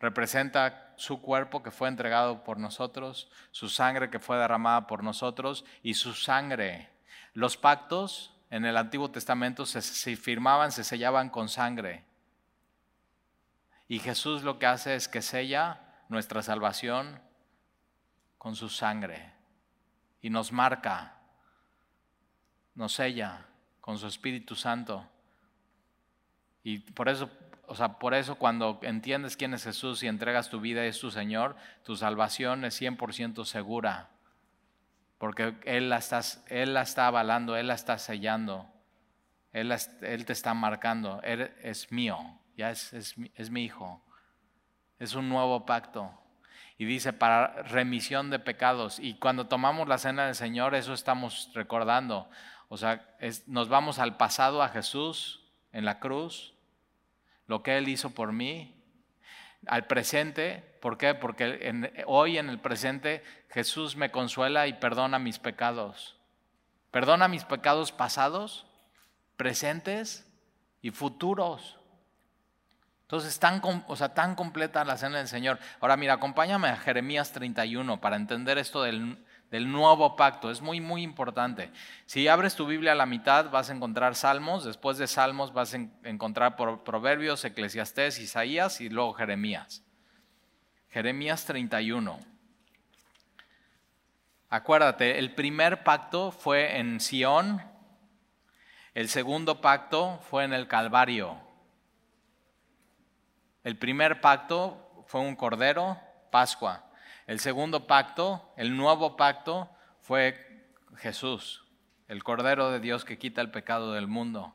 representa 0.00 0.94
su 0.96 1.20
cuerpo 1.20 1.62
que 1.62 1.70
fue 1.70 1.88
entregado 1.88 2.42
por 2.42 2.56
nosotros, 2.58 3.30
su 3.50 3.68
sangre 3.68 4.08
que 4.08 4.18
fue 4.18 4.38
derramada 4.38 4.86
por 4.86 5.04
nosotros 5.04 5.66
y 5.82 5.92
su 5.92 6.14
sangre. 6.14 6.88
Los 7.34 7.58
pactos 7.58 8.32
en 8.48 8.64
el 8.64 8.78
Antiguo 8.78 9.10
Testamento 9.10 9.66
se, 9.66 9.82
firmaban, 10.16 10.72
se 10.72 10.84
sellaban 10.84 11.28
con 11.28 11.50
sangre. 11.50 12.02
Y 13.88 13.98
Jesús 13.98 14.42
lo 14.42 14.58
que 14.58 14.64
hace 14.64 14.94
es 14.94 15.06
que 15.06 15.20
sella 15.20 15.82
nuestra 16.08 16.40
salvación 16.40 17.20
con 18.38 18.56
su 18.56 18.70
sangre 18.70 19.35
y 20.26 20.30
nos 20.30 20.50
marca, 20.50 21.14
nos 22.74 22.94
sella 22.94 23.46
con 23.80 23.96
su 23.96 24.08
Espíritu 24.08 24.56
Santo. 24.56 25.08
Y 26.64 26.80
por 26.80 27.08
eso 27.08 27.30
o 27.68 27.76
sea, 27.76 28.00
por 28.00 28.12
eso 28.12 28.34
cuando 28.34 28.80
entiendes 28.82 29.36
quién 29.36 29.54
es 29.54 29.62
Jesús 29.62 30.02
y 30.02 30.08
entregas 30.08 30.50
tu 30.50 30.58
vida 30.58 30.84
es 30.84 30.98
tu 30.98 31.12
Señor, 31.12 31.54
tu 31.84 31.94
salvación 31.94 32.64
es 32.64 32.80
100% 32.80 33.44
segura. 33.44 34.08
Porque 35.18 35.54
Él 35.64 35.90
la, 35.90 36.00
él 36.48 36.74
la 36.74 36.82
está 36.82 37.06
avalando, 37.06 37.56
Él 37.56 37.68
la 37.68 37.74
está 37.74 37.96
sellando, 37.96 38.68
Él, 39.52 39.72
él 40.02 40.24
te 40.24 40.32
está 40.32 40.54
marcando, 40.54 41.20
Él 41.22 41.54
es 41.62 41.92
mío, 41.92 42.18
ya 42.56 42.72
es, 42.72 42.92
es 42.92 43.50
mi 43.50 43.62
hijo. 43.62 44.02
Es 44.98 45.14
un 45.14 45.28
nuevo 45.28 45.64
pacto. 45.66 46.25
Y 46.78 46.84
dice 46.84 47.12
para 47.12 47.62
remisión 47.62 48.30
de 48.30 48.38
pecados. 48.38 48.98
Y 48.98 49.14
cuando 49.14 49.46
tomamos 49.46 49.88
la 49.88 49.98
cena 49.98 50.26
del 50.26 50.34
Señor, 50.34 50.74
eso 50.74 50.92
estamos 50.92 51.50
recordando. 51.54 52.28
O 52.68 52.76
sea, 52.76 53.16
nos 53.46 53.68
vamos 53.68 53.98
al 53.98 54.16
pasado, 54.16 54.62
a 54.62 54.68
Jesús 54.68 55.42
en 55.72 55.84
la 55.84 56.00
cruz 56.00 56.56
lo 57.46 57.62
que 57.62 57.78
Él 57.78 57.88
hizo 57.88 58.10
por 58.10 58.32
mí, 58.32 58.74
al 59.66 59.86
presente. 59.86 60.78
¿Por 60.80 60.98
qué? 60.98 61.14
Porque 61.14 62.04
hoy 62.06 62.38
en 62.38 62.48
el 62.48 62.58
presente 62.58 63.22
Jesús 63.50 63.96
me 63.96 64.10
consuela 64.10 64.66
y 64.66 64.74
perdona 64.74 65.18
mis 65.18 65.38
pecados. 65.38 66.16
Perdona 66.90 67.28
mis 67.28 67.44
pecados 67.44 67.92
pasados, 67.92 68.66
presentes 69.36 70.26
y 70.82 70.90
futuros. 70.90 71.78
Entonces, 73.06 73.38
tan, 73.38 73.62
o 73.86 73.94
sea, 73.94 74.14
tan 74.14 74.34
completa 74.34 74.84
la 74.84 74.96
cena 74.96 75.18
del 75.18 75.28
Señor. 75.28 75.60
Ahora 75.80 75.96
mira, 75.96 76.14
acompáñame 76.14 76.68
a 76.68 76.76
Jeremías 76.76 77.30
31 77.30 78.00
para 78.00 78.16
entender 78.16 78.58
esto 78.58 78.82
del, 78.82 79.24
del 79.48 79.70
nuevo 79.70 80.16
pacto. 80.16 80.50
Es 80.50 80.60
muy, 80.60 80.80
muy 80.80 81.02
importante. 81.02 81.70
Si 82.06 82.26
abres 82.26 82.56
tu 82.56 82.66
Biblia 82.66 82.92
a 82.92 82.96
la 82.96 83.06
mitad, 83.06 83.48
vas 83.50 83.70
a 83.70 83.74
encontrar 83.74 84.16
Salmos. 84.16 84.64
Después 84.64 84.98
de 84.98 85.06
Salmos 85.06 85.52
vas 85.52 85.72
a 85.74 85.86
encontrar 86.02 86.56
Proverbios, 86.56 87.44
Eclesiastés, 87.44 88.18
Isaías 88.18 88.80
y 88.80 88.88
luego 88.88 89.14
Jeremías. 89.14 89.84
Jeremías 90.90 91.44
31. 91.44 92.18
Acuérdate, 94.48 95.20
el 95.20 95.32
primer 95.32 95.84
pacto 95.84 96.32
fue 96.32 96.78
en 96.78 96.98
Sión, 96.98 97.62
el 98.94 99.08
segundo 99.08 99.60
pacto 99.60 100.18
fue 100.28 100.42
en 100.42 100.52
el 100.52 100.66
Calvario. 100.66 101.45
El 103.66 103.76
primer 103.76 104.20
pacto 104.20 105.02
fue 105.08 105.22
un 105.22 105.34
cordero, 105.34 106.00
Pascua. 106.30 106.88
El 107.26 107.40
segundo 107.40 107.88
pacto, 107.88 108.52
el 108.56 108.76
nuevo 108.76 109.16
pacto, 109.16 109.68
fue 110.02 110.70
Jesús, 110.98 111.64
el 112.06 112.22
cordero 112.22 112.70
de 112.70 112.78
Dios 112.78 113.04
que 113.04 113.18
quita 113.18 113.40
el 113.40 113.50
pecado 113.50 113.92
del 113.92 114.06
mundo. 114.06 114.54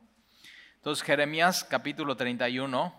Entonces, 0.75 1.03
Jeremías 1.03 1.65
capítulo 1.65 2.15
31. 2.15 2.95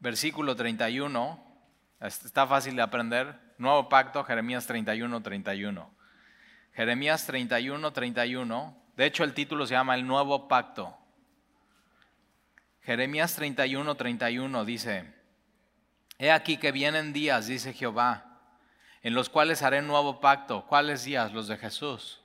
Versículo 0.00 0.56
31, 0.56 1.38
está 2.00 2.48
fácil 2.48 2.74
de 2.74 2.82
aprender. 2.82 3.38
Nuevo 3.58 3.88
pacto, 3.88 4.24
Jeremías 4.24 4.66
31, 4.66 5.22
31. 5.22 5.94
Jeremías 6.72 7.24
31, 7.26 7.92
31. 7.92 8.83
De 8.96 9.06
hecho, 9.06 9.24
el 9.24 9.34
título 9.34 9.66
se 9.66 9.74
llama 9.74 9.94
El 9.94 10.06
Nuevo 10.06 10.46
Pacto. 10.46 10.96
Jeremías 12.82 13.34
31, 13.34 13.94
31 13.94 14.64
dice, 14.64 15.14
He 16.18 16.30
aquí 16.30 16.58
que 16.58 16.70
vienen 16.70 17.12
días, 17.12 17.46
dice 17.46 17.72
Jehová, 17.72 18.40
en 19.02 19.14
los 19.14 19.28
cuales 19.28 19.62
haré 19.62 19.82
nuevo 19.82 20.20
pacto. 20.20 20.66
¿Cuáles 20.66 21.04
días? 21.04 21.32
Los 21.32 21.48
de 21.48 21.56
Jesús. 21.56 22.20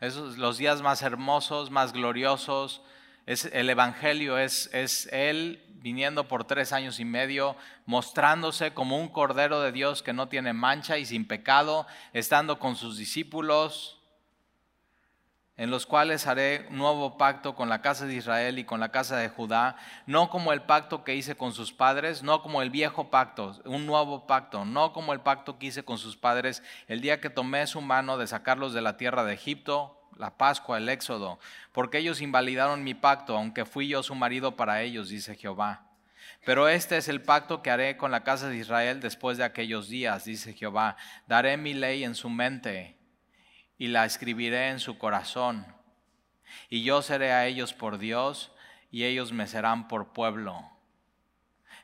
Esos 0.00 0.36
los 0.36 0.58
días 0.58 0.82
más 0.82 1.02
hermosos, 1.02 1.70
más 1.70 1.92
gloriosos. 1.92 2.82
Es, 3.24 3.44
el 3.46 3.70
Evangelio 3.70 4.38
es, 4.38 4.68
es 4.72 5.08
Él 5.12 5.64
viniendo 5.76 6.28
por 6.28 6.44
tres 6.44 6.72
años 6.72 7.00
y 7.00 7.04
medio, 7.04 7.56
mostrándose 7.86 8.74
como 8.74 8.98
un 8.98 9.08
Cordero 9.08 9.60
de 9.60 9.72
Dios 9.72 10.02
que 10.02 10.12
no 10.12 10.28
tiene 10.28 10.52
mancha 10.52 10.98
y 10.98 11.06
sin 11.06 11.26
pecado, 11.26 11.86
estando 12.12 12.58
con 12.58 12.76
sus 12.76 12.96
discípulos, 12.96 14.01
en 15.56 15.70
los 15.70 15.84
cuales 15.86 16.26
haré 16.26 16.66
nuevo 16.70 17.18
pacto 17.18 17.54
con 17.54 17.68
la 17.68 17.82
casa 17.82 18.06
de 18.06 18.14
Israel 18.14 18.58
y 18.58 18.64
con 18.64 18.80
la 18.80 18.90
casa 18.90 19.16
de 19.16 19.28
Judá, 19.28 19.76
no 20.06 20.30
como 20.30 20.52
el 20.52 20.62
pacto 20.62 21.04
que 21.04 21.14
hice 21.14 21.36
con 21.36 21.52
sus 21.52 21.72
padres, 21.72 22.22
no 22.22 22.42
como 22.42 22.62
el 22.62 22.70
viejo 22.70 23.10
pacto, 23.10 23.60
un 23.66 23.86
nuevo 23.86 24.26
pacto, 24.26 24.64
no 24.64 24.92
como 24.92 25.12
el 25.12 25.20
pacto 25.20 25.58
que 25.58 25.66
hice 25.66 25.84
con 25.84 25.98
sus 25.98 26.16
padres 26.16 26.62
el 26.88 27.00
día 27.00 27.20
que 27.20 27.30
tomé 27.30 27.66
su 27.66 27.82
mano 27.82 28.16
de 28.16 28.26
sacarlos 28.26 28.72
de 28.72 28.80
la 28.80 28.96
tierra 28.96 29.24
de 29.24 29.34
Egipto, 29.34 29.98
la 30.16 30.36
Pascua, 30.36 30.78
el 30.78 30.88
Éxodo, 30.88 31.38
porque 31.72 31.98
ellos 31.98 32.20
invalidaron 32.20 32.84
mi 32.84 32.94
pacto, 32.94 33.36
aunque 33.36 33.64
fui 33.64 33.88
yo 33.88 34.02
su 34.02 34.14
marido 34.14 34.56
para 34.56 34.82
ellos, 34.82 35.08
dice 35.08 35.36
Jehová. 35.36 35.86
Pero 36.44 36.68
este 36.68 36.96
es 36.96 37.08
el 37.08 37.22
pacto 37.22 37.62
que 37.62 37.70
haré 37.70 37.96
con 37.96 38.10
la 38.10 38.24
casa 38.24 38.48
de 38.48 38.56
Israel 38.56 39.00
después 39.00 39.38
de 39.38 39.44
aquellos 39.44 39.88
días, 39.88 40.24
dice 40.24 40.54
Jehová. 40.54 40.96
Daré 41.26 41.56
mi 41.56 41.72
ley 41.72 42.04
en 42.04 42.14
su 42.14 42.28
mente 42.28 42.96
y 43.82 43.88
la 43.88 44.04
escribiré 44.04 44.68
en 44.68 44.78
su 44.78 44.96
corazón. 44.96 45.66
Y 46.68 46.84
yo 46.84 47.02
seré 47.02 47.32
a 47.32 47.46
ellos 47.48 47.72
por 47.72 47.98
Dios 47.98 48.52
y 48.92 49.02
ellos 49.02 49.32
me 49.32 49.48
serán 49.48 49.88
por 49.88 50.12
pueblo. 50.12 50.70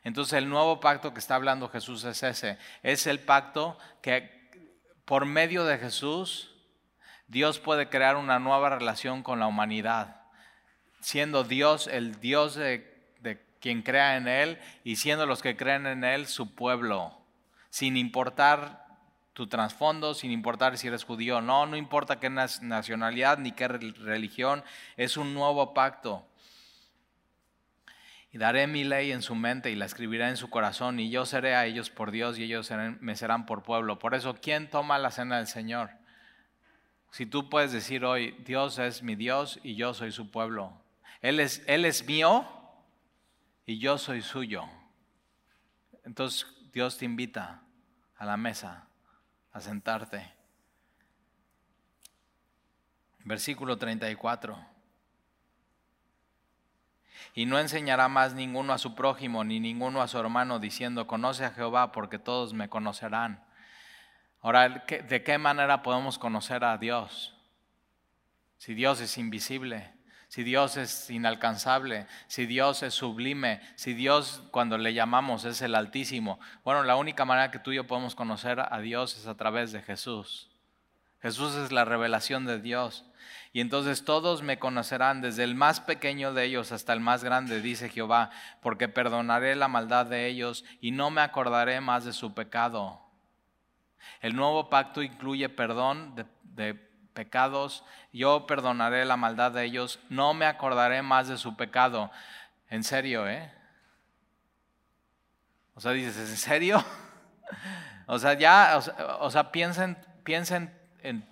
Entonces 0.05 0.31
el 0.35 0.47
nuevo 0.47 0.79
pacto 0.79 1.13
que 1.13 1.19
está 1.19 1.35
hablando 1.35 1.67
Jesús 1.67 2.05
es 2.05 2.23
ese. 2.23 2.57
Es 2.83 3.05
el 3.05 3.19
pacto 3.19 3.77
que 4.01 4.49
por 5.03 5.25
medio 5.25 5.65
de 5.65 5.77
Jesús 5.77 6.55
Dios 7.27 7.59
puede 7.59 7.89
crear 7.89 8.15
una 8.15 8.39
nueva 8.39 8.69
relación 8.69 9.21
con 9.21 9.41
la 9.41 9.47
humanidad. 9.47 10.21
Siendo 11.01 11.43
Dios 11.43 11.87
el 11.87 12.21
Dios 12.21 12.55
de, 12.55 13.13
de 13.19 13.45
quien 13.59 13.81
crea 13.81 14.15
en 14.15 14.29
Él 14.29 14.57
y 14.85 14.95
siendo 14.95 15.25
los 15.25 15.41
que 15.41 15.57
creen 15.57 15.85
en 15.85 16.05
Él 16.05 16.27
su 16.27 16.55
pueblo. 16.55 17.19
Sin 17.69 17.97
importar 17.97 18.88
tu 19.39 19.47
trasfondo, 19.47 20.13
sin 20.13 20.31
importar 20.31 20.77
si 20.77 20.89
eres 20.89 21.05
judío 21.05 21.37
o 21.37 21.41
no, 21.41 21.65
no 21.65 21.77
importa 21.77 22.19
qué 22.19 22.29
nacionalidad 22.29 23.37
ni 23.37 23.53
qué 23.53 23.69
religión, 23.69 24.65
es 24.97 25.15
un 25.15 25.33
nuevo 25.33 25.73
pacto. 25.73 26.27
Y 28.33 28.37
daré 28.37 28.67
mi 28.67 28.83
ley 28.83 29.13
en 29.13 29.21
su 29.21 29.35
mente 29.35 29.71
y 29.71 29.75
la 29.75 29.85
escribiré 29.85 30.27
en 30.27 30.35
su 30.35 30.49
corazón, 30.49 30.99
y 30.99 31.09
yo 31.09 31.25
seré 31.25 31.55
a 31.55 31.65
ellos 31.65 31.89
por 31.89 32.11
Dios 32.11 32.37
y 32.37 32.43
ellos 32.43 32.69
me 32.99 33.15
serán 33.15 33.45
por 33.45 33.63
pueblo. 33.63 33.97
Por 33.97 34.13
eso, 34.13 34.35
¿quién 34.41 34.69
toma 34.69 34.99
la 34.99 35.09
cena 35.09 35.37
del 35.37 35.47
Señor? 35.47 35.91
Si 37.11 37.25
tú 37.25 37.49
puedes 37.49 37.71
decir 37.71 38.03
hoy, 38.03 38.31
Dios 38.45 38.77
es 38.77 39.03
mi 39.03 39.15
Dios 39.15 39.61
y 39.63 39.75
yo 39.75 39.93
soy 39.93 40.11
su 40.11 40.31
pueblo. 40.31 40.73
Él 41.21 41.39
es, 41.39 41.63
él 41.65 41.85
es 41.85 42.05
mío 42.05 42.45
y 43.65 43.79
yo 43.79 43.97
soy 43.97 44.21
suyo. 44.21 44.65
Entonces 46.03 46.45
Dios 46.73 46.97
te 46.97 47.05
invita 47.05 47.61
a 48.17 48.25
la 48.25 48.35
mesa 48.35 48.88
a 49.51 49.61
sentarte. 49.61 50.31
Versículo 53.25 53.77
34. 53.77 54.57
Y 57.33 57.45
no 57.45 57.59
enseñará 57.59 58.07
más 58.07 58.33
ninguno 58.33 58.73
a 58.73 58.77
su 58.77 58.95
prójimo 58.95 59.43
ni 59.43 59.59
ninguno 59.59 60.01
a 60.01 60.07
su 60.07 60.17
hermano 60.17 60.59
diciendo, 60.59 61.07
conoce 61.07 61.45
a 61.45 61.51
Jehová 61.51 61.91
porque 61.91 62.17
todos 62.17 62.53
me 62.53 62.69
conocerán. 62.69 63.43
Ahora, 64.41 64.69
¿de 64.87 65.23
qué 65.23 65.37
manera 65.37 65.83
podemos 65.83 66.17
conocer 66.17 66.63
a 66.63 66.77
Dios? 66.77 67.35
Si 68.57 68.73
Dios 68.73 69.01
es 69.01 69.17
invisible, 69.17 69.93
si 70.29 70.43
Dios 70.43 70.77
es 70.77 71.09
inalcanzable, 71.09 72.05
si 72.27 72.45
Dios 72.45 72.83
es 72.83 72.93
sublime, 72.93 73.61
si 73.75 73.93
Dios 73.93 74.43
cuando 74.51 74.77
le 74.77 74.93
llamamos 74.93 75.43
es 75.43 75.61
el 75.63 75.73
Altísimo. 75.73 76.39
Bueno, 76.63 76.83
la 76.83 76.95
única 76.95 77.25
manera 77.25 77.49
que 77.49 77.57
tú 77.57 77.71
y 77.71 77.77
yo 77.77 77.87
podemos 77.87 78.13
conocer 78.13 78.59
a 78.59 78.79
Dios 78.79 79.17
es 79.17 79.25
a 79.25 79.35
través 79.35 79.71
de 79.71 79.81
Jesús. 79.81 80.47
Jesús 81.19 81.55
es 81.55 81.71
la 81.71 81.83
revelación 81.83 82.45
de 82.45 82.61
Dios. 82.61 83.05
Y 83.53 83.61
entonces 83.61 84.05
todos 84.05 84.43
me 84.43 84.59
conocerán, 84.59 85.21
desde 85.21 85.43
el 85.43 85.55
más 85.55 85.79
pequeño 85.79 86.31
de 86.31 86.45
ellos 86.45 86.71
hasta 86.71 86.93
el 86.93 86.99
más 86.99 87.23
grande, 87.23 87.59
dice 87.59 87.89
Jehová, 87.89 88.29
porque 88.61 88.87
perdonaré 88.87 89.55
la 89.55 89.67
maldad 89.67 90.05
de 90.05 90.27
ellos 90.27 90.63
y 90.79 90.91
no 90.91 91.09
me 91.09 91.21
acordaré 91.21 91.81
más 91.81 92.05
de 92.05 92.13
su 92.13 92.35
pecado. 92.35 93.01
El 94.21 94.35
nuevo 94.35 94.69
pacto 94.69 95.01
incluye 95.01 95.49
perdón 95.49 96.13
de, 96.43 96.88
pecados, 97.13 97.83
yo 98.13 98.47
perdonaré 98.47 99.05
la 99.05 99.17
maldad 99.17 99.51
de 99.51 99.65
ellos, 99.65 99.99
no 100.09 100.33
me 100.33 100.45
acordaré 100.45 101.01
más 101.01 101.27
de 101.27 101.37
su 101.37 101.55
pecado. 101.55 102.11
En 102.69 102.83
serio, 102.83 103.27
¿eh? 103.27 103.51
O 105.75 105.81
sea, 105.81 105.91
dices, 105.91 106.17
¿en 106.17 106.37
serio? 106.37 106.83
O 108.11 108.17
sea, 108.17 108.33
ya, 108.33 108.79
o 109.19 109.29
sea, 109.29 109.51
piensen, 109.51 109.95
piensen 110.23 110.75
en, 111.03 111.23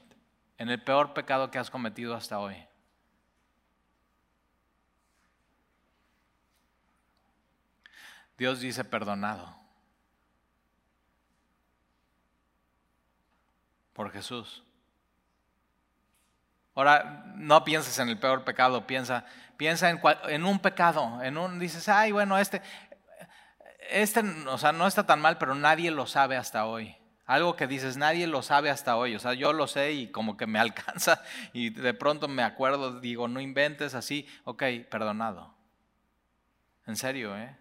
en 0.59 0.69
el 0.69 0.80
peor 0.84 1.13
pecado 1.15 1.49
que 1.49 1.57
has 1.57 1.71
cometido 1.71 2.13
hasta 2.15 2.38
hoy. 2.38 2.55
Dios 8.38 8.59
dice 8.59 8.84
perdonado. 8.84 9.55
Por 13.93 14.11
Jesús. 14.11 14.66
Ahora, 16.78 17.23
no 17.34 17.63
pienses 17.63 17.97
en 17.97 18.07
el 18.07 18.19
peor 18.19 18.43
pecado, 18.43 18.86
piensa, 18.86 19.25
piensa 19.57 19.89
en, 19.89 19.99
en, 20.28 20.45
un 20.45 20.59
pecado, 20.59 21.23
en 21.23 21.36
un, 21.36 21.57
dices, 21.57 21.89
ay, 21.89 22.11
bueno, 22.11 22.38
este, 22.38 22.61
este, 23.89 24.19
o 24.45 24.59
sea, 24.59 24.73
no 24.73 24.86
está 24.86 25.03
tan 25.03 25.19
mal, 25.19 25.39
pero 25.39 25.55
nadie 25.55 25.89
lo 25.89 26.05
sabe 26.05 26.38
hasta 26.38 26.67
hoy. 26.67 26.95
Algo 27.25 27.55
que 27.55 27.65
dices, 27.65 27.97
nadie 27.97 28.28
lo 28.28 28.43
sabe 28.43 28.69
hasta 28.69 28.95
hoy. 28.95 29.15
O 29.15 29.19
sea, 29.19 29.34
yo 29.34 29.53
lo 29.53 29.65
sé 29.65 29.93
y 29.93 30.11
como 30.11 30.38
que 30.38 30.45
me 30.45 30.59
alcanza 30.59 31.23
y 31.51 31.71
de 31.71 31.95
pronto 31.95 32.28
me 32.28 32.43
acuerdo, 32.43 32.99
digo, 32.99 33.28
no 33.28 33.41
inventes 33.41 33.95
así, 33.95 34.28
ok, 34.43 34.61
perdonado. 34.88 35.55
En 36.86 36.95
serio, 36.95 37.36
¿eh? 37.36 37.57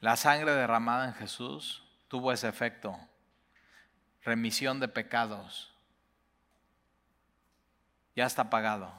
La 0.00 0.16
sangre 0.16 0.50
derramada 0.52 1.06
en 1.06 1.14
Jesús 1.14 1.84
tuvo 2.08 2.32
ese 2.32 2.48
efecto, 2.48 2.98
remisión 4.24 4.80
de 4.80 4.88
pecados 4.88 5.71
ya 8.14 8.26
está 8.26 8.50
pagado. 8.50 8.92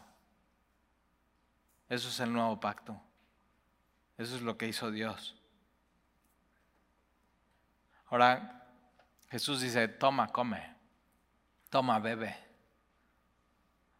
Eso 1.89 2.09
es 2.09 2.19
el 2.19 2.33
nuevo 2.33 2.59
pacto. 2.59 2.99
Eso 4.17 4.35
es 4.35 4.41
lo 4.41 4.57
que 4.57 4.67
hizo 4.67 4.91
Dios. 4.91 5.35
Ahora, 8.07 8.67
Jesús 9.29 9.61
dice, 9.61 9.87
toma, 9.87 10.27
come, 10.27 10.75
toma, 11.69 11.99
bebe. 11.99 12.37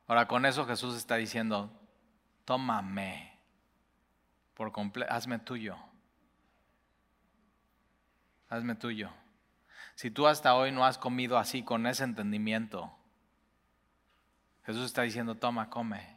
Ahora, 0.08 0.28
con 0.28 0.46
eso 0.46 0.66
Jesús 0.66 0.96
está 0.96 1.16
diciendo, 1.16 1.72
tómame, 2.46 3.40
por 4.54 4.72
completo, 4.72 5.12
hazme 5.12 5.40
tuyo. 5.40 5.78
Hazme 8.50 8.76
tuyo. 8.76 9.10
Si 9.96 10.12
tú 10.12 10.28
hasta 10.28 10.56
hoy 10.56 10.72
no 10.72 10.86
has 10.86 10.98
comido 10.98 11.38
así, 11.38 11.64
con 11.64 11.88
ese 11.88 12.04
entendimiento, 12.04 12.96
Jesús 14.66 14.86
está 14.86 15.02
diciendo, 15.02 15.36
toma, 15.36 15.70
come. 15.70 16.16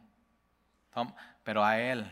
Pero 1.42 1.64
a 1.64 1.78
Él. 1.78 2.10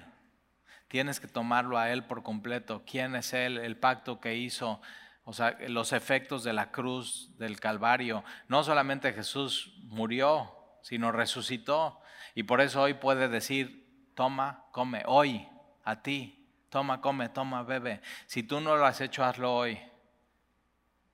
tienes 0.89 1.19
que 1.19 1.27
tomarlo 1.27 1.79
a 1.79 1.91
Él 1.91 2.05
por 2.05 2.23
completo. 2.23 2.83
¿Quién 2.87 3.17
es 3.17 3.33
Él? 3.33 3.59
El 3.59 3.77
pacto 3.77 4.21
que 4.21 4.37
hizo, 4.37 4.81
o 5.25 5.33
sea, 5.33 5.57
los 5.69 5.93
efectos 5.93 6.45
de 6.45 6.53
la 6.53 6.71
cruz, 6.71 7.37
del 7.39 7.59
Calvario. 7.59 8.25
No 8.49 8.63
solamente 8.63 9.13
Jesús 9.13 9.75
murió, 9.85 10.55
sino 10.83 11.11
resucitó. 11.13 12.01
Y 12.35 12.45
por 12.45 12.61
eso 12.61 12.83
hoy 12.83 12.95
puede 12.95 13.29
decir, 13.29 14.11
toma, 14.15 14.67
come, 14.71 15.03
hoy, 15.07 15.49
a 15.85 16.03
ti, 16.03 16.47
toma, 16.69 17.01
come, 17.01 17.29
toma, 17.29 17.63
bebe. 17.63 18.01
Si 18.27 18.43
tú 18.43 18.61
no 18.61 18.77
lo 18.77 18.87
has 18.87 19.01
hecho, 19.01 19.25
hazlo 19.25 19.55
hoy. 19.55 19.81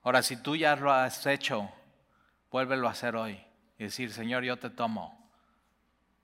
Ahora, 0.03 0.23
si 0.23 0.37
tú 0.37 0.57
ya 0.57 0.77
lo 0.77 0.93
has 0.93 1.27
hecho, 1.27 1.71
vuélvelo 2.51 2.89
a 2.89 2.93
hacer 2.93 3.17
hoy. 3.17 3.50
Y 3.81 3.85
decir, 3.85 4.13
Señor, 4.13 4.45
yo 4.45 4.59
te 4.59 4.69
tomo 4.69 5.19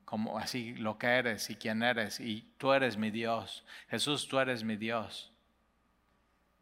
como 0.05 0.39
así 0.39 0.75
lo 0.75 0.99
que 0.99 1.07
eres 1.07 1.49
y 1.49 1.57
quién 1.57 1.83
eres, 1.83 2.21
y 2.21 2.43
tú 2.59 2.75
eres 2.75 2.99
mi 2.99 3.11
Dios. 3.11 3.65
Jesús, 3.89 4.29
tú 4.29 4.39
eres 4.39 4.63
mi 4.63 4.77
Dios. 4.77 5.33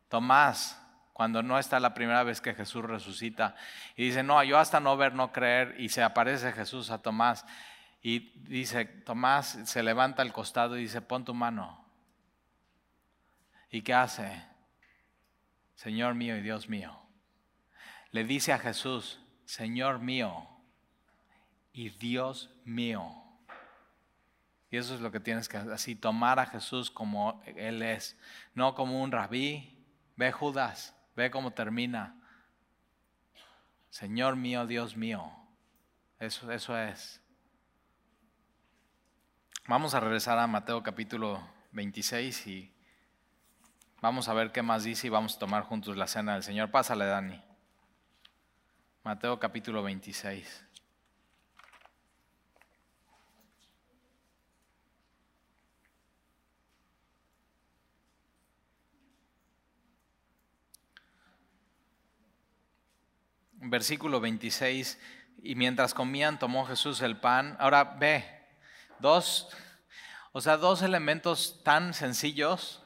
Tomás, 0.08 0.80
cuando 1.12 1.42
no 1.42 1.58
está 1.58 1.80
la 1.80 1.94
primera 1.94 2.22
vez 2.22 2.40
que 2.40 2.54
Jesús 2.54 2.84
resucita, 2.84 3.56
y 3.96 4.04
dice, 4.04 4.22
no, 4.22 4.40
yo 4.44 4.56
hasta 4.56 4.78
no 4.78 4.96
ver, 4.96 5.14
no 5.14 5.32
creer, 5.32 5.74
y 5.80 5.88
se 5.88 6.00
aparece 6.00 6.52
Jesús 6.52 6.90
a 6.90 7.02
Tomás, 7.02 7.44
y 8.00 8.30
dice, 8.48 8.84
Tomás 8.84 9.58
se 9.64 9.82
levanta 9.82 10.22
al 10.22 10.32
costado 10.32 10.78
y 10.78 10.82
dice, 10.82 11.00
pon 11.00 11.24
tu 11.24 11.34
mano. 11.34 11.84
¿Y 13.68 13.82
qué 13.82 13.94
hace? 13.94 14.44
Señor 15.74 16.14
mío 16.14 16.36
y 16.36 16.40
Dios 16.40 16.68
mío. 16.68 16.96
Le 18.12 18.22
dice 18.22 18.52
a 18.52 18.60
Jesús, 18.60 19.18
Señor 19.44 19.98
mío 19.98 20.53
y 21.74 21.90
Dios 21.90 22.48
mío. 22.64 23.12
Y 24.70 24.76
eso 24.78 24.94
es 24.94 25.00
lo 25.00 25.10
que 25.12 25.20
tienes 25.20 25.48
que 25.48 25.56
así 25.56 25.94
tomar 25.94 26.38
a 26.38 26.46
Jesús 26.46 26.90
como 26.90 27.42
Él 27.44 27.82
es, 27.82 28.16
no 28.54 28.74
como 28.74 29.02
un 29.02 29.12
rabí. 29.12 29.70
Ve 30.16 30.30
Judas, 30.32 30.96
ve 31.16 31.30
cómo 31.30 31.50
termina. 31.50 32.16
Señor 33.90 34.36
mío, 34.36 34.66
Dios 34.66 34.96
mío. 34.96 35.30
Eso, 36.20 36.50
eso 36.50 36.78
es. 36.78 37.20
Vamos 39.66 39.94
a 39.94 40.00
regresar 40.00 40.38
a 40.38 40.46
Mateo 40.46 40.82
capítulo 40.82 41.44
26 41.72 42.46
y 42.46 42.72
vamos 44.00 44.28
a 44.28 44.34
ver 44.34 44.52
qué 44.52 44.62
más 44.62 44.84
dice 44.84 45.08
y 45.08 45.10
vamos 45.10 45.36
a 45.36 45.38
tomar 45.40 45.64
juntos 45.64 45.96
la 45.96 46.06
cena 46.06 46.34
del 46.34 46.44
Señor. 46.44 46.70
Pásale, 46.70 47.06
Dani. 47.06 47.42
Mateo 49.02 49.40
capítulo 49.40 49.82
26. 49.82 50.63
Versículo 63.70 64.20
26, 64.20 64.98
y 65.42 65.54
mientras 65.54 65.94
comían 65.94 66.38
tomó 66.38 66.66
Jesús 66.66 67.02
el 67.02 67.18
pan. 67.18 67.56
Ahora 67.58 67.84
ve, 67.84 68.24
dos, 68.98 69.48
o 70.32 70.40
sea, 70.40 70.56
dos 70.56 70.82
elementos 70.82 71.62
tan 71.62 71.94
sencillos. 71.94 72.82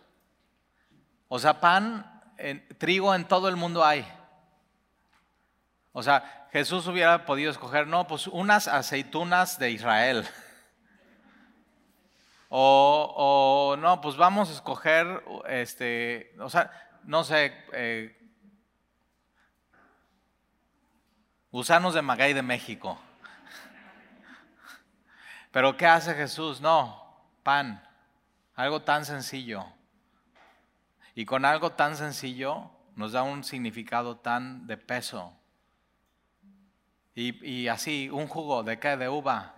O 1.28 1.38
sea, 1.38 1.60
pan, 1.60 2.22
trigo 2.78 3.14
en 3.14 3.26
todo 3.26 3.48
el 3.48 3.56
mundo 3.56 3.84
hay. 3.84 4.06
O 5.92 6.02
sea, 6.02 6.48
Jesús 6.52 6.86
hubiera 6.86 7.26
podido 7.26 7.50
escoger, 7.50 7.86
no, 7.86 8.06
pues 8.06 8.26
unas 8.26 8.68
aceitunas 8.68 9.58
de 9.58 9.70
Israel. 9.70 10.26
O, 12.48 13.76
no, 13.78 14.00
pues 14.00 14.16
vamos 14.16 14.48
a 14.48 14.52
escoger, 14.52 15.22
este, 15.48 16.34
o 16.38 16.48
sea, 16.48 16.70
no 17.04 17.22
sé, 17.24 17.52
eh, 17.72 18.17
Gusanos 21.50 21.94
de 21.94 22.02
Magay 22.02 22.34
de 22.34 22.42
México. 22.42 22.98
Pero 25.50 25.76
¿qué 25.78 25.86
hace 25.86 26.14
Jesús? 26.14 26.60
No, 26.60 27.02
pan. 27.42 27.82
Algo 28.54 28.82
tan 28.82 29.06
sencillo. 29.06 29.64
Y 31.14 31.24
con 31.24 31.46
algo 31.46 31.70
tan 31.70 31.96
sencillo 31.96 32.70
nos 32.96 33.12
da 33.12 33.22
un 33.22 33.44
significado 33.44 34.18
tan 34.18 34.66
de 34.66 34.76
peso. 34.76 35.32
Y, 37.14 37.66
así, 37.66 38.10
un 38.10 38.28
jugo 38.28 38.62
de 38.62 38.78
qué? 38.78 38.96
De 38.96 39.08
uva. 39.08 39.54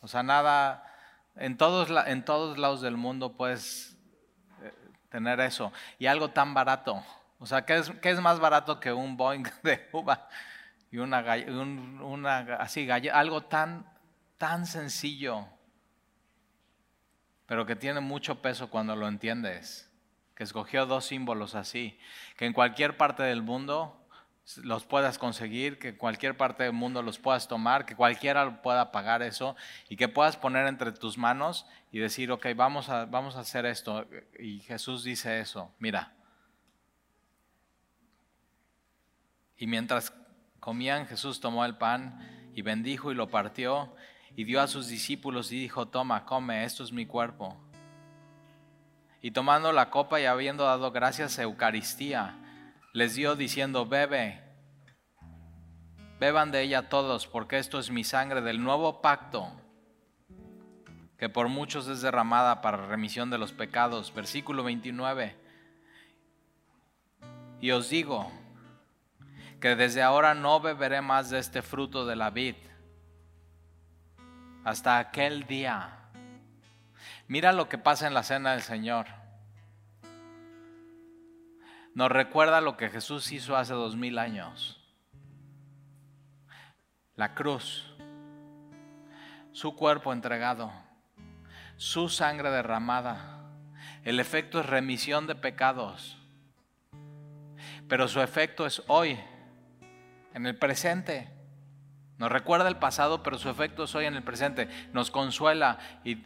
O 0.00 0.08
sea, 0.08 0.22
nada, 0.22 0.84
en 1.36 1.56
todos, 1.56 1.88
en 2.08 2.24
todos 2.24 2.58
lados 2.58 2.80
del 2.80 2.96
mundo 2.96 3.36
puedes 3.36 3.96
eh, 4.62 4.72
tener 5.10 5.38
eso. 5.40 5.72
Y 5.98 6.06
algo 6.06 6.30
tan 6.30 6.54
barato. 6.54 7.04
O 7.38 7.46
sea, 7.46 7.64
¿qué 7.64 7.76
es, 7.76 7.90
qué 8.02 8.10
es 8.10 8.20
más 8.20 8.40
barato 8.40 8.80
que 8.80 8.92
un 8.92 9.16
Boeing 9.16 9.44
de 9.62 9.88
uva? 9.92 10.28
Y 10.94 10.98
una, 10.98 11.24
una 12.04 12.38
así, 12.60 12.88
algo 12.88 13.46
tan, 13.46 13.84
tan 14.38 14.64
sencillo, 14.64 15.48
pero 17.46 17.66
que 17.66 17.74
tiene 17.74 17.98
mucho 17.98 18.40
peso 18.40 18.70
cuando 18.70 18.94
lo 18.94 19.08
entiendes, 19.08 19.90
que 20.36 20.44
escogió 20.44 20.86
dos 20.86 21.06
símbolos 21.06 21.56
así, 21.56 21.98
que 22.36 22.46
en 22.46 22.52
cualquier 22.52 22.96
parte 22.96 23.24
del 23.24 23.42
mundo 23.42 24.06
los 24.62 24.84
puedas 24.84 25.18
conseguir, 25.18 25.80
que 25.80 25.88
en 25.88 25.96
cualquier 25.96 26.36
parte 26.36 26.62
del 26.62 26.72
mundo 26.72 27.02
los 27.02 27.18
puedas 27.18 27.48
tomar, 27.48 27.86
que 27.86 27.96
cualquiera 27.96 28.62
pueda 28.62 28.92
pagar 28.92 29.24
eso 29.24 29.56
y 29.88 29.96
que 29.96 30.06
puedas 30.06 30.36
poner 30.36 30.68
entre 30.68 30.92
tus 30.92 31.18
manos 31.18 31.66
y 31.90 31.98
decir, 31.98 32.30
ok, 32.30 32.46
vamos 32.54 32.88
a, 32.88 33.06
vamos 33.06 33.34
a 33.34 33.40
hacer 33.40 33.66
esto. 33.66 34.06
Y 34.38 34.60
Jesús 34.60 35.02
dice 35.02 35.40
eso, 35.40 35.74
mira. 35.80 36.12
Y 39.56 39.66
mientras 39.66 40.12
comían, 40.64 41.06
Jesús 41.06 41.40
tomó 41.40 41.66
el 41.66 41.76
pan 41.76 42.50
y 42.54 42.62
bendijo 42.62 43.12
y 43.12 43.14
lo 43.14 43.28
partió 43.28 43.94
y 44.34 44.44
dio 44.44 44.62
a 44.62 44.66
sus 44.66 44.88
discípulos 44.88 45.52
y 45.52 45.60
dijo, 45.60 45.88
toma, 45.88 46.24
come, 46.24 46.64
esto 46.64 46.82
es 46.82 46.90
mi 46.90 47.04
cuerpo. 47.04 47.54
Y 49.20 49.32
tomando 49.32 49.72
la 49.72 49.90
copa 49.90 50.22
y 50.22 50.24
habiendo 50.24 50.64
dado 50.64 50.90
gracias 50.90 51.38
a 51.38 51.42
Eucaristía, 51.42 52.38
les 52.94 53.14
dio 53.14 53.36
diciendo, 53.36 53.84
bebe, 53.84 54.42
beban 56.18 56.50
de 56.50 56.62
ella 56.62 56.88
todos, 56.88 57.26
porque 57.26 57.58
esto 57.58 57.78
es 57.78 57.90
mi 57.90 58.02
sangre 58.02 58.40
del 58.40 58.62
nuevo 58.62 59.02
pacto, 59.02 59.52
que 61.18 61.28
por 61.28 61.48
muchos 61.48 61.88
es 61.88 62.00
derramada 62.00 62.62
para 62.62 62.86
remisión 62.86 63.28
de 63.28 63.36
los 63.36 63.52
pecados. 63.52 64.14
Versículo 64.14 64.64
29. 64.64 65.36
Y 67.60 67.70
os 67.70 67.90
digo, 67.90 68.32
que 69.64 69.76
desde 69.76 70.02
ahora 70.02 70.34
no 70.34 70.60
beberé 70.60 71.00
más 71.00 71.30
de 71.30 71.38
este 71.38 71.62
fruto 71.62 72.04
de 72.04 72.16
la 72.16 72.28
vid 72.28 72.54
hasta 74.62 74.98
aquel 74.98 75.46
día. 75.46 76.00
Mira 77.28 77.50
lo 77.50 77.66
que 77.66 77.78
pasa 77.78 78.06
en 78.06 78.12
la 78.12 78.24
cena 78.24 78.52
del 78.52 78.60
Señor. 78.60 79.06
Nos 81.94 82.12
recuerda 82.12 82.60
lo 82.60 82.76
que 82.76 82.90
Jesús 82.90 83.32
hizo 83.32 83.56
hace 83.56 83.72
dos 83.72 83.96
mil 83.96 84.18
años. 84.18 84.78
La 87.16 87.32
cruz, 87.32 87.90
su 89.52 89.74
cuerpo 89.76 90.12
entregado, 90.12 90.70
su 91.78 92.10
sangre 92.10 92.50
derramada. 92.50 93.48
El 94.02 94.20
efecto 94.20 94.60
es 94.60 94.66
remisión 94.66 95.26
de 95.26 95.36
pecados, 95.36 96.18
pero 97.88 98.08
su 98.08 98.20
efecto 98.20 98.66
es 98.66 98.82
hoy 98.88 99.18
en 100.34 100.46
el 100.46 100.56
presente. 100.56 101.30
Nos 102.18 102.30
recuerda 102.30 102.68
el 102.68 102.76
pasado, 102.76 103.22
pero 103.22 103.38
su 103.38 103.48
efecto 103.48 103.84
es 103.84 103.94
hoy 103.94 104.04
en 104.04 104.14
el 104.14 104.22
presente. 104.22 104.68
Nos 104.92 105.10
consuela 105.10 105.78
y, 106.04 106.16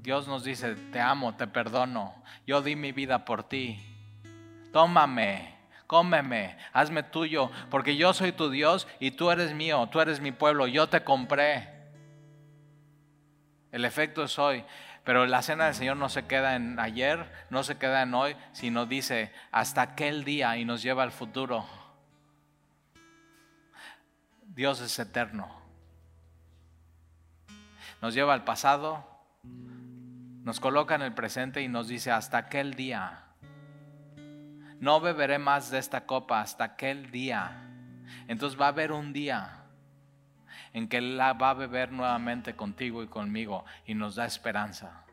Dios 0.00 0.28
nos 0.28 0.44
dice, 0.44 0.76
te 0.92 1.00
amo, 1.00 1.34
te 1.34 1.48
perdono, 1.48 2.14
yo 2.46 2.62
di 2.62 2.76
mi 2.76 2.92
vida 2.92 3.24
por 3.24 3.42
ti. 3.42 3.80
Tómame, 4.72 5.56
cómeme, 5.88 6.56
hazme 6.72 7.02
tuyo, 7.02 7.50
porque 7.70 7.96
yo 7.96 8.14
soy 8.14 8.30
tu 8.30 8.48
Dios 8.48 8.86
y 9.00 9.10
tú 9.10 9.32
eres 9.32 9.52
mío, 9.52 9.88
tú 9.90 10.00
eres 10.00 10.20
mi 10.20 10.30
pueblo, 10.30 10.68
yo 10.68 10.88
te 10.88 11.02
compré. 11.02 11.70
El 13.72 13.84
efecto 13.84 14.22
es 14.22 14.38
hoy, 14.38 14.64
pero 15.02 15.26
la 15.26 15.42
cena 15.42 15.66
del 15.66 15.74
Señor 15.74 15.96
no 15.96 16.08
se 16.08 16.26
queda 16.26 16.54
en 16.54 16.78
ayer, 16.78 17.28
no 17.50 17.64
se 17.64 17.76
queda 17.76 18.02
en 18.02 18.14
hoy, 18.14 18.36
sino 18.52 18.86
dice 18.86 19.32
hasta 19.50 19.82
aquel 19.82 20.22
día 20.22 20.56
y 20.56 20.64
nos 20.64 20.82
lleva 20.82 21.02
al 21.02 21.12
futuro. 21.12 21.66
Dios 24.56 24.80
es 24.80 24.98
eterno. 24.98 25.48
Nos 28.00 28.14
lleva 28.14 28.32
al 28.32 28.44
pasado, 28.44 29.06
nos 29.42 30.60
coloca 30.60 30.94
en 30.94 31.02
el 31.02 31.12
presente 31.12 31.60
y 31.60 31.68
nos 31.68 31.88
dice 31.88 32.10
hasta 32.10 32.38
aquel 32.38 32.72
día. 32.72 33.24
No 34.80 35.00
beberé 35.00 35.38
más 35.38 35.70
de 35.70 35.78
esta 35.78 36.06
copa 36.06 36.40
hasta 36.40 36.64
aquel 36.64 37.10
día. 37.10 37.68
Entonces 38.28 38.58
va 38.58 38.66
a 38.66 38.70
haber 38.70 38.92
un 38.92 39.12
día 39.12 39.64
en 40.72 40.88
que 40.88 40.98
Él 40.98 41.18
la 41.18 41.34
va 41.34 41.50
a 41.50 41.54
beber 41.54 41.92
nuevamente 41.92 42.56
contigo 42.56 43.02
y 43.02 43.08
conmigo 43.08 43.66
y 43.84 43.94
nos 43.94 44.14
da 44.14 44.24
esperanza. 44.24 45.04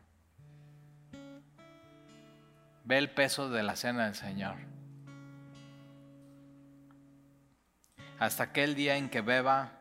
Ve 2.84 2.96
el 2.96 3.10
peso 3.10 3.50
de 3.50 3.62
la 3.62 3.76
cena 3.76 4.06
del 4.06 4.14
Señor. 4.14 4.73
Hasta 8.18 8.44
aquel 8.44 8.76
día 8.76 8.96
en 8.96 9.08
que 9.08 9.22
beba 9.22 9.72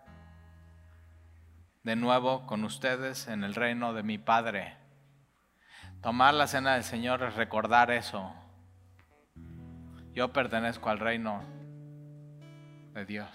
de 1.83 1.95
nuevo 1.95 2.47
con 2.47 2.63
ustedes 2.63 3.27
en 3.27 3.43
el 3.43 3.53
reino 3.53 3.93
de 3.93 4.01
mi 4.01 4.17
Padre. 4.17 4.75
Tomar 6.01 6.33
la 6.33 6.47
cena 6.47 6.73
del 6.73 6.83
Señor 6.83 7.21
es 7.21 7.35
recordar 7.35 7.91
eso. 7.91 8.33
Yo 10.13 10.33
pertenezco 10.33 10.89
al 10.89 10.99
reino 10.99 11.43
de 12.93 13.05
Dios. 13.05 13.29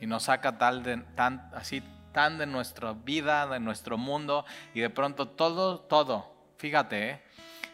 Y 0.00 0.06
nos 0.06 0.22
saca 0.24 0.58
tal 0.58 0.82
de, 0.82 0.98
tan, 1.16 1.50
así 1.54 1.82
tan 2.12 2.38
de 2.38 2.46
nuestra 2.46 2.92
vida, 2.92 3.46
de 3.48 3.60
nuestro 3.60 3.98
mundo, 3.98 4.44
y 4.74 4.80
de 4.80 4.90
pronto 4.90 5.28
todo, 5.28 5.80
todo, 5.80 6.32
fíjate, 6.56 7.10
¿eh? 7.10 7.22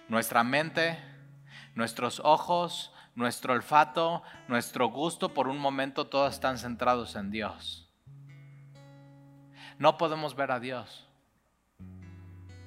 nuestra 0.09 0.43
mente, 0.43 0.99
nuestros 1.75 2.21
ojos, 2.25 2.93
nuestro 3.17 3.55
olfato, 3.55 4.23
nuestro 4.47 4.89
gusto, 4.89 5.35
por 5.35 5.49
un 5.49 5.59
momento 5.59 6.07
todos 6.07 6.35
están 6.35 6.59
centrados 6.59 7.17
en 7.17 7.33
Dios. 7.33 7.91
No 9.79 9.97
podemos 9.99 10.37
ver 10.37 10.53
a 10.53 10.61
Dios. 10.61 11.09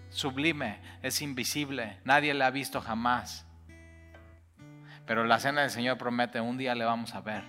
Sublime, 0.10 0.82
es 1.02 1.22
invisible, 1.22 2.02
nadie 2.04 2.34
le 2.34 2.43
ha 2.43 2.50
visto 2.50 2.82
jamás. 2.82 3.45
Pero 5.06 5.24
la 5.24 5.39
cena 5.39 5.62
del 5.62 5.70
Señor 5.70 5.97
promete, 5.97 6.41
un 6.41 6.58
día 6.58 6.76
le 6.76 6.84
vamos 6.84 7.16
a 7.16 7.22
ver 7.22 7.43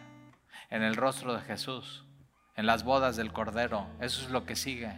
en 0.68 0.82
el 0.82 0.94
rostro 0.94 1.34
de 1.34 1.40
Jesús 1.40 2.04
en 2.56 2.66
las 2.66 2.84
bodas 2.84 3.16
del 3.16 3.32
Cordero. 3.32 3.86
Eso 4.00 4.22
es 4.22 4.30
lo 4.30 4.44
que 4.44 4.54
sigue. 4.54 4.92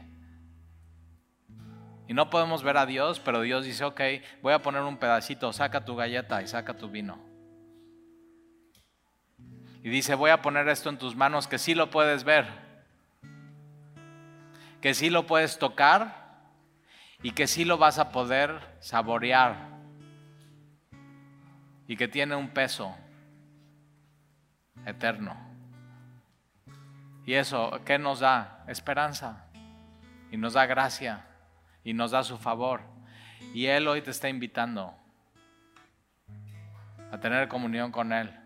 Y 2.08 2.14
no 2.14 2.28
podemos 2.28 2.64
ver 2.64 2.76
a 2.76 2.86
Dios, 2.86 3.20
pero 3.20 3.40
Dios 3.42 3.64
dice, 3.64 3.84
ok, 3.84 4.00
voy 4.42 4.52
a 4.52 4.62
poner 4.62 4.82
un 4.82 4.98
pedacito, 4.98 5.52
saca 5.52 5.84
tu 5.84 5.94
galleta 5.94 6.42
y 6.42 6.48
saca 6.48 6.76
tu 6.76 6.90
vino. 6.90 7.31
Y 9.82 9.88
dice, 9.90 10.14
voy 10.14 10.30
a 10.30 10.42
poner 10.42 10.68
esto 10.68 10.88
en 10.90 10.98
tus 10.98 11.16
manos 11.16 11.48
que 11.48 11.58
sí 11.58 11.74
lo 11.74 11.90
puedes 11.90 12.24
ver, 12.24 12.46
que 14.80 14.94
sí 14.94 15.10
lo 15.10 15.26
puedes 15.26 15.58
tocar 15.58 16.22
y 17.22 17.32
que 17.32 17.46
sí 17.46 17.64
lo 17.64 17.78
vas 17.78 17.98
a 17.98 18.12
poder 18.12 18.60
saborear 18.80 19.72
y 21.86 21.96
que 21.96 22.08
tiene 22.08 22.36
un 22.36 22.50
peso 22.50 22.96
eterno. 24.86 25.36
Y 27.24 27.34
eso, 27.34 27.80
¿qué 27.84 27.98
nos 27.98 28.20
da? 28.20 28.64
Esperanza. 28.66 29.46
Y 30.30 30.36
nos 30.36 30.54
da 30.54 30.66
gracia. 30.66 31.26
Y 31.84 31.92
nos 31.92 32.10
da 32.10 32.22
su 32.22 32.38
favor. 32.38 32.82
Y 33.54 33.66
Él 33.66 33.86
hoy 33.86 34.02
te 34.02 34.10
está 34.10 34.28
invitando 34.28 34.94
a 37.12 37.18
tener 37.18 37.48
comunión 37.48 37.92
con 37.92 38.12
Él. 38.12 38.41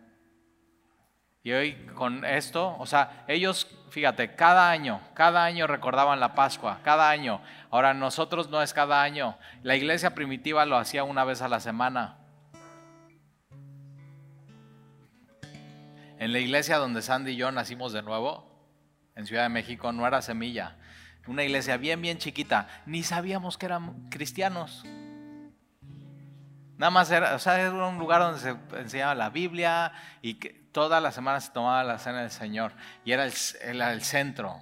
Y 1.46 1.52
hoy 1.52 1.74
con 1.94 2.24
esto, 2.24 2.76
o 2.76 2.86
sea, 2.86 3.24
ellos, 3.28 3.68
fíjate, 3.90 4.34
cada 4.34 4.68
año, 4.68 5.00
cada 5.14 5.44
año 5.44 5.68
recordaban 5.68 6.18
la 6.18 6.34
Pascua, 6.34 6.80
cada 6.82 7.08
año. 7.08 7.40
Ahora 7.70 7.94
nosotros 7.94 8.50
no 8.50 8.60
es 8.62 8.74
cada 8.74 9.00
año. 9.00 9.38
La 9.62 9.76
iglesia 9.76 10.12
primitiva 10.12 10.66
lo 10.66 10.76
hacía 10.76 11.04
una 11.04 11.22
vez 11.22 11.42
a 11.42 11.48
la 11.48 11.60
semana. 11.60 12.16
En 16.18 16.32
la 16.32 16.40
iglesia 16.40 16.78
donde 16.78 17.00
Sandy 17.00 17.30
y 17.30 17.36
yo 17.36 17.52
nacimos 17.52 17.92
de 17.92 18.02
nuevo, 18.02 18.50
en 19.14 19.24
Ciudad 19.24 19.44
de 19.44 19.48
México 19.48 19.92
no 19.92 20.04
era 20.04 20.22
semilla. 20.22 20.74
Una 21.28 21.44
iglesia 21.44 21.76
bien, 21.76 22.02
bien 22.02 22.18
chiquita. 22.18 22.66
Ni 22.86 23.04
sabíamos 23.04 23.56
que 23.56 23.66
eran 23.66 24.10
cristianos. 24.10 24.84
Nada 26.76 26.90
más 26.90 27.08
era, 27.12 27.36
o 27.36 27.38
sea, 27.38 27.60
era 27.60 27.70
un 27.72 27.98
lugar 27.98 28.20
donde 28.20 28.40
se 28.40 28.56
enseñaba 28.80 29.14
la 29.14 29.30
Biblia 29.30 29.92
y 30.22 30.34
que 30.34 30.65
todas 30.76 31.02
las 31.02 31.14
semanas 31.14 31.46
se 31.46 31.52
tomaba 31.52 31.82
la 31.84 31.98
cena 31.98 32.20
del 32.20 32.30
Señor. 32.30 32.70
Y 33.02 33.12
era 33.12 33.24
el, 33.24 34.02
centro 34.02 34.60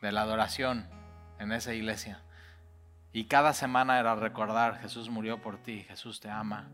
de 0.00 0.12
la 0.12 0.20
adoración 0.20 0.86
en 1.40 1.50
esa 1.50 1.74
iglesia. 1.74 2.22
Y 3.12 3.24
cada 3.24 3.52
semana 3.52 3.98
era 3.98 4.14
recordar, 4.14 4.78
Jesús 4.78 5.10
murió 5.10 5.42
por 5.42 5.58
ti, 5.58 5.82
Jesús 5.88 6.20
te 6.20 6.30
ama. 6.30 6.68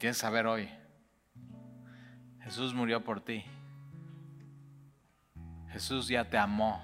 ¿Quieres 0.00 0.18
saber 0.18 0.48
hoy? 0.48 0.68
Jesús 2.40 2.74
murió 2.74 3.04
por 3.04 3.20
ti. 3.20 3.44
Jesús 5.70 6.08
ya 6.08 6.28
te 6.28 6.38
amó. 6.38 6.82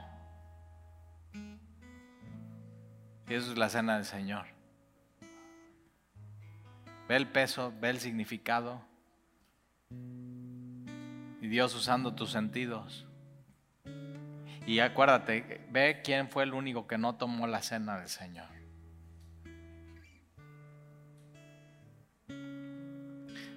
Y 3.27 3.35
es 3.35 3.59
la 3.59 3.69
cena 3.69 3.97
del 3.97 4.05
Señor. 4.05 4.60
Ve 7.11 7.17
el 7.17 7.27
peso, 7.27 7.75
ve 7.81 7.91
el 7.91 7.99
significado. 7.99 8.81
Y 11.41 11.49
Dios 11.49 11.75
usando 11.75 12.15
tus 12.15 12.31
sentidos. 12.31 13.05
Y 14.65 14.79
acuérdate, 14.79 15.67
ve 15.73 16.03
quién 16.05 16.29
fue 16.29 16.45
el 16.45 16.55
único 16.55 16.87
que 16.87 16.99
no 16.99 17.17
tomó 17.17 17.49
la 17.49 17.63
cena 17.63 17.99
del 17.99 18.07
Señor. 18.07 18.47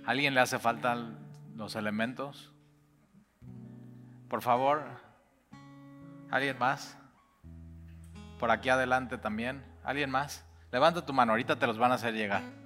¿Alguien 0.04 0.34
le 0.34 0.40
hace 0.40 0.58
falta 0.58 0.98
los 1.56 1.76
elementos? 1.76 2.52
Por 4.30 4.42
favor, 4.42 4.84
¿alguien 6.32 6.58
más? 6.58 6.98
Por 8.40 8.50
aquí 8.50 8.70
adelante 8.70 9.20
también. 9.20 9.64
¿Alguien 9.84 10.10
más? 10.10 10.44
Levanta 10.72 11.06
tu 11.06 11.14
mano, 11.14 11.34
ahorita 11.34 11.60
te 11.60 11.68
los 11.68 11.78
van 11.78 11.92
a 11.92 11.96
hacer 11.96 12.16
llegar. 12.16 12.63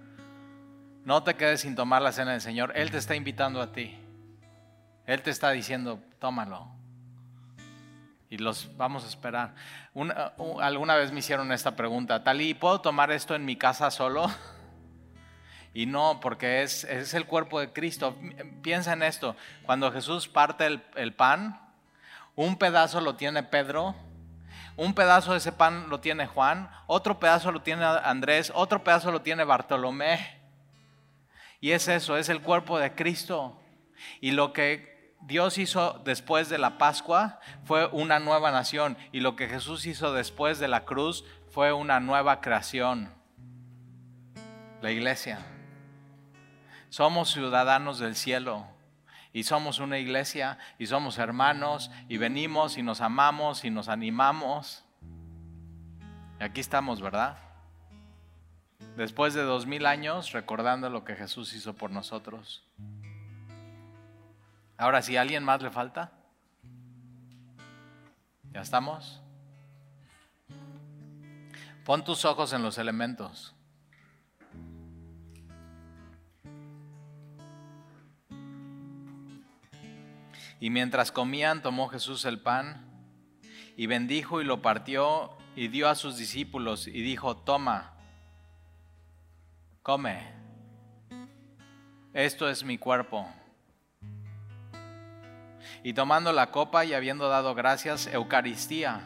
No 1.07 1.23
te 1.23 1.35
quedes 1.35 1.61
sin 1.61 1.73
tomar 1.73 2.01
la 2.01 2.11
cena 2.11 2.31
del 2.31 2.41
Señor. 2.41 2.73
Él 2.75 2.91
te 2.91 2.97
está 2.97 3.15
invitando 3.15 3.61
a 3.61 3.71
ti. 3.71 3.97
Él 5.05 5.21
te 5.21 5.29
está 5.29 5.51
diciendo, 5.51 6.01
tómalo. 6.19 6.67
Y 8.29 8.39
los 8.39 8.75
vamos 8.75 9.05
a 9.05 9.07
esperar. 9.07 9.55
alguna 10.59 10.97
vez 10.97 11.13
me 11.13 11.19
hicieron 11.19 11.53
esta 11.53 11.77
pregunta, 11.77 12.25
Talí, 12.25 12.53
¿puedo 12.53 12.81
tomar 12.81 13.09
esto 13.13 13.35
en 13.35 13.45
mi 13.45 13.55
casa 13.55 13.89
solo? 13.89 14.29
Y 15.73 15.85
no, 15.85 16.19
porque 16.19 16.63
es, 16.63 16.83
es 16.83 17.13
el 17.13 17.25
cuerpo 17.25 17.61
de 17.61 17.71
Cristo. 17.71 18.17
Piensa 18.61 18.91
en 18.91 19.01
esto. 19.01 19.37
Cuando 19.65 19.93
Jesús 19.93 20.27
parte 20.27 20.65
el, 20.65 20.83
el 20.95 21.13
pan, 21.13 21.57
un 22.35 22.57
pedazo 22.57 22.99
lo 22.99 23.15
tiene 23.15 23.43
Pedro, 23.43 23.95
un 24.75 24.93
pedazo 24.93 25.31
de 25.31 25.37
ese 25.37 25.53
pan 25.53 25.89
lo 25.89 26.01
tiene 26.01 26.27
Juan, 26.27 26.69
otro 26.85 27.17
pedazo 27.17 27.53
lo 27.53 27.61
tiene 27.61 27.85
Andrés, 27.85 28.51
otro 28.53 28.83
pedazo 28.83 29.09
lo 29.09 29.21
tiene 29.21 29.45
Bartolomé. 29.45 30.36
Y 31.59 31.71
es 31.71 31.87
eso, 31.87 32.17
es 32.17 32.29
el 32.29 32.41
cuerpo 32.41 32.79
de 32.79 32.93
Cristo. 32.93 33.59
Y 34.21 34.31
lo 34.31 34.53
que 34.53 35.15
Dios 35.21 35.57
hizo 35.57 36.01
después 36.05 36.49
de 36.49 36.57
la 36.57 36.77
Pascua 36.77 37.39
fue 37.63 37.87
una 37.87 38.19
nueva 38.19 38.51
nación. 38.51 38.97
Y 39.11 39.19
lo 39.21 39.35
que 39.35 39.47
Jesús 39.47 39.85
hizo 39.85 40.13
después 40.13 40.59
de 40.59 40.67
la 40.67 40.85
cruz 40.85 41.25
fue 41.49 41.73
una 41.73 41.99
nueva 41.99 42.41
creación. 42.41 43.11
La 44.81 44.91
iglesia. 44.91 45.39
Somos 46.89 47.31
ciudadanos 47.31 47.99
del 47.99 48.15
cielo 48.15 48.65
y 49.33 49.43
somos 49.43 49.79
una 49.79 49.97
iglesia 49.97 50.57
y 50.79 50.87
somos 50.87 51.17
hermanos 51.17 51.91
y 52.07 52.17
venimos 52.17 52.77
y 52.77 52.83
nos 52.83 53.01
amamos 53.01 53.65
y 53.65 53.69
nos 53.69 53.89
animamos. 53.89 54.85
Y 56.39 56.43
aquí 56.43 56.61
estamos, 56.61 57.01
¿verdad? 57.01 57.46
Después 58.95 59.33
de 59.33 59.43
dos 59.43 59.65
mil 59.65 59.85
años 59.85 60.31
recordando 60.31 60.89
lo 60.89 61.03
que 61.03 61.15
Jesús 61.15 61.53
hizo 61.53 61.73
por 61.73 61.91
nosotros. 61.91 62.63
Ahora, 64.77 65.01
si 65.01 65.17
a 65.17 65.21
alguien 65.21 65.43
más 65.43 65.61
le 65.61 65.71
falta, 65.71 66.11
¿ya 68.51 68.61
estamos? 68.61 69.21
Pon 71.83 72.03
tus 72.03 72.25
ojos 72.25 72.53
en 72.53 72.63
los 72.63 72.77
elementos. 72.77 73.55
Y 80.59 80.69
mientras 80.69 81.11
comían, 81.11 81.61
tomó 81.61 81.87
Jesús 81.87 82.25
el 82.25 82.39
pan 82.39 82.83
y 83.75 83.85
bendijo 83.85 84.41
y 84.41 84.43
lo 84.43 84.61
partió 84.61 85.37
y 85.55 85.67
dio 85.67 85.87
a 85.87 85.95
sus 85.95 86.17
discípulos 86.17 86.87
y 86.87 87.01
dijo, 87.01 87.37
toma, 87.37 87.93
come, 89.87 90.19
esto 92.11 92.49
es 92.49 92.61
mi 92.61 92.77
cuerpo. 92.77 93.25
Y 95.81 95.93
tomando 95.93 96.33
la 96.33 96.51
copa 96.51 96.83
y 96.83 96.93
habiendo 96.93 97.29
dado 97.29 97.55
gracias, 97.55 98.07
Eucaristía, 98.07 98.99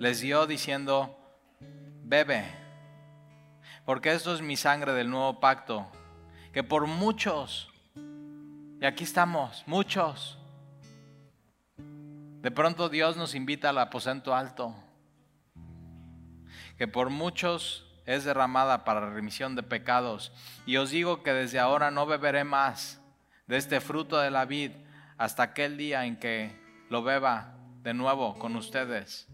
les 0.00 0.18
dio 0.18 0.48
diciendo, 0.48 1.16
bebe, 2.02 2.44
porque 3.84 4.10
esto 4.10 4.34
es 4.34 4.42
mi 4.42 4.56
sangre 4.56 4.92
del 4.92 5.08
nuevo 5.08 5.38
pacto, 5.38 5.86
que 6.52 6.64
por 6.64 6.88
muchos 6.88 7.70
y 8.80 8.84
aquí 8.84 9.04
estamos, 9.04 9.62
muchos. 9.68 10.36
De 11.76 12.50
pronto 12.50 12.88
Dios 12.88 13.16
nos 13.16 13.36
invita 13.36 13.68
al 13.68 13.78
aposento 13.78 14.34
alto 14.34 14.74
que 16.76 16.88
por 16.88 17.08
muchos 17.08 17.93
es 18.06 18.24
derramada 18.24 18.84
para 18.84 19.10
remisión 19.10 19.56
de 19.56 19.62
pecados. 19.62 20.32
Y 20.66 20.76
os 20.76 20.90
digo 20.90 21.22
que 21.22 21.32
desde 21.32 21.58
ahora 21.58 21.90
no 21.90 22.06
beberé 22.06 22.44
más 22.44 23.00
de 23.46 23.56
este 23.56 23.80
fruto 23.80 24.18
de 24.18 24.30
la 24.30 24.44
vid 24.44 24.72
hasta 25.18 25.42
aquel 25.42 25.76
día 25.76 26.04
en 26.04 26.16
que 26.18 26.58
lo 26.90 27.02
beba 27.02 27.54
de 27.82 27.94
nuevo 27.94 28.38
con 28.38 28.56
ustedes 28.56 29.28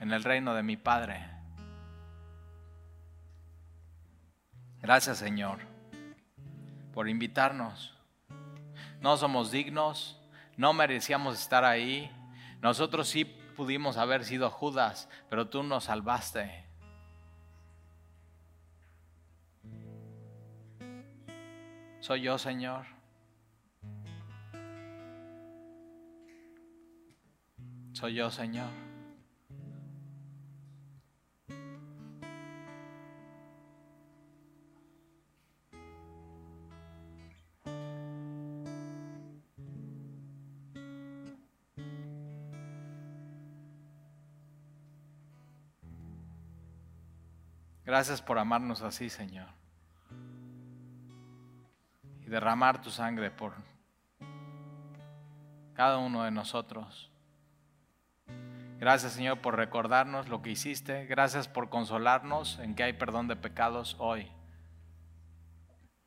en 0.00 0.12
el 0.12 0.24
reino 0.24 0.54
de 0.54 0.62
mi 0.62 0.76
Padre. 0.76 1.26
Gracias 4.80 5.18
Señor 5.18 5.58
por 6.92 7.08
invitarnos. 7.08 7.96
No 9.00 9.16
somos 9.16 9.50
dignos, 9.50 10.20
no 10.56 10.72
merecíamos 10.72 11.38
estar 11.38 11.64
ahí. 11.64 12.10
Nosotros 12.60 13.08
sí 13.08 13.24
pudimos 13.24 13.96
haber 13.96 14.24
sido 14.24 14.50
Judas, 14.50 15.08
pero 15.28 15.48
tú 15.48 15.62
nos 15.62 15.84
salvaste. 15.84 16.69
Soy 22.00 22.22
yo, 22.22 22.38
Señor. 22.38 22.86
Soy 27.92 28.14
yo, 28.14 28.30
Señor. 28.30 28.70
Gracias 47.84 48.22
por 48.22 48.38
amarnos 48.38 48.82
así, 48.82 49.10
Señor. 49.10 49.48
Derramar 52.30 52.80
tu 52.80 52.92
sangre 52.92 53.28
por 53.32 53.54
cada 55.74 55.98
uno 55.98 56.22
de 56.22 56.30
nosotros. 56.30 57.10
Gracias, 58.78 59.14
Señor, 59.14 59.40
por 59.40 59.56
recordarnos 59.56 60.28
lo 60.28 60.40
que 60.40 60.50
hiciste. 60.50 61.06
Gracias 61.06 61.48
por 61.48 61.70
consolarnos 61.70 62.60
en 62.60 62.76
que 62.76 62.84
hay 62.84 62.92
perdón 62.92 63.26
de 63.26 63.34
pecados 63.34 63.96
hoy. 63.98 64.30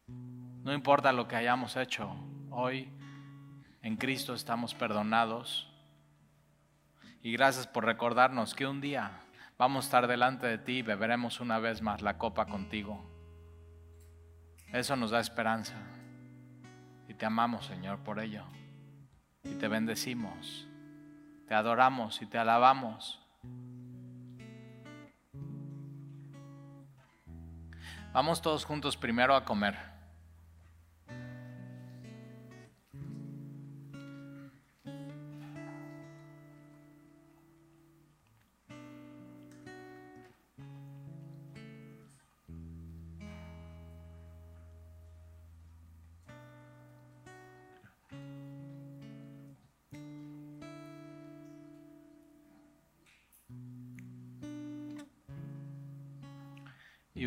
No 0.07 0.73
importa 0.73 1.11
lo 1.11 1.27
que 1.27 1.35
hayamos 1.35 1.75
hecho, 1.75 2.15
hoy 2.51 2.89
en 3.81 3.97
Cristo 3.97 4.33
estamos 4.33 4.73
perdonados. 4.73 5.69
Y 7.21 7.33
gracias 7.33 7.67
por 7.67 7.83
recordarnos 7.83 8.55
que 8.55 8.65
un 8.65 8.79
día 8.79 9.25
vamos 9.57 9.83
a 9.83 9.87
estar 9.87 10.07
delante 10.07 10.47
de 10.47 10.57
ti 10.57 10.77
y 10.77 10.81
beberemos 10.83 11.41
una 11.41 11.59
vez 11.59 11.81
más 11.81 12.01
la 12.01 12.17
copa 12.17 12.45
contigo. 12.45 13.03
Eso 14.71 14.95
nos 14.95 15.11
da 15.11 15.19
esperanza. 15.19 15.92
Y 17.07 17.13
te 17.13 17.25
amamos, 17.25 17.65
Señor, 17.65 17.99
por 17.99 18.19
ello. 18.19 18.43
Y 19.43 19.55
te 19.55 19.67
bendecimos, 19.67 20.67
te 21.47 21.53
adoramos 21.53 22.21
y 22.21 22.25
te 22.25 22.37
alabamos. 22.37 23.19
Vamos 28.13 28.41
todos 28.41 28.65
juntos 28.65 28.95
primero 28.95 29.35
a 29.35 29.43
comer. 29.43 29.92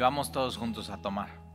Vamos 0.07 0.31
todos 0.31 0.57
juntos 0.57 0.89
a 0.89 0.97
tomar. 0.99 1.46